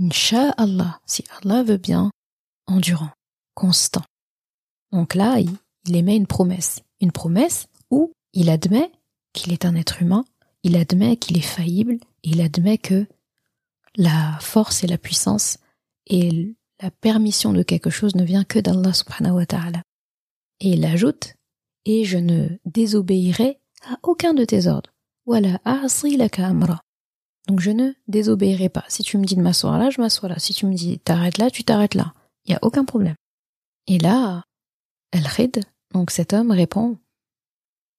Inch'Allah, 0.00 1.00
si 1.04 1.24
Allah 1.42 1.64
veut 1.64 1.76
bien, 1.76 2.10
endurant, 2.66 3.10
constant. 3.54 4.04
Donc 4.92 5.14
là, 5.14 5.40
il, 5.40 5.96
émet 5.96 6.16
une 6.16 6.28
promesse. 6.28 6.80
Une 7.00 7.12
promesse 7.12 7.66
où 7.90 8.12
il 8.32 8.50
admet 8.50 8.92
qu'il 9.32 9.52
est 9.52 9.64
un 9.64 9.74
être 9.74 10.00
humain, 10.00 10.24
il 10.62 10.76
admet 10.76 11.16
qu'il 11.16 11.36
est 11.36 11.40
faillible, 11.40 11.98
il 12.22 12.40
admet 12.40 12.78
que 12.78 13.06
la 13.96 14.38
force 14.40 14.84
et 14.84 14.86
la 14.86 14.98
puissance 14.98 15.58
et 16.06 16.54
la 16.82 16.90
permission 16.90 17.52
de 17.52 17.62
quelque 17.62 17.90
chose 17.90 18.16
ne 18.16 18.24
vient 18.24 18.44
que 18.44 18.58
d'Allah 18.58 18.92
subhanahu 18.92 19.36
wa 19.36 19.46
ta'ala. 19.46 19.82
Et 20.60 20.70
il 20.70 20.84
ajoute, 20.84 21.34
et 21.84 22.04
je 22.04 22.18
ne 22.18 22.48
désobéirai 22.64 23.60
à 23.86 23.98
aucun 24.02 24.34
de 24.34 24.44
tes 24.44 24.66
ordres. 24.66 24.90
Voilà, 25.24 25.60
Donc 27.46 27.60
je 27.60 27.70
ne 27.70 27.92
désobéirai 28.08 28.68
pas. 28.68 28.84
Si 28.88 29.02
tu 29.02 29.18
me 29.18 29.24
dis 29.24 29.36
de 29.36 29.42
m'asseoir 29.42 29.78
là, 29.78 29.90
je 29.90 30.00
m'assois 30.00 30.28
là. 30.28 30.38
Si 30.38 30.52
tu 30.52 30.66
me 30.66 30.74
dis 30.74 30.98
t'arrêtes 30.98 31.38
là, 31.38 31.50
tu 31.50 31.64
t'arrêtes 31.64 31.94
là. 31.94 32.12
Il 32.44 32.50
n'y 32.50 32.56
a 32.56 32.60
aucun 32.62 32.84
problème. 32.84 33.14
Et 33.86 33.98
là, 33.98 34.44
Al-Khid, 35.12 35.62
donc 35.92 36.10
cet 36.10 36.32
homme 36.32 36.50
répond, 36.50 36.98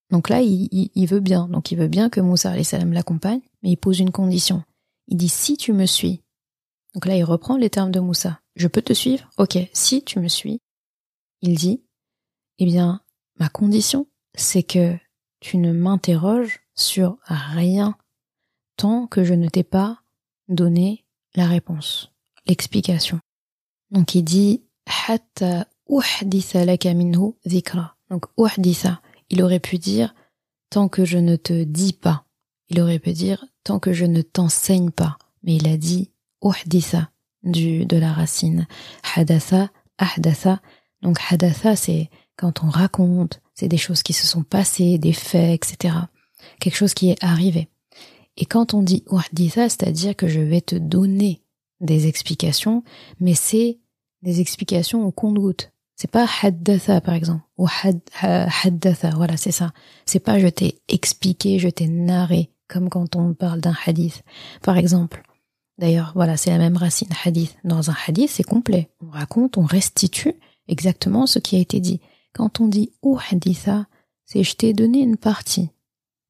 donc 0.09 0.29
là, 0.29 0.41
il, 0.41 1.07
veut 1.07 1.21
bien. 1.21 1.47
Donc 1.47 1.71
il 1.71 1.77
veut 1.77 1.87
bien 1.87 2.09
que 2.09 2.21
Moussa 2.21 2.61
salam 2.63 2.93
l'accompagne, 2.93 3.41
mais 3.63 3.71
il 3.71 3.77
pose 3.77 3.99
une 3.99 4.11
condition. 4.11 4.63
Il 5.07 5.17
dit 5.17 5.29
si 5.29 5.57
tu 5.57 5.73
me 5.73 5.85
suis. 5.85 6.21
Donc 6.93 7.07
là, 7.07 7.15
il 7.15 7.23
reprend 7.23 7.57
les 7.57 7.71
termes 7.71 7.91
de 7.91 7.99
Moussa. 7.99 8.39
Je 8.55 8.67
peux 8.67 8.81
te 8.81 8.93
suivre? 8.93 9.29
Ok, 9.37 9.57
si 9.73 10.03
tu 10.03 10.19
me 10.19 10.27
suis. 10.27 10.59
Il 11.41 11.55
dit, 11.55 11.83
eh 12.59 12.65
bien, 12.65 13.01
ma 13.39 13.49
condition, 13.49 14.07
c'est 14.35 14.63
que 14.63 14.95
tu 15.39 15.57
ne 15.57 15.73
m'interroges 15.73 16.61
sur 16.75 17.17
rien 17.27 17.97
tant 18.77 19.07
que 19.07 19.23
je 19.23 19.33
ne 19.33 19.49
t'ai 19.49 19.63
pas 19.63 20.01
donné 20.47 21.05
la 21.35 21.47
réponse, 21.47 22.11
l'explication. 22.45 23.19
Donc 23.91 24.15
il 24.15 24.23
dit, 24.23 24.63
hatta 25.07 25.67
laka 26.65 26.93
minhu 26.93 27.33
Donc 28.09 28.25
uhditha, 28.37 29.01
il 29.29 29.43
aurait 29.43 29.59
pu 29.59 29.77
dire 29.77 30.15
tant 30.69 30.89
que 30.89 31.05
je 31.05 31.17
ne 31.17 31.35
te 31.35 31.63
dis 31.63 31.93
pas. 31.93 32.25
Il 32.69 32.81
aurait 32.81 32.99
pu 32.99 33.13
dire 33.13 33.45
tant 33.63 33.79
que 33.79 33.93
je 33.93 34.05
ne 34.05 34.21
t'enseigne 34.21 34.91
pas. 34.91 35.17
Mais 35.43 35.55
il 35.55 35.67
a 35.67 35.77
dit 35.77 36.11
uhditha 36.41 37.11
du, 37.43 37.85
de 37.85 37.97
la 37.97 38.11
racine 38.11 38.67
hadatha, 39.15 39.69
ahdatha. 39.97 40.61
Donc 41.01 41.19
hadatha, 41.29 41.75
c'est 41.75 42.09
quand 42.37 42.63
on 42.63 42.69
raconte, 42.69 43.41
c'est 43.53 43.67
des 43.67 43.77
choses 43.77 44.03
qui 44.03 44.13
se 44.13 44.25
sont 44.25 44.43
passées, 44.43 44.97
des 44.97 45.13
faits, 45.13 45.53
etc. 45.53 45.95
Quelque 46.59 46.75
chose 46.75 46.93
qui 46.93 47.09
est 47.09 47.23
arrivé. 47.23 47.69
Et 48.37 48.45
quand 48.45 48.73
on 48.73 48.81
dit 48.81 49.03
uhditha, 49.11 49.69
c'est-à-dire 49.69 50.15
que 50.15 50.27
je 50.27 50.39
vais 50.39 50.61
te 50.61 50.75
donner 50.75 51.43
des 51.81 52.07
explications, 52.07 52.83
mais 53.19 53.35
c'est 53.35 53.79
des 54.21 54.41
explications 54.41 55.05
au 55.05 55.11
compte-goutte. 55.11 55.71
C'est 55.95 56.09
pas 56.09 56.27
haddatha 56.41 57.01
par 57.01 57.13
exemple 57.13 57.43
ou 57.57 57.67
haddatha, 58.21 59.11
voilà 59.11 59.37
c'est 59.37 59.51
ça. 59.51 59.71
C'est 60.05 60.19
pas 60.19 60.39
je 60.39 60.47
t'ai 60.47 60.81
expliqué, 60.87 61.59
je 61.59 61.69
t'ai 61.69 61.87
narré 61.87 62.49
comme 62.67 62.89
quand 62.89 63.15
on 63.15 63.33
parle 63.33 63.61
d'un 63.61 63.75
hadith. 63.85 64.23
Par 64.63 64.77
exemple, 64.77 65.21
d'ailleurs 65.77 66.11
voilà 66.15 66.37
c'est 66.37 66.49
la 66.49 66.57
même 66.57 66.77
racine 66.77 67.09
hadith. 67.23 67.55
Dans 67.63 67.89
un 67.89 67.95
hadith 68.07 68.29
c'est 68.29 68.43
complet, 68.43 68.89
on 69.01 69.09
raconte, 69.09 69.57
on 69.57 69.65
restitue 69.65 70.35
exactement 70.67 71.27
ce 71.27 71.39
qui 71.39 71.55
a 71.55 71.59
été 71.59 71.79
dit. 71.79 72.01
Quand 72.33 72.59
on 72.59 72.67
dit 72.67 72.91
ou 73.01 73.17
haditha, 73.17 73.87
c'est 74.25 74.43
je 74.43 74.55
t'ai 74.55 74.73
donné 74.73 74.99
une 74.99 75.17
partie, 75.17 75.69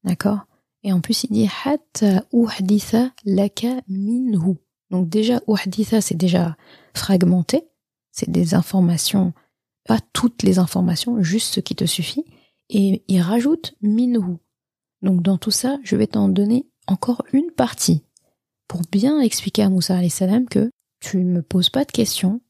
d'accord? 0.03 0.39
Et 0.83 0.91
en 0.91 0.99
plus 0.99 1.23
il 1.23 1.31
dit 1.31 1.49
hatta 1.65 2.25
haditha 2.31 3.11
laka 3.25 3.81
minhu. 3.87 4.55
Donc 4.89 5.09
déjà 5.09 5.39
haditha 5.47 6.01
c'est 6.01 6.17
déjà 6.17 6.57
fragmenté, 6.93 7.63
c'est 8.11 8.29
des 8.29 8.53
informations 8.53 9.33
pas 9.85 9.99
toutes 10.13 10.43
les 10.43 10.59
informations, 10.59 11.21
juste 11.21 11.53
ce 11.53 11.59
qui 11.59 11.75
te 11.75 11.85
suffit, 11.85 12.25
et 12.69 13.03
il 13.07 13.21
rajoute 13.21 13.75
minhu. 13.81 14.37
Donc 15.01 15.21
dans 15.21 15.37
tout 15.37 15.51
ça, 15.51 15.77
je 15.83 15.95
vais 15.95 16.07
t'en 16.07 16.29
donner 16.29 16.65
encore 16.87 17.23
une 17.33 17.51
partie 17.51 18.03
pour 18.67 18.81
bien 18.91 19.19
expliquer 19.19 19.63
à 19.63 19.69
Moussa 19.69 19.97
salam 20.09 20.47
que 20.47 20.69
tu 20.99 21.17
ne 21.17 21.31
me 21.31 21.41
poses 21.41 21.69
pas 21.69 21.85
de 21.85 21.91
questions 21.91 22.41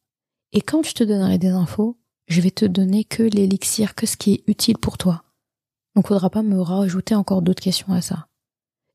et 0.52 0.62
quand 0.62 0.84
je 0.84 0.94
te 0.94 1.04
donnerai 1.04 1.38
des 1.38 1.50
infos, 1.50 1.98
je 2.28 2.42
vais 2.42 2.52
te 2.52 2.66
donner 2.66 3.04
que 3.04 3.24
l'élixir, 3.24 3.96
que 3.96 4.06
ce 4.06 4.18
qui 4.18 4.34
est 4.34 4.44
utile 4.48 4.78
pour 4.78 4.98
toi. 4.98 5.24
Donc 5.96 6.08
faudra 6.08 6.30
pas 6.30 6.44
me 6.44 6.62
rajouter 6.62 7.16
encore 7.16 7.42
d'autres 7.42 7.64
questions 7.64 7.92
à 7.94 8.02
ça. 8.02 8.28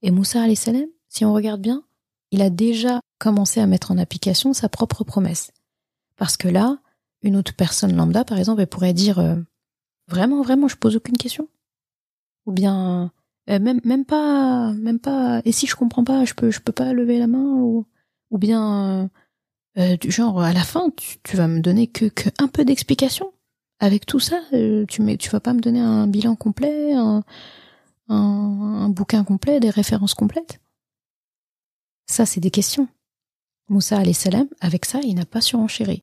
Et 0.03 0.11
Moussa 0.11 0.55
salam, 0.55 0.87
si 1.09 1.25
on 1.25 1.33
regarde 1.33 1.61
bien, 1.61 1.85
il 2.31 2.43
a 2.43 2.51
déjà 2.51 3.01
commencé 3.19 3.61
à 3.61 3.67
mettre 3.67 3.91
en 3.91 3.99
application 3.99 4.53
sa 4.53 4.69
propre 4.69 5.05
promesse. 5.05 5.51
Parce 6.17 6.37
que 6.37 6.49
là, 6.49 6.79
une 7.23 7.37
autre 7.37 7.55
personne 7.55 7.97
lambda, 7.97 8.25
par 8.25 8.39
exemple, 8.39 8.61
elle 8.61 8.69
pourrait 8.69 8.93
dire 8.93 9.19
euh, 9.19 9.37
vraiment, 10.09 10.43
vraiment, 10.43 10.69
je 10.69 10.77
pose 10.77 10.97
aucune 10.97 11.17
question? 11.17 11.49
Ou 12.47 12.53
bien 12.53 13.13
euh, 13.51 13.59
même 13.59 13.81
même 13.85 14.05
pas, 14.05 14.73
même 14.75 14.99
pas. 15.01 15.43
Et 15.45 15.53
si 15.53 15.67
je 15.67 15.77
comprends 15.77 16.05
pas, 16.05 16.25
je 16.25 16.35
peux 16.35 16.51
je 16.51 16.61
peux 16.61 16.73
pas 16.73 16.93
lever 16.93 17.19
la 17.19 17.27
main 17.27 17.55
ou 17.57 17.87
ou 18.31 18.39
bien 18.39 19.11
euh, 19.79 19.97
du 19.97 20.11
genre 20.11 20.41
à 20.43 20.53
la 20.53 20.65
fin, 20.65 20.91
tu, 21.25 21.37
vas 21.37 21.49
me 21.49 21.61
donner 21.61 21.87
que, 21.87 22.07
que 22.07 22.29
un 22.39 22.49
peu 22.49 22.65
d'explication. 22.65 23.33
Avec 23.81 24.07
tout 24.07 24.19
ça, 24.21 24.41
tu 24.89 25.03
mets, 25.03 25.17
tu 25.17 25.31
vas 25.31 25.39
pas 25.41 25.53
me 25.53 25.61
donner 25.61 25.81
un 25.81 26.09
bilan 26.09 26.35
complet, 26.35 26.95
un, 26.95 27.23
un, 28.09 28.89
bouquin 28.89 29.25
complet, 29.25 29.61
des 29.61 29.71
références 29.71 30.15
complètes 30.15 30.61
Ça, 32.07 32.27
c'est 32.27 32.41
des 32.41 32.51
questions. 32.51 32.89
Moussa 33.69 34.03
salam, 34.15 34.49
avec 34.61 34.85
ça, 34.85 35.01
il 35.05 35.15
n'a 35.15 35.27
pas 35.27 35.41
surenchéri. 35.41 36.03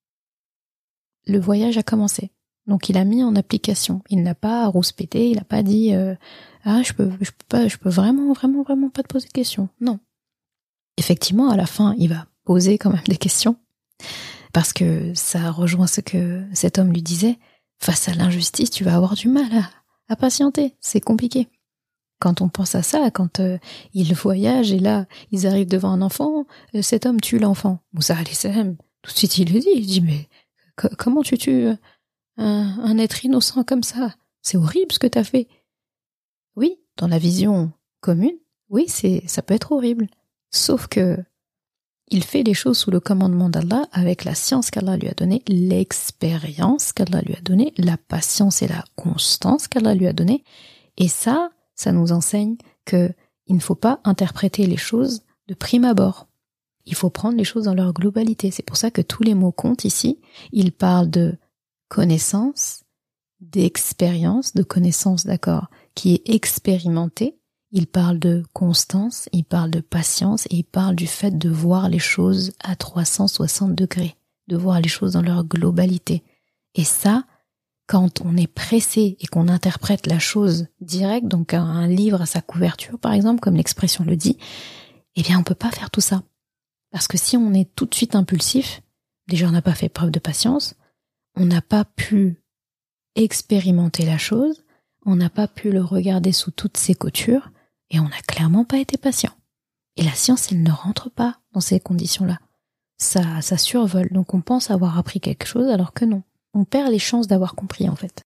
Le 1.28 1.40
voyage 1.40 1.78
a 1.78 1.84
commencé. 1.84 2.32
Donc 2.68 2.90
il 2.90 2.98
a 2.98 3.04
mis 3.04 3.24
en 3.24 3.36
application. 3.36 4.02
Il 4.10 4.24
n'a 4.24 4.36
pas 4.36 4.68
rouspété, 4.68 5.30
il 5.30 5.38
n'a 5.38 5.44
pas 5.44 5.64
dit 5.64 5.94
euh, 5.94 6.16
ah 6.64 6.82
je 6.84 6.94
peux 6.94 7.12
je 7.22 7.32
peux 7.32 7.46
pas 7.48 7.68
je 7.68 7.78
peux 7.78 7.90
vraiment 7.90 8.34
vraiment 8.34 8.64
vraiment 8.64 8.90
pas 8.90 9.04
te 9.04 9.08
poser 9.08 9.28
de 9.28 9.34
questions. 9.34 9.70
Non. 9.80 10.00
Effectivement, 10.98 11.50
à 11.50 11.56
la 11.56 11.66
fin, 11.66 11.94
il 11.98 12.10
va 12.10 12.26
poser 12.46 12.78
quand 12.78 12.92
même 12.92 13.04
des 13.08 13.18
questions 13.18 13.58
parce 14.54 14.72
que 14.72 15.14
ça 15.14 15.52
rejoint 15.52 15.88
ce 15.88 16.02
que 16.02 16.44
cet 16.54 16.80
homme 16.80 16.94
lui 16.94 17.02
disait. 17.02 17.38
Face 17.78 18.08
à 18.08 18.14
l'injustice, 18.14 18.70
tu 18.70 18.86
vas 18.86 18.96
avoir 18.96 19.16
du 19.16 19.28
mal 19.28 19.52
à, 20.08 20.16
patienter. 20.16 20.76
C'est 20.80 21.02
compliqué. 21.02 21.50
Quand 22.22 22.40
on 22.40 22.48
pense 22.48 22.74
à 22.74 22.82
ça, 22.82 23.12
quand 23.12 23.42
euh, 23.42 23.58
ils 23.94 24.14
voyagent 24.16 24.72
et 24.72 24.80
là, 24.80 25.08
ils 25.32 25.46
arrivent 25.46 25.68
devant 25.68 25.90
un 25.90 26.02
enfant, 26.02 26.46
euh, 26.74 26.82
cet 26.82 27.06
homme 27.06 27.20
tue 27.20 27.38
l'enfant. 27.38 27.80
Moussa 27.92 28.16
salam, 28.32 28.78
tout 29.02 29.12
de 29.12 29.18
suite 29.18 29.38
il 29.38 29.52
lui 29.52 29.60
dit, 29.60 29.68
il 29.76 29.86
dit 29.86 30.00
mais 30.00 30.30
comment 30.98 31.22
tu 31.22 31.38
tues 31.38 31.68
un, 32.38 32.98
être 32.98 33.24
innocent 33.26 33.64
comme 33.64 33.84
ça 33.84 34.16
C'est 34.42 34.58
horrible 34.58 34.92
ce 34.92 35.00
que 35.00 35.08
tu 35.08 35.18
as 35.18 35.24
fait. 35.24 35.48
Oui, 36.56 36.80
dans 36.98 37.08
la 37.08 37.18
vision 37.18 37.72
commune, 38.02 38.38
oui, 38.70 38.86
c'est 38.88 39.24
ça 39.28 39.42
peut 39.42 39.54
être 39.54 39.72
horrible. 39.72 40.08
Sauf 40.52 40.88
que 40.88 41.18
il 42.10 42.24
fait 42.24 42.44
les 42.44 42.54
choses 42.54 42.78
sous 42.78 42.92
le 42.92 43.00
commandement 43.00 43.50
d'Allah 43.50 43.88
avec 43.92 44.26
la 44.26 44.36
science 44.36 44.70
qu'Allah 44.70 44.96
lui 44.96 45.08
a 45.08 45.14
donnée, 45.14 45.42
l'expérience 45.48 46.94
qu'Allah 46.94 47.22
lui 47.22 47.36
a 47.36 47.42
donnée, 47.42 47.74
la 47.78 47.98
patience 47.98 48.62
et 48.62 48.68
la 48.68 48.84
constance 48.96 49.68
qu'Allah 49.68 49.96
lui 49.96 50.06
a 50.06 50.14
donnée. 50.14 50.44
Et 50.98 51.08
ça, 51.08 51.50
ça 51.74 51.92
nous 51.92 52.12
enseigne 52.12 52.58
que 52.86 53.12
il 53.48 53.56
ne 53.56 53.62
faut 53.62 53.76
pas 53.76 54.00
interpréter 54.04 54.66
les 54.66 54.78
choses 54.78 55.24
de 55.48 55.54
prime 55.54 55.86
abord. 55.86 56.28
Il 56.86 56.96
faut 56.96 57.10
prendre 57.10 57.38
les 57.38 57.44
choses 57.44 57.66
dans 57.66 57.74
leur 57.74 57.94
globalité. 57.94 58.52
C'est 58.52 58.64
pour 58.64 58.78
ça 58.78 58.92
que 58.92 59.02
tous 59.02 59.24
les 59.24 59.34
mots 59.34 59.52
comptent 59.52 59.86
ici. 59.86 60.20
Il 60.52 60.72
parle 60.72 61.10
de 61.10 61.38
connaissance, 61.88 62.84
d'expérience, 63.40 64.54
de 64.54 64.64
connaissance, 64.64 65.26
d'accord, 65.26 65.70
qui 65.94 66.14
est 66.14 66.30
expérimentée, 66.30 67.38
il 67.72 67.88
parle 67.88 68.20
de 68.20 68.44
constance, 68.54 69.28
il 69.34 69.44
parle 69.44 69.70
de 69.70 69.82
patience 69.82 70.46
et 70.46 70.58
il 70.58 70.64
parle 70.64 70.96
du 70.96 71.08
fait 71.08 71.38
de 71.38 71.50
voir 71.50 71.90
les 71.90 72.00
choses 72.00 72.54
à 72.64 72.76
360 72.76 73.76
degrés, 73.76 74.16
de 74.48 74.56
voir 74.56 74.80
les 74.80 74.88
choses 74.88 75.14
dans 75.14 75.22
leur 75.22 75.44
globalité. 75.44 76.24
Et 76.74 76.86
ça, 76.86 77.26
quand 77.88 78.22
on 78.22 78.38
est 78.38 78.48
pressé 78.48 79.18
et 79.20 79.28
qu'on 79.28 79.48
interprète 79.48 80.08
la 80.08 80.20
chose 80.20 80.68
directe, 80.80 81.28
donc 81.28 81.54
un, 81.54 81.88
livre 81.88 82.22
à 82.22 82.26
sa 82.26 82.42
couverture 82.42 82.98
par 82.98 83.14
exemple, 83.14 83.42
comme 83.42 83.58
l'expression 83.58 84.04
le 84.04 84.16
dit, 84.16 84.38
eh 85.16 85.22
bien 85.22 85.38
on 85.40 85.44
peut 85.44 85.54
pas 85.54 85.72
faire 85.72 85.92
tout 85.92 86.02
ça. 86.02 86.24
Parce 86.92 87.08
que 87.08 87.18
si 87.18 87.36
on 87.36 87.54
est 87.54 87.74
tout 87.76 87.86
de 87.86 87.94
suite 87.94 88.16
impulsif, 88.16 88.82
déjà 89.28 89.48
on 89.48 89.52
n'a 89.52 89.62
pas 89.62 89.76
fait 89.76 89.90
preuve 89.90 90.12
de 90.12 90.20
patience, 90.20 90.76
on 91.36 91.46
n'a 91.46 91.62
pas 91.62 91.86
pu 91.86 92.42
expérimenter 93.16 94.06
la 94.06 94.18
chose, 94.18 94.64
on 95.06 95.16
n'a 95.16 95.30
pas 95.30 95.48
pu 95.48 95.72
le 95.72 95.84
regarder 95.84 96.32
sous 96.32 96.52
toutes 96.52 96.78
ses 96.78 96.96
coutures, 96.96 97.52
et 97.90 98.00
on 98.00 98.10
n'a 98.10 98.22
clairement 98.28 98.66
pas 98.66 98.80
été 98.80 98.98
patient. 98.98 99.32
Et 99.96 100.04
la 100.04 100.14
science, 100.14 100.52
elle 100.52 100.64
ne 100.64 100.72
rentre 100.72 101.10
pas 101.10 101.40
dans 101.54 101.62
ces 101.62 101.80
conditions-là. 101.80 102.40
Ça, 102.98 103.42
ça 103.42 103.58
survole, 103.58 104.10
donc 104.12 104.34
on 104.34 104.42
pense 104.42 104.72
avoir 104.72 104.98
appris 104.98 105.20
quelque 105.20 105.46
chose 105.46 105.68
alors 105.68 105.94
que 105.94 106.06
non. 106.06 106.24
On 106.54 106.64
perd 106.64 106.90
les 106.92 107.00
chances 107.00 107.28
d'avoir 107.28 107.56
compris 107.56 107.90
en 107.90 107.96
fait. 107.96 108.24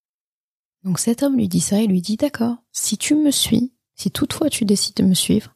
Donc 0.84 1.00
cet 1.00 1.24
homme 1.24 1.36
lui 1.36 1.48
dit 1.48 1.60
ça 1.60 1.82
et 1.82 1.88
lui 1.88 2.02
dit 2.02 2.18
d'accord, 2.18 2.58
si 2.72 2.98
tu 2.98 3.16
me 3.16 3.32
suis, 3.32 3.74
si 3.96 4.12
toutefois 4.12 4.50
tu 4.50 4.66
décides 4.66 4.96
de 4.96 5.04
me 5.04 5.16
suivre, 5.16 5.56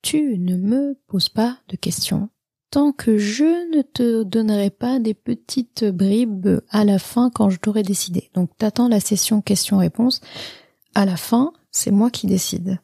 tu 0.00 0.38
ne 0.38 0.56
me 0.56 0.98
poses 1.06 1.28
pas 1.28 1.58
de 1.68 1.76
questions 1.76 2.30
tant 2.72 2.92
que 2.92 3.18
je 3.18 3.44
ne 3.76 3.82
te 3.82 4.22
donnerai 4.22 4.70
pas 4.70 4.98
des 4.98 5.12
petites 5.12 5.84
bribes 5.84 6.62
à 6.70 6.84
la 6.84 6.98
fin 6.98 7.30
quand 7.30 7.50
je 7.50 7.58
t'aurai 7.58 7.82
décidé. 7.82 8.30
Donc 8.32 8.48
t'attends 8.56 8.88
la 8.88 8.98
session 8.98 9.42
questions-réponses. 9.42 10.22
À 10.94 11.04
la 11.04 11.18
fin, 11.18 11.52
c'est 11.70 11.90
moi 11.90 12.10
qui 12.10 12.26
décide. 12.26 12.80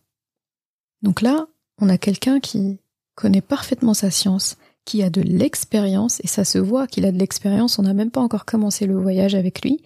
Donc 1.01 1.23
là, 1.23 1.47
on 1.81 1.89
a 1.89 1.97
quelqu'un 1.97 2.39
qui 2.39 2.81
connaît 3.15 3.41
parfaitement 3.41 3.95
sa 3.95 4.11
science, 4.11 4.59
qui 4.85 5.03
a 5.03 5.09
de 5.09 5.23
l'expérience, 5.23 6.21
et 6.23 6.27
ça 6.27 6.45
se 6.45 6.59
voit 6.59 6.87
qu'il 6.87 7.07
a 7.07 7.13
de 7.13 7.19
l'expérience, 7.19 7.79
on 7.79 7.83
n'a 7.83 7.95
même 7.95 8.11
pas 8.11 8.21
encore 8.21 8.45
commencé 8.45 8.85
le 8.85 8.97
voyage 8.97 9.35
avec 9.35 9.63
lui. 9.63 9.83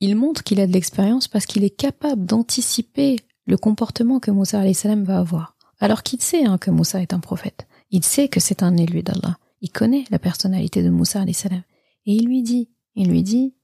Il 0.00 0.14
montre 0.16 0.42
qu'il 0.42 0.60
a 0.60 0.66
de 0.66 0.72
l'expérience 0.72 1.26
parce 1.26 1.46
qu'il 1.46 1.64
est 1.64 1.70
capable 1.70 2.26
d'anticiper 2.26 3.16
le 3.46 3.56
comportement 3.56 4.20
que 4.20 4.30
Moussa 4.30 4.62
salam 4.74 5.04
va 5.04 5.18
avoir. 5.18 5.56
Alors 5.80 6.02
qu'il 6.02 6.20
sait 6.20 6.44
hein, 6.44 6.58
que 6.58 6.70
Moussa 6.70 7.00
est 7.00 7.14
un 7.14 7.20
prophète? 7.20 7.66
Il 7.90 8.04
sait 8.04 8.28
que 8.28 8.40
c'est 8.40 8.62
un 8.62 8.76
élu 8.76 9.02
d'Allah. 9.02 9.38
Il 9.60 9.70
connaît 9.70 10.04
la 10.10 10.18
personnalité 10.18 10.82
de 10.82 10.90
Moussa 10.90 11.24
salam. 11.32 11.62
Et 12.04 12.14
il 12.14 12.26
lui 12.26 12.42
dit, 12.42 12.68
il 12.94 13.08
lui 13.08 13.22
dit, 13.22 13.54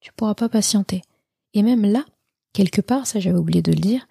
tu 0.00 0.12
pourras 0.12 0.34
pas 0.34 0.48
patienter. 0.48 1.02
Et 1.54 1.62
même 1.62 1.84
là, 1.84 2.04
quelque 2.52 2.80
part, 2.80 3.06
ça 3.06 3.20
j'avais 3.20 3.38
oublié 3.38 3.62
de 3.62 3.72
le 3.72 3.78
dire, 3.78 4.06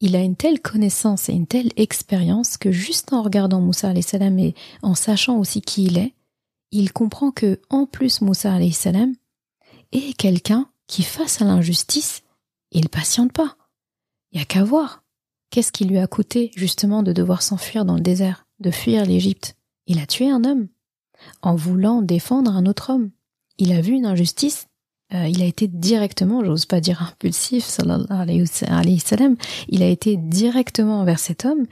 il 0.00 0.16
a 0.16 0.20
une 0.20 0.36
telle 0.36 0.60
connaissance 0.60 1.28
et 1.28 1.32
une 1.32 1.46
telle 1.46 1.70
expérience 1.76 2.56
que 2.56 2.70
juste 2.70 3.12
en 3.12 3.22
regardant 3.22 3.60
Moussa 3.60 3.92
salam 4.02 4.38
et 4.38 4.54
en 4.82 4.94
sachant 4.94 5.38
aussi 5.38 5.62
qui 5.62 5.84
il 5.84 5.98
est, 5.98 6.14
il 6.72 6.92
comprend 6.92 7.30
que 7.30 7.60
en 7.70 7.86
plus 7.86 8.20
Moussa 8.20 8.58
salam 8.72 9.14
est 9.92 10.16
quelqu'un 10.16 10.68
qui 10.86 11.02
face 11.02 11.40
à 11.40 11.44
l'injustice, 11.44 12.22
il 12.70 12.88
patiente 12.88 13.32
pas. 13.32 13.56
Il 14.32 14.38
y 14.38 14.42
a 14.42 14.44
qu'à 14.44 14.64
voir. 14.64 15.02
Qu'est-ce 15.50 15.72
qui 15.72 15.84
lui 15.84 15.98
a 15.98 16.06
coûté 16.06 16.50
justement 16.56 17.02
de 17.04 17.12
devoir 17.12 17.42
s'enfuir 17.42 17.84
dans 17.84 17.94
le 17.94 18.00
désert, 18.00 18.43
de 18.64 18.70
fuir 18.72 19.06
l'Égypte 19.06 19.54
Il 19.86 20.00
a 20.00 20.06
tué 20.06 20.28
un 20.28 20.44
homme 20.44 20.66
en 21.42 21.54
voulant 21.54 22.02
défendre 22.02 22.50
un 22.50 22.66
autre 22.66 22.90
homme. 22.90 23.10
Il 23.58 23.72
a 23.72 23.80
vu 23.80 23.92
une 23.92 24.06
injustice 24.06 24.66
euh, 25.12 25.28
il 25.28 25.42
a 25.42 25.46
été 25.46 25.68
directement, 25.68 26.44
j'ose 26.44 26.66
pas 26.66 26.80
dire 26.80 27.02
impulsif, 27.02 27.64
sallam, 27.64 28.06
il 29.68 29.82
a 29.82 29.88
été 29.88 30.16
directement 30.16 31.04
vers 31.04 31.18
cet 31.18 31.44
homme 31.44 31.66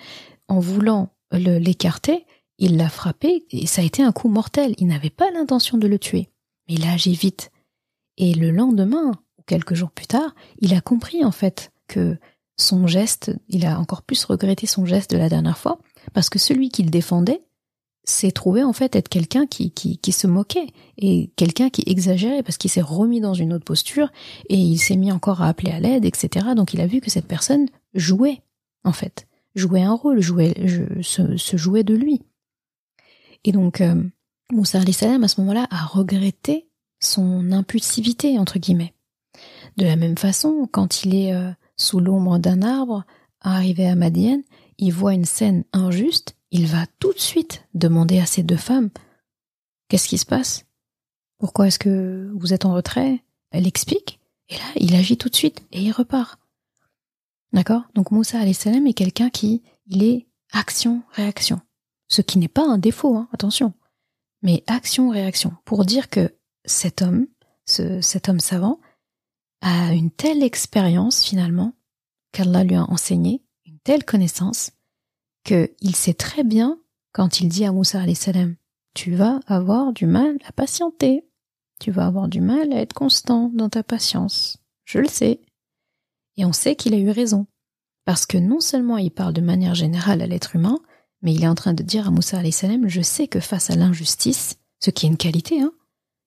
en 0.49 0.61
voulant 0.61 1.09
l'écarter, 1.32 2.26
il 2.59 2.76
l'a 2.76 2.90
frappé 2.90 3.47
et 3.51 3.66
ça 3.66 3.80
a 3.80 3.84
été 3.84 4.03
un 4.03 4.12
coup 4.12 4.28
mortel. 4.28 4.74
Il 4.78 4.86
n'avait 4.86 5.11
pas 5.11 5.30
l'intention 5.30 5.78
de 5.78 5.88
le 5.88 5.99
tuer, 5.99 6.28
mais 6.68 6.74
il 6.74 6.84
a 6.84 6.93
agi 6.93 7.14
vite. 7.14 7.51
Et 8.18 8.34
le 8.34 8.51
lendemain, 8.51 9.12
ou 9.38 9.43
quelques 9.47 9.74
jours 9.74 9.90
plus 9.90 10.07
tard, 10.07 10.34
il 10.59 10.74
a 10.74 10.82
compris 10.82 11.24
en 11.24 11.32
fait 11.32 11.72
que 11.88 12.18
son 12.59 12.86
geste, 12.86 13.34
il 13.49 13.64
a 13.64 13.80
encore 13.80 14.03
plus 14.03 14.24
regretté 14.24 14.66
son 14.66 14.84
geste 14.84 15.11
de 15.11 15.16
la 15.16 15.30
dernière 15.30 15.59
fois, 15.59 15.78
parce 16.12 16.28
que 16.28 16.38
celui 16.38 16.68
qu'il 16.68 16.90
défendait, 16.90 17.42
s'est 18.05 18.32
trouvé 18.32 18.64
en 18.64 18.72
fait 18.72 18.96
être 18.96 19.09
quelqu'un 19.09 19.46
qui, 19.46 19.70
qui, 19.70 19.98
qui, 19.98 20.12
se 20.12 20.26
moquait 20.26 20.66
et 20.98 21.30
quelqu'un 21.36 21.70
qui 21.70 21.84
exagérait 21.86 22.42
parce 22.42 22.57
qu'il 22.57 22.70
s'est 22.70 22.80
remis 22.80 23.20
dans 23.20 23.34
une 23.34 23.53
autre 23.53 23.64
posture 23.64 24.11
et 24.48 24.57
il 24.57 24.78
s'est 24.78 24.96
mis 24.96 25.12
encore 25.12 25.42
à 25.42 25.48
appeler 25.48 25.70
à 25.70 25.78
l'aide, 25.78 26.05
etc. 26.05 26.46
Donc 26.57 26.74
il 26.74 26.80
a 26.80 26.86
vu 26.86 27.00
que 27.00 27.11
cette 27.11 27.28
personne 27.28 27.66
jouait, 27.94 28.42
en 28.84 28.92
fait, 28.92 29.28
jouait 29.55 29.82
un 29.82 29.94
rôle, 29.94 30.20
jouait, 30.20 30.55
se, 31.03 31.57
jouait 31.57 31.84
de 31.84 31.94
lui. 31.94 32.22
Et 33.44 33.53
donc 33.53 33.80
euh, 33.80 34.03
Moussa 34.50 34.80
salam 34.92 35.22
à 35.22 35.28
ce 35.28 35.40
moment-là 35.40 35.68
a 35.70 35.84
regretté 35.84 36.68
son 36.98 37.53
impulsivité 37.53 38.38
entre 38.38 38.59
guillemets. 38.59 38.94
De 39.76 39.84
la 39.84 39.96
même 39.96 40.18
façon, 40.18 40.68
quand 40.70 41.05
il 41.05 41.14
est 41.14 41.32
euh, 41.32 41.50
sous 41.76 42.00
l'ombre 42.00 42.38
d'un 42.38 42.62
arbre, 42.62 43.05
arrivé 43.40 43.86
à 43.86 43.94
Madienne, 43.94 44.42
il 44.78 44.92
voit 44.92 45.14
une 45.14 45.24
scène 45.24 45.64
injuste 45.72 46.36
il 46.52 46.66
va 46.66 46.86
tout 46.98 47.12
de 47.14 47.18
suite 47.18 47.66
demander 47.74 48.20
à 48.20 48.26
ces 48.26 48.42
deux 48.42 48.56
femmes 48.56 48.90
Qu'est-ce 49.88 50.08
qui 50.08 50.16
se 50.16 50.24
passe? 50.24 50.64
Pourquoi 51.38 51.66
est-ce 51.66 51.78
que 51.78 52.30
vous 52.36 52.54
êtes 52.54 52.64
en 52.64 52.72
retrait? 52.72 53.22
Elle 53.50 53.66
explique, 53.66 54.20
et 54.48 54.54
là, 54.54 54.64
il 54.76 54.94
agit 54.94 55.18
tout 55.18 55.28
de 55.28 55.36
suite, 55.36 55.66
et 55.70 55.82
il 55.82 55.92
repart. 55.92 56.40
D'accord? 57.52 57.82
Donc 57.94 58.10
Moussa 58.10 58.50
salam 58.54 58.86
est 58.86 58.94
quelqu'un 58.94 59.28
qui, 59.28 59.62
il 59.86 60.02
est 60.02 60.28
action-réaction. 60.52 61.60
Ce 62.08 62.22
qui 62.22 62.38
n'est 62.38 62.48
pas 62.48 62.66
un 62.66 62.78
défaut, 62.78 63.16
hein, 63.16 63.28
attention. 63.32 63.74
Mais 64.40 64.64
action-réaction. 64.66 65.54
Pour 65.66 65.84
dire 65.84 66.08
que 66.08 66.34
cet 66.64 67.02
homme, 67.02 67.26
ce, 67.66 68.00
cet 68.00 68.30
homme 68.30 68.40
savant, 68.40 68.80
a 69.60 69.92
une 69.92 70.10
telle 70.10 70.42
expérience 70.42 71.22
finalement, 71.22 71.74
qu'Allah 72.32 72.64
lui 72.64 72.76
a 72.76 72.84
enseigné, 72.84 73.41
telle 73.84 74.04
connaissance, 74.04 74.72
qu'il 75.44 75.96
sait 75.96 76.14
très 76.14 76.44
bien, 76.44 76.78
quand 77.12 77.40
il 77.40 77.48
dit 77.48 77.64
à 77.64 77.72
Moussa 77.72 78.02
salam, 78.14 78.56
tu 78.94 79.14
vas 79.14 79.40
avoir 79.46 79.92
du 79.92 80.06
mal 80.06 80.36
à 80.46 80.52
patienter, 80.52 81.26
tu 81.80 81.90
vas 81.90 82.06
avoir 82.06 82.28
du 82.28 82.40
mal 82.40 82.72
à 82.72 82.80
être 82.80 82.92
constant 82.92 83.50
dans 83.54 83.68
ta 83.68 83.82
patience. 83.82 84.58
Je 84.84 84.98
le 84.98 85.08
sais. 85.08 85.40
Et 86.36 86.44
on 86.44 86.52
sait 86.52 86.76
qu'il 86.76 86.94
a 86.94 86.98
eu 86.98 87.10
raison. 87.10 87.46
Parce 88.04 88.26
que 88.26 88.38
non 88.38 88.60
seulement 88.60 88.98
il 88.98 89.10
parle 89.10 89.32
de 89.32 89.40
manière 89.40 89.74
générale 89.74 90.22
à 90.22 90.26
l'être 90.26 90.56
humain, 90.56 90.78
mais 91.22 91.34
il 91.34 91.44
est 91.44 91.48
en 91.48 91.54
train 91.54 91.74
de 91.74 91.82
dire 91.82 92.08
à 92.08 92.10
Moussa 92.10 92.38
salam, 92.50 92.88
je 92.88 93.00
sais 93.00 93.28
que 93.28 93.40
face 93.40 93.70
à 93.70 93.76
l'injustice, 93.76 94.56
ce 94.80 94.90
qui 94.90 95.06
est 95.06 95.08
une 95.08 95.16
qualité, 95.16 95.60
hein, 95.60 95.72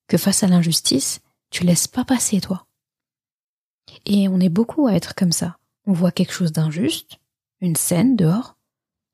que 0.08 0.18
face 0.18 0.44
à 0.44 0.48
l'injustice, 0.48 1.20
tu 1.50 1.64
laisses 1.64 1.88
pas 1.88 2.06
passer 2.06 2.42
toi. 2.42 2.68
Et 4.06 4.28
on 4.28 4.40
est 4.40 4.50
beaucoup 4.50 4.88
à 4.88 4.94
être 4.94 5.16
comme 5.16 5.32
ça. 5.32 5.58
on 5.88 5.94
voit 5.94 6.12
quelque 6.12 6.34
chose 6.34 6.52
d'injuste, 6.52 7.20
une 7.62 7.76
scène 7.76 8.16
dehors, 8.16 8.56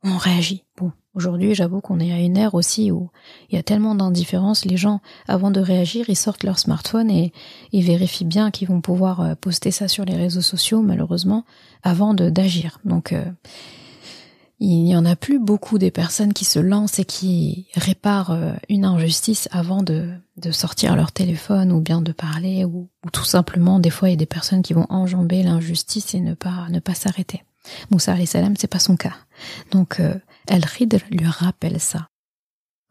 on 0.03 0.17
réagit. 0.17 0.63
Bon, 0.77 0.91
aujourd'hui, 1.13 1.53
j'avoue 1.53 1.81
qu'on 1.81 1.99
est 1.99 2.11
à 2.11 2.19
une 2.19 2.37
ère 2.37 2.55
aussi 2.55 2.91
où 2.91 3.09
il 3.49 3.55
y 3.55 3.59
a 3.59 3.63
tellement 3.63 3.95
d'indifférence. 3.95 4.65
Les 4.65 4.77
gens, 4.77 5.01
avant 5.27 5.51
de 5.51 5.59
réagir, 5.59 6.09
ils 6.09 6.15
sortent 6.15 6.43
leur 6.43 6.59
smartphone 6.59 7.11
et 7.11 7.33
ils 7.71 7.85
vérifient 7.85 8.25
bien 8.25 8.51
qu'ils 8.51 8.67
vont 8.67 8.81
pouvoir 8.81 9.21
euh, 9.21 9.35
poster 9.35 9.71
ça 9.71 9.87
sur 9.87 10.05
les 10.05 10.15
réseaux 10.15 10.41
sociaux, 10.41 10.81
malheureusement, 10.81 11.45
avant 11.83 12.13
d'agir. 12.13 12.79
Donc, 12.83 13.13
euh, 13.13 13.25
il 14.59 14.83
n'y 14.83 14.95
en 14.95 15.05
a 15.05 15.15
plus 15.15 15.39
beaucoup 15.39 15.79
des 15.79 15.89
personnes 15.89 16.33
qui 16.33 16.45
se 16.45 16.59
lancent 16.59 16.99
et 16.99 17.05
qui 17.05 17.67
réparent 17.75 18.31
euh, 18.31 18.53
une 18.69 18.85
injustice 18.85 19.49
avant 19.51 19.81
de, 19.81 20.13
sortir 20.51 20.95
leur 20.95 21.11
téléphone 21.11 21.71
ou 21.71 21.81
bien 21.81 22.01
de 22.01 22.11
parler 22.11 22.65
ou, 22.65 22.89
ou 23.05 23.09
tout 23.11 23.25
simplement 23.25 23.79
des 23.79 23.91
fois 23.91 24.09
il 24.09 24.13
y 24.13 24.15
a 24.15 24.17
des 24.17 24.25
personnes 24.25 24.63
qui 24.63 24.73
vont 24.73 24.87
enjamber 24.89 25.43
l'injustice 25.43 26.15
et 26.15 26.19
ne 26.19 26.33
pas 26.33 26.67
ne 26.69 26.79
pas 26.79 26.95
s'arrêter. 26.95 27.43
Moussa 27.89 28.14
alayhi 28.14 28.28
salam, 28.28 28.55
c'est 28.57 28.68
pas 28.68 28.80
son 28.80 28.95
cas. 28.95 29.16
Donc, 29.72 29.99
euh, 29.99 30.16
El-Khidr 30.47 30.99
lui 31.12 31.26
rappelle 31.26 31.80
ça. 31.80 32.09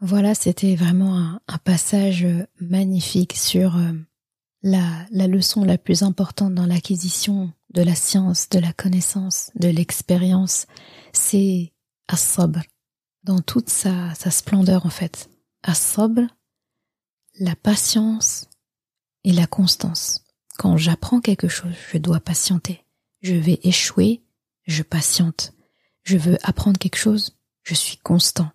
Voilà, 0.01 0.35
c'était 0.35 0.77
vraiment 0.77 1.39
un, 1.47 1.59
passage 1.59 2.27
magnifique 2.59 3.37
sur 3.37 3.77
euh, 3.77 3.93
la, 4.63 5.07
la 5.11 5.27
leçon 5.27 5.65
la 5.65 5.77
plus 5.77 6.03
importante 6.03 6.55
dans 6.55 6.67
l'acquisition 6.67 7.53
de 7.75 7.83
la 7.83 7.95
science, 7.95 8.49
de 8.49 8.59
la 8.59 8.73
connaissance, 8.73 9.51
de 9.57 9.69
l'expérience. 9.69 10.67
C'est 11.13 11.73
as-sabr, 12.09 12.63
dans 13.25 13.41
toute 13.41 13.69
sa, 13.69 14.15
sa 14.15 14.31
splendeur 14.31 14.87
en 14.87 14.91
fait. 14.91 15.29
As-sabr, 15.63 16.23
la 17.39 17.55
patience 17.57 18.49
et 19.25 19.33
la 19.33 19.47
constance. 19.47 20.25
Quand 20.59 20.77
j'apprends 20.77 21.21
quelque 21.21 21.49
chose, 21.49 21.75
je 21.93 21.99
dois 21.99 22.21
patienter. 22.21 22.85
Je 23.23 23.35
vais 23.35 23.61
échouer, 23.63 24.23
je 24.71 24.83
patiente. 24.83 25.53
Je 26.05 26.17
veux 26.17 26.39
apprendre 26.43 26.79
quelque 26.79 26.97
chose, 26.97 27.37
je 27.63 27.75
suis 27.75 27.99
constant. 27.99 28.51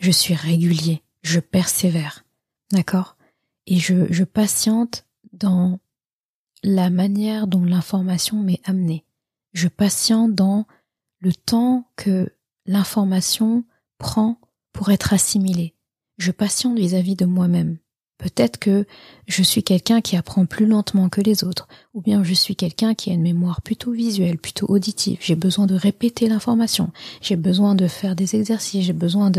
Je 0.00 0.10
suis 0.10 0.34
régulier, 0.34 1.02
je 1.22 1.40
persévère. 1.40 2.24
D'accord? 2.72 3.16
Et 3.66 3.78
je, 3.78 4.24
patiente 4.24 5.04
dans 5.32 5.78
la 6.62 6.90
manière 6.90 7.46
dont 7.46 7.64
l'information 7.64 8.42
m'est 8.42 8.60
amenée. 8.64 9.04
Je 9.52 9.68
patiente 9.68 10.34
dans 10.34 10.66
le 11.20 11.32
temps 11.32 11.90
que 11.96 12.32
l'information 12.66 13.64
prend 13.98 14.40
pour 14.72 14.90
être 14.90 15.12
assimilée. 15.12 15.74
Je 16.16 16.30
patiente 16.30 16.78
vis-à-vis 16.78 17.12
-vis 17.12 17.18
de 17.18 17.26
moi-même. 17.26 17.78
Peut-être 18.18 18.58
que 18.58 18.84
je 19.28 19.42
suis 19.42 19.62
quelqu'un 19.62 20.00
qui 20.00 20.16
apprend 20.16 20.44
plus 20.44 20.66
lentement 20.66 21.08
que 21.08 21.20
les 21.20 21.44
autres, 21.44 21.68
ou 21.94 22.00
bien 22.00 22.24
je 22.24 22.34
suis 22.34 22.56
quelqu'un 22.56 22.94
qui 22.94 23.10
a 23.10 23.14
une 23.14 23.22
mémoire 23.22 23.62
plutôt 23.62 23.92
visuelle, 23.92 24.38
plutôt 24.38 24.66
auditive. 24.66 25.18
J'ai 25.20 25.36
besoin 25.36 25.66
de 25.66 25.76
répéter 25.76 26.28
l'information, 26.28 26.90
j'ai 27.20 27.36
besoin 27.36 27.76
de 27.76 27.86
faire 27.86 28.16
des 28.16 28.34
exercices, 28.34 28.84
j'ai 28.84 28.92
besoin 28.92 29.30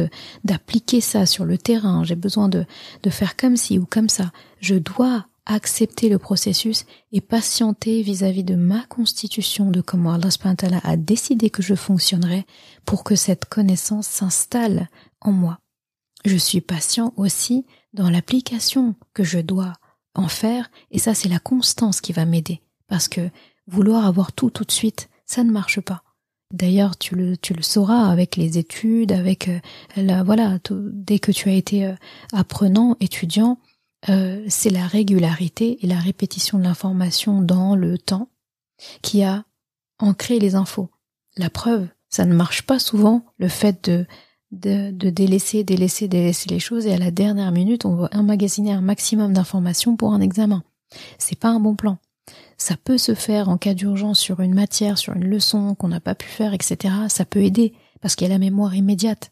d'appliquer 0.45 1.01
ça 1.01 1.25
sur 1.25 1.43
le 1.43 1.57
terrain, 1.57 2.03
j'ai 2.05 2.15
besoin 2.15 2.47
de 2.47 2.65
faire 3.09 3.35
comme 3.35 3.57
ci 3.57 3.77
ou 3.77 3.85
comme 3.85 4.09
ça. 4.09 4.31
Je 4.61 4.75
dois 4.75 5.25
accepter 5.49 6.09
le 6.09 6.19
processus 6.19 6.85
et 7.11 7.21
patienter 7.21 8.03
vis-à-vis 8.03 8.43
de 8.43 8.55
ma 8.55 8.83
constitution, 8.83 9.71
de 9.71 9.81
comment 9.81 10.13
Allah 10.13 10.29
a 10.83 10.95
décidé 10.95 11.49
que 11.49 11.63
je 11.63 11.73
fonctionnerais 11.73 12.45
pour 12.85 13.03
que 13.03 13.15
cette 13.15 13.45
connaissance 13.45 14.07
s'installe 14.07 14.89
en 15.21 15.31
moi. 15.31 15.59
Je 16.23 16.37
suis 16.37 16.61
patient 16.61 17.13
aussi 17.17 17.65
dans 17.93 18.09
l'application 18.09 18.95
que 19.13 19.23
je 19.23 19.39
dois 19.39 19.73
en 20.15 20.27
faire, 20.27 20.69
et 20.91 20.99
ça 20.99 21.13
c'est 21.13 21.29
la 21.29 21.39
constance 21.39 22.01
qui 22.01 22.13
va 22.13 22.25
m'aider, 22.25 22.61
parce 22.87 23.07
que 23.07 23.29
vouloir 23.67 24.05
avoir 24.05 24.31
tout 24.33 24.49
tout 24.49 24.65
de 24.65 24.71
suite, 24.71 25.09
ça 25.25 25.43
ne 25.43 25.51
marche 25.51 25.81
pas. 25.81 26.03
D'ailleurs, 26.51 26.97
tu 26.97 27.15
le, 27.15 27.37
tu 27.37 27.53
le 27.53 27.61
sauras 27.61 28.09
avec 28.09 28.35
les 28.35 28.57
études, 28.57 29.11
avec 29.11 29.49
euh, 29.49 29.59
la, 29.95 30.23
voilà, 30.23 30.57
dès 30.71 31.19
que 31.19 31.31
tu 31.31 31.47
as 31.47 31.53
été 31.53 31.85
euh, 31.85 31.93
apprenant, 32.33 32.97
étudiant, 32.99 33.59
euh, 34.09 34.43
c'est 34.47 34.71
la 34.71 34.87
régularité 34.87 35.77
et 35.83 35.87
la 35.87 35.99
répétition 35.99 36.57
de 36.57 36.63
l'information 36.63 37.41
dans 37.41 37.75
le 37.75 37.99
temps 37.99 38.29
qui 39.03 39.23
a 39.23 39.45
ancré 39.99 40.39
les 40.39 40.55
infos. 40.55 40.89
La 41.37 41.51
preuve, 41.51 41.87
ça 42.09 42.25
ne 42.25 42.33
marche 42.33 42.63
pas 42.63 42.79
souvent 42.79 43.25
le 43.37 43.47
fait 43.47 43.89
de 43.89 44.07
de, 44.51 44.91
délaisser, 44.91 45.63
délaisser, 45.63 46.07
délaisser 46.07 46.49
les 46.49 46.59
choses 46.59 46.87
et 46.87 46.93
à 46.93 46.97
la 46.97 47.11
dernière 47.11 47.51
minute, 47.51 47.85
on 47.85 47.95
va 47.95 48.09
emmagasiner 48.13 48.71
un 48.71 48.81
maximum 48.81 49.33
d'informations 49.33 49.95
pour 49.95 50.13
un 50.13 50.21
examen. 50.21 50.63
C'est 51.17 51.37
pas 51.37 51.49
un 51.49 51.59
bon 51.59 51.75
plan. 51.75 51.97
Ça 52.57 52.75
peut 52.75 52.97
se 52.97 53.15
faire 53.15 53.49
en 53.49 53.57
cas 53.57 53.73
d'urgence 53.73 54.19
sur 54.19 54.39
une 54.41 54.53
matière, 54.53 54.97
sur 54.97 55.13
une 55.13 55.25
leçon 55.25 55.75
qu'on 55.75 55.87
n'a 55.87 55.99
pas 55.99 56.15
pu 56.15 56.27
faire, 56.27 56.53
etc. 56.53 56.93
Ça 57.07 57.25
peut 57.25 57.43
aider 57.43 57.73
parce 58.01 58.15
qu'il 58.15 58.27
y 58.27 58.31
a 58.31 58.33
la 58.33 58.39
mémoire 58.39 58.75
immédiate. 58.75 59.31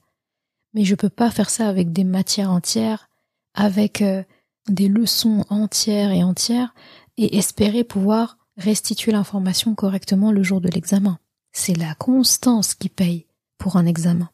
Mais 0.74 0.86
je 0.86 0.96
peux 0.96 1.10
pas 1.10 1.32
faire 1.32 1.50
ça 1.50 1.68
avec 1.68 1.92
des 1.92 2.04
matières 2.04 2.52
entières, 2.52 3.10
avec 3.54 4.02
euh, 4.02 4.24
des 4.70 4.88
leçons 4.88 5.46
entières 5.50 6.12
et 6.12 6.24
entières 6.24 6.74
et 7.18 7.38
espérer 7.38 7.84
pouvoir 7.84 8.38
restituer 8.58 9.12
l'information 9.12 9.76
correctement 9.76 10.32
le 10.32 10.44
jour 10.44 10.62
de 10.62 10.70
l'examen. 10.70 11.20
C'est 11.52 11.78
la 11.78 11.96
constance 11.96 12.76
qui 12.76 12.90
paye 12.90 13.26
pour 13.58 13.78
un 13.78 13.86
examen. 13.86 14.30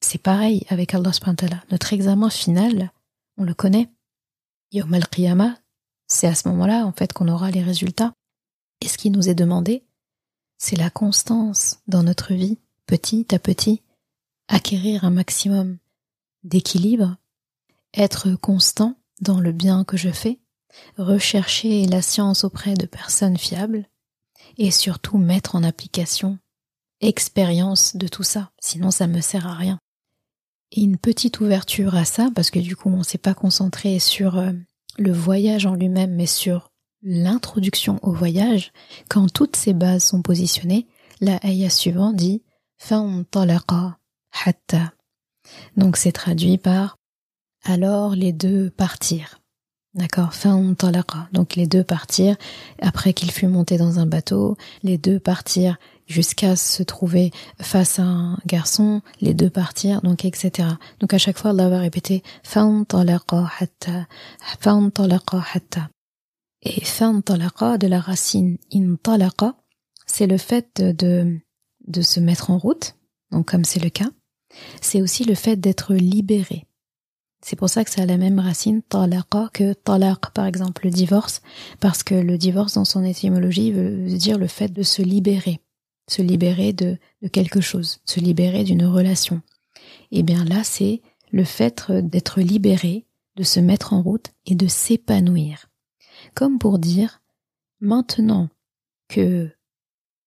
C'est 0.00 0.18
pareil 0.18 0.64
avec 0.68 0.94
Allah 0.94 1.12
subhanahu 1.12 1.50
Notre 1.70 1.92
examen 1.92 2.30
final, 2.30 2.92
on 3.36 3.44
le 3.44 3.54
connaît. 3.54 3.90
Yom 4.72 4.92
al-Qiyamah, 4.94 5.56
c'est 6.06 6.26
à 6.26 6.34
ce 6.34 6.48
moment-là, 6.48 6.86
en 6.86 6.92
fait, 6.92 7.12
qu'on 7.12 7.28
aura 7.28 7.50
les 7.50 7.62
résultats. 7.62 8.14
Et 8.80 8.88
ce 8.88 8.98
qui 8.98 9.10
nous 9.10 9.28
est 9.28 9.34
demandé, 9.34 9.84
c'est 10.58 10.76
la 10.76 10.90
constance 10.90 11.80
dans 11.86 12.02
notre 12.02 12.34
vie, 12.34 12.58
petit 12.86 13.34
à 13.34 13.38
petit, 13.38 13.82
acquérir 14.48 15.04
un 15.04 15.10
maximum 15.10 15.78
d'équilibre, 16.44 17.16
être 17.94 18.34
constant 18.34 18.96
dans 19.20 19.40
le 19.40 19.52
bien 19.52 19.84
que 19.84 19.96
je 19.96 20.10
fais, 20.10 20.40
rechercher 20.96 21.86
la 21.86 22.02
science 22.02 22.44
auprès 22.44 22.74
de 22.74 22.86
personnes 22.86 23.38
fiables, 23.38 23.86
et 24.56 24.70
surtout 24.70 25.18
mettre 25.18 25.54
en 25.54 25.62
application 25.62 26.38
expérience 27.00 27.96
de 27.96 28.08
tout 28.08 28.22
ça, 28.22 28.50
sinon 28.60 28.90
ça 28.90 29.06
me 29.06 29.20
sert 29.20 29.46
à 29.46 29.54
rien. 29.54 29.78
Et 30.72 30.82
une 30.82 30.96
petite 30.96 31.40
ouverture 31.40 31.94
à 31.94 32.04
ça, 32.04 32.30
parce 32.34 32.50
que 32.50 32.58
du 32.58 32.76
coup 32.76 32.90
on 32.90 33.02
s'est 33.02 33.18
pas 33.18 33.34
concentré 33.34 33.98
sur 33.98 34.38
euh, 34.38 34.52
le 34.98 35.12
voyage 35.12 35.66
en 35.66 35.74
lui-même, 35.74 36.14
mais 36.14 36.26
sur 36.26 36.70
l'introduction 37.02 37.98
au 38.02 38.12
voyage, 38.12 38.72
quand 39.08 39.32
toutes 39.32 39.56
ces 39.56 39.72
bases 39.72 40.04
sont 40.04 40.22
positionnées, 40.22 40.86
la 41.20 41.38
ayah 41.44 41.70
suivante 41.70 42.16
dit 42.16 42.42
hatta. 44.44 44.92
Donc 45.76 45.96
c'est 45.96 46.12
traduit 46.12 46.58
par 46.58 46.98
alors 47.64 48.14
les 48.14 48.32
deux 48.32 48.70
partirent. 48.70 49.40
D'accord, 49.94 50.30
Donc 51.32 51.56
les 51.56 51.66
deux 51.66 51.82
partirent. 51.82 52.36
Après 52.80 53.12
qu'il 53.12 53.32
fut 53.32 53.48
monté 53.48 53.76
dans 53.76 53.98
un 53.98 54.06
bateau, 54.06 54.56
les 54.84 54.98
deux 54.98 55.18
partirent 55.18 55.78
jusqu'à 56.10 56.56
se 56.56 56.82
trouver 56.82 57.30
face 57.60 58.00
à 58.00 58.02
un 58.02 58.36
garçon, 58.44 59.00
les 59.20 59.32
deux 59.32 59.48
partir, 59.48 60.02
donc 60.02 60.24
etc. 60.24 60.68
Donc 60.98 61.14
à 61.14 61.18
chaque 61.18 61.38
fois, 61.38 61.52
Allah 61.52 61.68
va 61.68 61.78
répéter. 61.78 62.24
Et 66.62 66.82
de 67.78 67.86
la 67.86 68.00
racine 68.00 68.58
intalaqa, 68.74 69.54
c'est 70.06 70.26
le 70.26 70.36
fait 70.36 70.82
de, 70.82 71.38
de 71.86 72.02
se 72.02 72.18
mettre 72.18 72.50
en 72.50 72.58
route, 72.58 72.96
donc 73.30 73.48
comme 73.48 73.64
c'est 73.64 73.82
le 73.82 73.90
cas. 73.90 74.10
C'est 74.80 75.00
aussi 75.00 75.24
le 75.24 75.36
fait 75.36 75.56
d'être 75.56 75.94
libéré. 75.94 76.66
C'est 77.42 77.56
pour 77.56 77.70
ça 77.70 77.84
que 77.84 77.90
ça 77.90 78.02
a 78.02 78.06
la 78.06 78.18
même 78.18 78.40
racine 78.40 78.82
talaqa 78.82 79.48
que 79.52 79.72
talaq, 79.74 80.32
par 80.34 80.44
exemple, 80.46 80.84
le 80.84 80.90
divorce, 80.90 81.40
parce 81.78 82.02
que 82.02 82.16
le 82.16 82.36
divorce 82.36 82.74
dans 82.74 82.84
son 82.84 83.04
étymologie 83.04 83.70
veut 83.70 84.08
dire 84.08 84.38
le 84.38 84.48
fait 84.48 84.68
de 84.68 84.82
se 84.82 85.02
libérer 85.02 85.60
se 86.10 86.22
libérer 86.22 86.72
de, 86.72 86.98
quelque 87.32 87.60
chose, 87.60 88.00
se 88.04 88.20
libérer 88.20 88.64
d'une 88.64 88.84
relation. 88.84 89.42
Et 90.10 90.20
eh 90.20 90.22
bien 90.22 90.44
là, 90.44 90.64
c'est 90.64 91.02
le 91.30 91.44
fait 91.44 91.90
d'être 91.92 92.40
libéré, 92.40 93.06
de 93.36 93.44
se 93.44 93.60
mettre 93.60 93.92
en 93.92 94.02
route 94.02 94.32
et 94.46 94.54
de 94.54 94.66
s'épanouir. 94.66 95.70
Comme 96.34 96.58
pour 96.58 96.78
dire, 96.78 97.22
maintenant 97.80 98.48
que, 99.08 99.48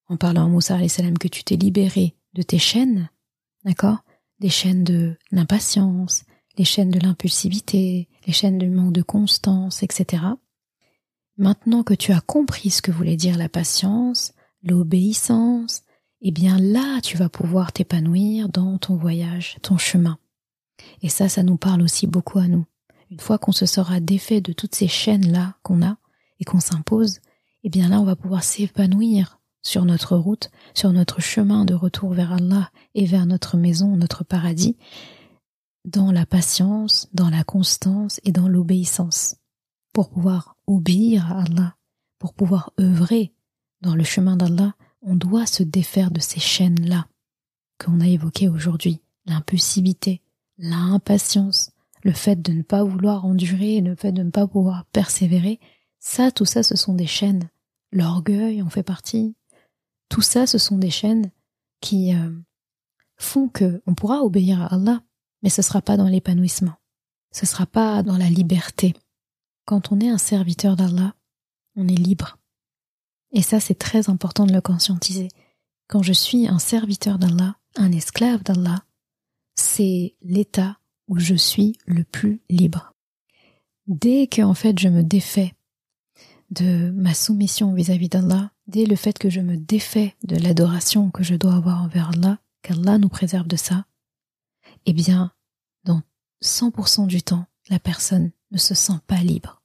en 0.08 0.18
parlant 0.18 0.46
à 0.46 0.48
Moussa 0.48 0.88
salam, 0.88 1.18
que 1.18 1.28
tu 1.28 1.44
t'es 1.44 1.58
libéré 1.58 2.16
de 2.34 2.42
tes 2.42 2.60
chaînes, 2.60 3.10
d'accord 3.66 4.04
Des 4.40 4.50
chaînes 4.50 4.84
de 4.84 5.18
l'impatience, 5.32 6.24
les 6.58 6.66
chaînes 6.66 6.92
de 6.92 7.00
l'impulsivité, 7.00 8.08
les 8.26 8.34
chaînes 8.34 8.58
du 8.58 8.70
manque 8.70 8.94
de 8.94 9.02
constance, 9.02 9.84
etc. 9.84 10.24
Maintenant 11.38 11.84
que 11.84 11.94
tu 11.94 12.12
as 12.14 12.22
compris 12.22 12.70
ce 12.70 12.82
que 12.82 12.92
voulait 12.92 13.18
dire 13.18 13.38
la 13.38 13.50
patience, 13.50 14.34
l'obéissance, 14.64 15.84
eh 16.22 16.32
bien 16.32 16.58
là, 16.58 17.02
tu 17.02 17.18
vas 17.18 17.30
pouvoir 17.30 17.74
t'épanouir 17.74 18.50
dans 18.50 18.78
ton 18.78 18.96
voyage, 18.96 19.58
ton 19.62 19.78
chemin. 19.78 20.18
Et 21.02 21.10
ça, 21.10 21.30
ça 21.30 21.44
nous 21.44 21.58
parle 21.58 21.82
aussi 21.82 22.08
beaucoup 22.08 22.40
à 22.40 22.48
nous. 22.48 22.66
Une 23.12 23.20
fois 23.20 23.38
qu'on 23.38 23.52
se 23.52 23.66
sera 23.66 24.00
défait 24.00 24.42
de 24.42 24.54
toutes 24.54 24.74
ces 24.74 24.88
chaînes-là 24.88 25.56
qu'on 25.64 25.86
a 25.86 25.98
et 26.40 26.46
qu'on 26.46 26.60
s'impose, 26.60 27.20
eh 27.64 27.70
bien 27.70 27.90
là, 27.90 28.00
on 28.00 28.06
va 28.06 28.16
pouvoir 28.16 28.44
s'épanouir 28.44 29.40
sur 29.62 29.86
notre 29.86 30.18
route, 30.18 30.50
sur 30.74 30.92
notre 30.92 31.22
chemin 31.22 31.66
de 31.66 31.74
retour 31.74 32.14
vers 32.14 32.34
Allah 32.34 32.72
et 32.96 33.06
vers 33.06 33.26
notre 33.26 33.58
maison, 33.58 33.96
notre 33.96 34.24
paradis, 34.24 34.78
dans 35.86 36.12
la 36.12 36.26
patience, 36.26 37.10
dans 37.14 37.30
la 37.30 37.44
constance 37.44 38.20
et 38.24 38.32
dans 38.32 38.48
l'obéissance. 38.48 39.36
Pour 39.94 40.10
pouvoir 40.10 40.58
obéir 40.68 41.32
à 41.32 41.44
Allah, 41.44 41.76
pour 42.18 42.34
pouvoir 42.34 42.72
œuvrer 42.80 43.34
dans 43.84 43.96
le 43.96 44.04
chemin 44.04 44.38
d'Allah, 44.38 44.74
on 45.02 45.16
doit 45.16 45.46
se 45.46 45.62
défaire 45.62 46.10
de 46.10 46.22
ces 46.22 46.40
chaînes-là 46.40 47.06
qu'on 47.84 48.00
a 48.00 48.08
évoquées 48.08 48.48
aujourd'hui, 48.48 49.02
l'impulsivité, 49.26 50.22
l'impatience, 50.58 51.72
le 52.02 52.14
fait 52.14 52.42
de 52.42 52.54
ne 52.54 52.62
pas 52.62 52.84
vouloir 52.84 53.26
endurer, 53.26 53.82
le 53.82 53.96
fait 53.96 54.14
de 54.14 54.24
ne 54.24 54.32
pas 54.32 54.48
pouvoir 54.48 54.86
persévérer, 54.86 55.60
ça, 56.00 56.32
tout 56.32 56.46
ça, 56.46 56.64
ce 56.64 56.76
sont 56.76 56.94
des 56.94 57.06
chaînes. 57.08 57.50
L'orgueil 57.92 58.62
en 58.62 58.70
fait 58.70 58.84
partie. 58.84 59.36
Tout 60.10 60.22
ça, 60.22 60.48
ce 60.48 60.58
sont 60.58 60.78
des 60.78 60.90
chaînes 60.90 61.32
qui 61.82 62.16
euh, 62.16 62.32
font 63.18 63.50
que 63.50 63.82
on 63.86 63.96
pourra 63.96 64.22
obéir 64.22 64.62
à 64.62 64.74
Allah, 64.74 65.02
mais 65.42 65.50
ce 65.50 65.62
sera 65.62 65.82
pas 65.82 65.98
dans 65.98 66.08
l'épanouissement. 66.08 66.74
Ce 67.32 67.46
sera 67.46 67.66
pas 67.66 68.02
dans 68.02 68.18
la 68.18 68.30
liberté. 68.30 68.94
Quand 69.66 69.92
on 69.92 70.00
est 70.00 70.10
un 70.10 70.18
serviteur 70.18 70.76
d'Allah, 70.76 71.16
on 71.76 71.88
est 71.88 71.96
libre. 71.96 72.38
Et 73.34 73.42
ça, 73.42 73.60
c'est 73.60 73.76
très 73.76 74.10
important 74.10 74.46
de 74.46 74.54
le 74.54 74.62
conscientiser. 74.62 75.28
Quand 75.88 76.04
je 76.04 76.14
suis 76.14 76.48
un 76.48 76.60
serviteur 76.60 77.18
d'Allah, 77.18 77.58
un 77.76 77.92
esclave 77.92 78.44
d'Allah, 78.44 78.84
c'est 79.56 80.16
l'état 80.22 80.78
où 81.08 81.20
je 81.20 81.36
suis 81.36 81.78
le 81.86 82.04
plus 82.04 82.42
libre. 82.50 82.94
Dès 83.88 84.28
que, 84.28 84.42
en 84.42 84.54
fait, 84.54 84.80
je 84.80 84.88
me 84.88 85.04
défais 85.04 85.54
de 86.52 86.92
ma 86.92 87.14
soumission 87.14 87.74
vis-à-vis 87.74 88.10
d'Allah, 88.10 88.52
dès 88.68 88.86
le 88.86 88.96
fait 88.96 89.18
que 89.18 89.30
je 89.30 89.42
me 89.42 89.58
défais 89.58 90.16
de 90.24 90.38
l'adoration 90.38 91.10
que 91.10 91.24
je 91.24 91.36
dois 91.36 91.56
avoir 91.56 91.82
envers 91.84 92.12
Allah, 92.12 92.40
qu'Allah 92.62 92.98
nous 93.00 93.10
préserve 93.10 93.48
de 93.48 93.56
ça, 93.56 93.86
eh 94.86 94.94
bien, 94.94 95.34
dans 95.84 96.02
100% 96.44 97.08
du 97.08 97.24
temps, 97.24 97.46
la 97.70 97.80
personne 97.80 98.32
ne 98.52 98.58
se 98.58 98.76
sent 98.76 99.00
pas 99.08 99.18
libre. 99.18 99.62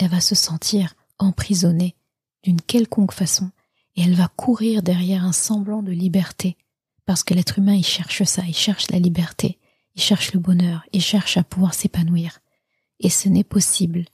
Elle 0.00 0.10
va 0.10 0.20
se 0.20 0.34
sentir 0.34 0.94
emprisonnée 1.18 1.96
d'une 2.42 2.60
quelconque 2.60 3.12
façon 3.12 3.50
et 3.96 4.02
elle 4.02 4.14
va 4.14 4.28
courir 4.28 4.82
derrière 4.82 5.24
un 5.24 5.32
semblant 5.32 5.82
de 5.82 5.92
liberté 5.92 6.56
parce 7.04 7.22
que 7.22 7.34
l'être 7.34 7.58
humain 7.58 7.74
il 7.74 7.84
cherche 7.84 8.22
ça, 8.24 8.42
il 8.46 8.54
cherche 8.54 8.90
la 8.90 8.98
liberté, 8.98 9.58
il 9.94 10.02
cherche 10.02 10.32
le 10.32 10.40
bonheur, 10.40 10.84
il 10.92 11.02
cherche 11.02 11.36
à 11.36 11.42
pouvoir 11.42 11.74
s'épanouir 11.74 12.40
et 13.00 13.10
ce 13.10 13.28
n'est 13.28 13.44
possible 13.44 14.04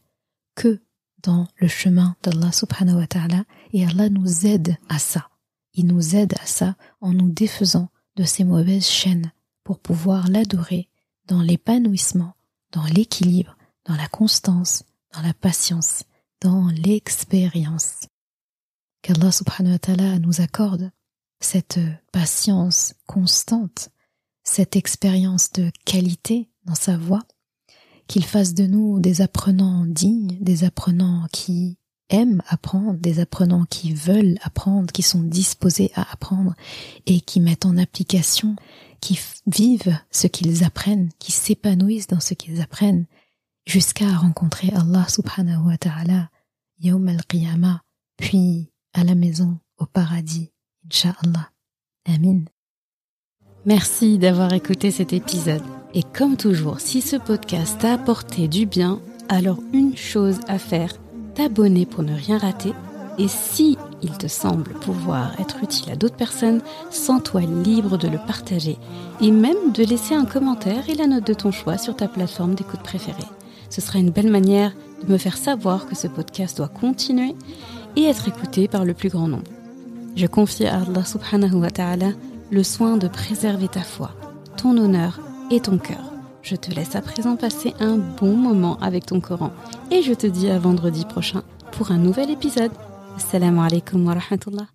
que 0.55 0.81
dans 1.23 1.49
le 1.57 1.69
chemin 1.69 2.17
d'Allah 2.23 2.53
subhanahu 2.53 2.97
wa 2.97 3.07
ta'ala 3.07 3.45
et 3.73 3.85
Allah 3.85 4.11
nous 4.11 4.47
aide 4.47 4.77
à 4.89 4.99
ça. 4.99 5.29
Il 5.73 5.87
nous 5.87 6.15
aide 6.15 6.35
à 6.41 6.47
ça 6.47 6.77
en 7.01 7.13
nous 7.13 7.31
défaisant 7.31 7.89
de 8.17 8.25
ces 8.25 8.45
mauvaises 8.45 8.87
chaînes 8.87 9.33
pour 9.65 9.81
pouvoir 9.81 10.29
l'adorer 10.29 10.89
dans 11.27 11.41
l'épanouissement, 11.41 12.35
dans 12.73 12.85
l'équilibre, 12.85 13.57
dans 13.87 13.97
la 13.97 14.07
constance, 14.07 14.85
dans 15.15 15.23
la 15.23 15.35
patience, 15.35 16.05
dans 16.41 16.69
l'expérience. 16.69 18.07
Qu'Allah 19.05 19.33
subhanahu 19.33 19.73
wa 19.73 19.79
ta'ala 19.79 20.19
nous 20.19 20.41
accorde 20.41 20.91
cette 21.39 21.79
patience 22.11 22.95
constante, 23.07 23.91
cette 24.45 24.77
expérience 24.77 25.53
de 25.53 25.71
qualité 25.85 26.49
dans 26.65 26.75
sa 26.75 26.97
voix, 26.97 27.23
qu'il 28.07 28.25
fasse 28.25 28.55
de 28.55 28.67
nous 28.67 29.01
des 29.01 29.21
apprenants 29.21 29.85
dignes, 29.85 30.39
des 30.41 30.65
apprenants 30.65 31.27
qui 31.33 31.77
aiment 32.09 32.41
apprendre, 32.49 32.95
des 32.95 33.21
apprenants 33.21 33.67
qui 33.69 33.93
veulent 33.93 34.39
apprendre, 34.41 34.91
qui 34.91 35.03
sont 35.03 35.23
disposés 35.23 35.93
à 35.95 36.11
apprendre 36.11 36.55
et 37.05 37.21
qui 37.21 37.41
mettent 37.41 37.67
en 37.67 37.77
application, 37.77 38.57
qui 39.03 39.21
vivent 39.47 39.99
ce 40.11 40.29
qu'ils 40.29 40.65
apprennent, 40.65 41.11
qui 41.19 41.31
s'épanouissent 41.31 42.07
dans 42.07 42.21
ce 42.21 42.33
qu'ils 42.33 42.63
apprennent, 42.63 43.05
jusqu'à 43.67 44.11
rencontrer 44.17 44.71
Allah 44.75 45.07
subhanahu 45.11 45.67
wa 45.67 45.77
ta'ala, 45.77 46.31
yawm 46.79 47.07
al-qiyamah, 47.07 47.83
puis 48.17 48.71
à 48.95 49.05
la 49.05 49.15
maison, 49.15 49.59
au 49.79 49.87
paradis, 49.87 50.51
Inch'Allah. 50.87 51.51
Amin. 52.07 52.45
Merci 53.67 54.19
d'avoir 54.19 54.53
écouté 54.53 54.91
cet 54.91 55.13
épisode. 55.13 55.63
Et 55.95 56.03
comme 56.03 56.37
toujours, 56.37 56.81
si 56.81 57.01
ce 57.01 57.17
podcast 57.17 57.79
t'a 57.81 57.95
apporté 57.95 58.47
du 58.47 58.67
bien, 58.67 59.01
alors 59.29 59.59
une 59.73 59.97
chose 59.97 60.39
à 60.49 60.59
faire, 60.59 60.93
t'abonner 61.35 61.87
pour 61.87 62.03
ne 62.03 62.15
rien 62.15 62.39
rater. 62.39 62.73
Et 63.19 63.29
si 63.29 63.79
il 64.03 64.17
te 64.19 64.27
semble 64.27 64.75
pouvoir 64.75 65.41
être 65.41 65.63
utile 65.63 65.93
à 65.93 65.97
d'autres 65.97 66.17
personnes, 66.17 66.63
sens-toi 66.91 67.43
libre 67.43 67.97
de 67.97 68.09
le 68.09 68.19
partager 68.19 68.77
et 69.21 69.31
même 69.31 69.73
de 69.73 69.85
laisser 69.85 70.15
un 70.15 70.25
commentaire 70.25 70.89
et 70.89 70.95
la 70.95 71.07
note 71.07 71.27
de 71.27 71.35
ton 71.35 71.53
choix 71.53 71.79
sur 71.79 71.97
ta 71.97 72.09
plateforme 72.09 72.55
d'écoute 72.55 72.83
préférée. 72.83 73.23
Ce 73.71 73.81
sera 73.81 73.99
une 73.99 74.11
belle 74.11 74.31
manière 74.31 74.73
de 75.03 75.13
me 75.13 75.19
faire 75.19 75.37
savoir 75.37 75.87
que 75.87 75.97
ce 75.97 76.07
podcast 76.07 76.57
doit 76.57 76.69
continuer 76.69 77.35
et 77.97 78.05
être 78.05 78.29
écouté 78.29 78.69
par 78.69 78.85
le 78.85 78.95
plus 78.95 79.09
grand 79.09 79.29
nombre. 79.29 79.51
Je 80.17 80.27
confie 80.27 80.67
à 80.67 80.81
Allah 80.83 81.05
subhanahu 81.05 81.55
wa 81.55 81.71
ta'ala 81.71 82.11
le 82.51 82.63
soin 82.63 82.97
de 82.97 83.09
préserver 83.09 83.69
ta 83.69 83.83
foi, 83.83 84.13
ton 84.57 84.77
honneur 84.77 85.21
et 85.51 85.61
ton 85.61 85.79
cœur. 85.79 86.13
Je 86.43 86.57
te 86.57 86.71
laisse 86.71 86.95
à 86.95 87.01
présent 87.01 87.37
passer 87.37 87.75
un 87.81 87.97
bon 87.97 88.37
moment 88.37 88.79
avec 88.81 89.07
ton 89.07 89.21
Coran 89.21 89.51
et 89.91 90.03
je 90.03 90.13
te 90.13 90.27
dis 90.27 90.51
à 90.51 90.59
vendredi 90.59 91.05
prochain 91.05 91.43
pour 91.73 91.91
un 91.91 91.99
nouvel 91.99 92.31
épisode. 92.31 92.73
Assalamu 93.17 93.61
alaikum 93.61 94.07
wa 94.07 94.15
rahmatullah. 94.15 94.75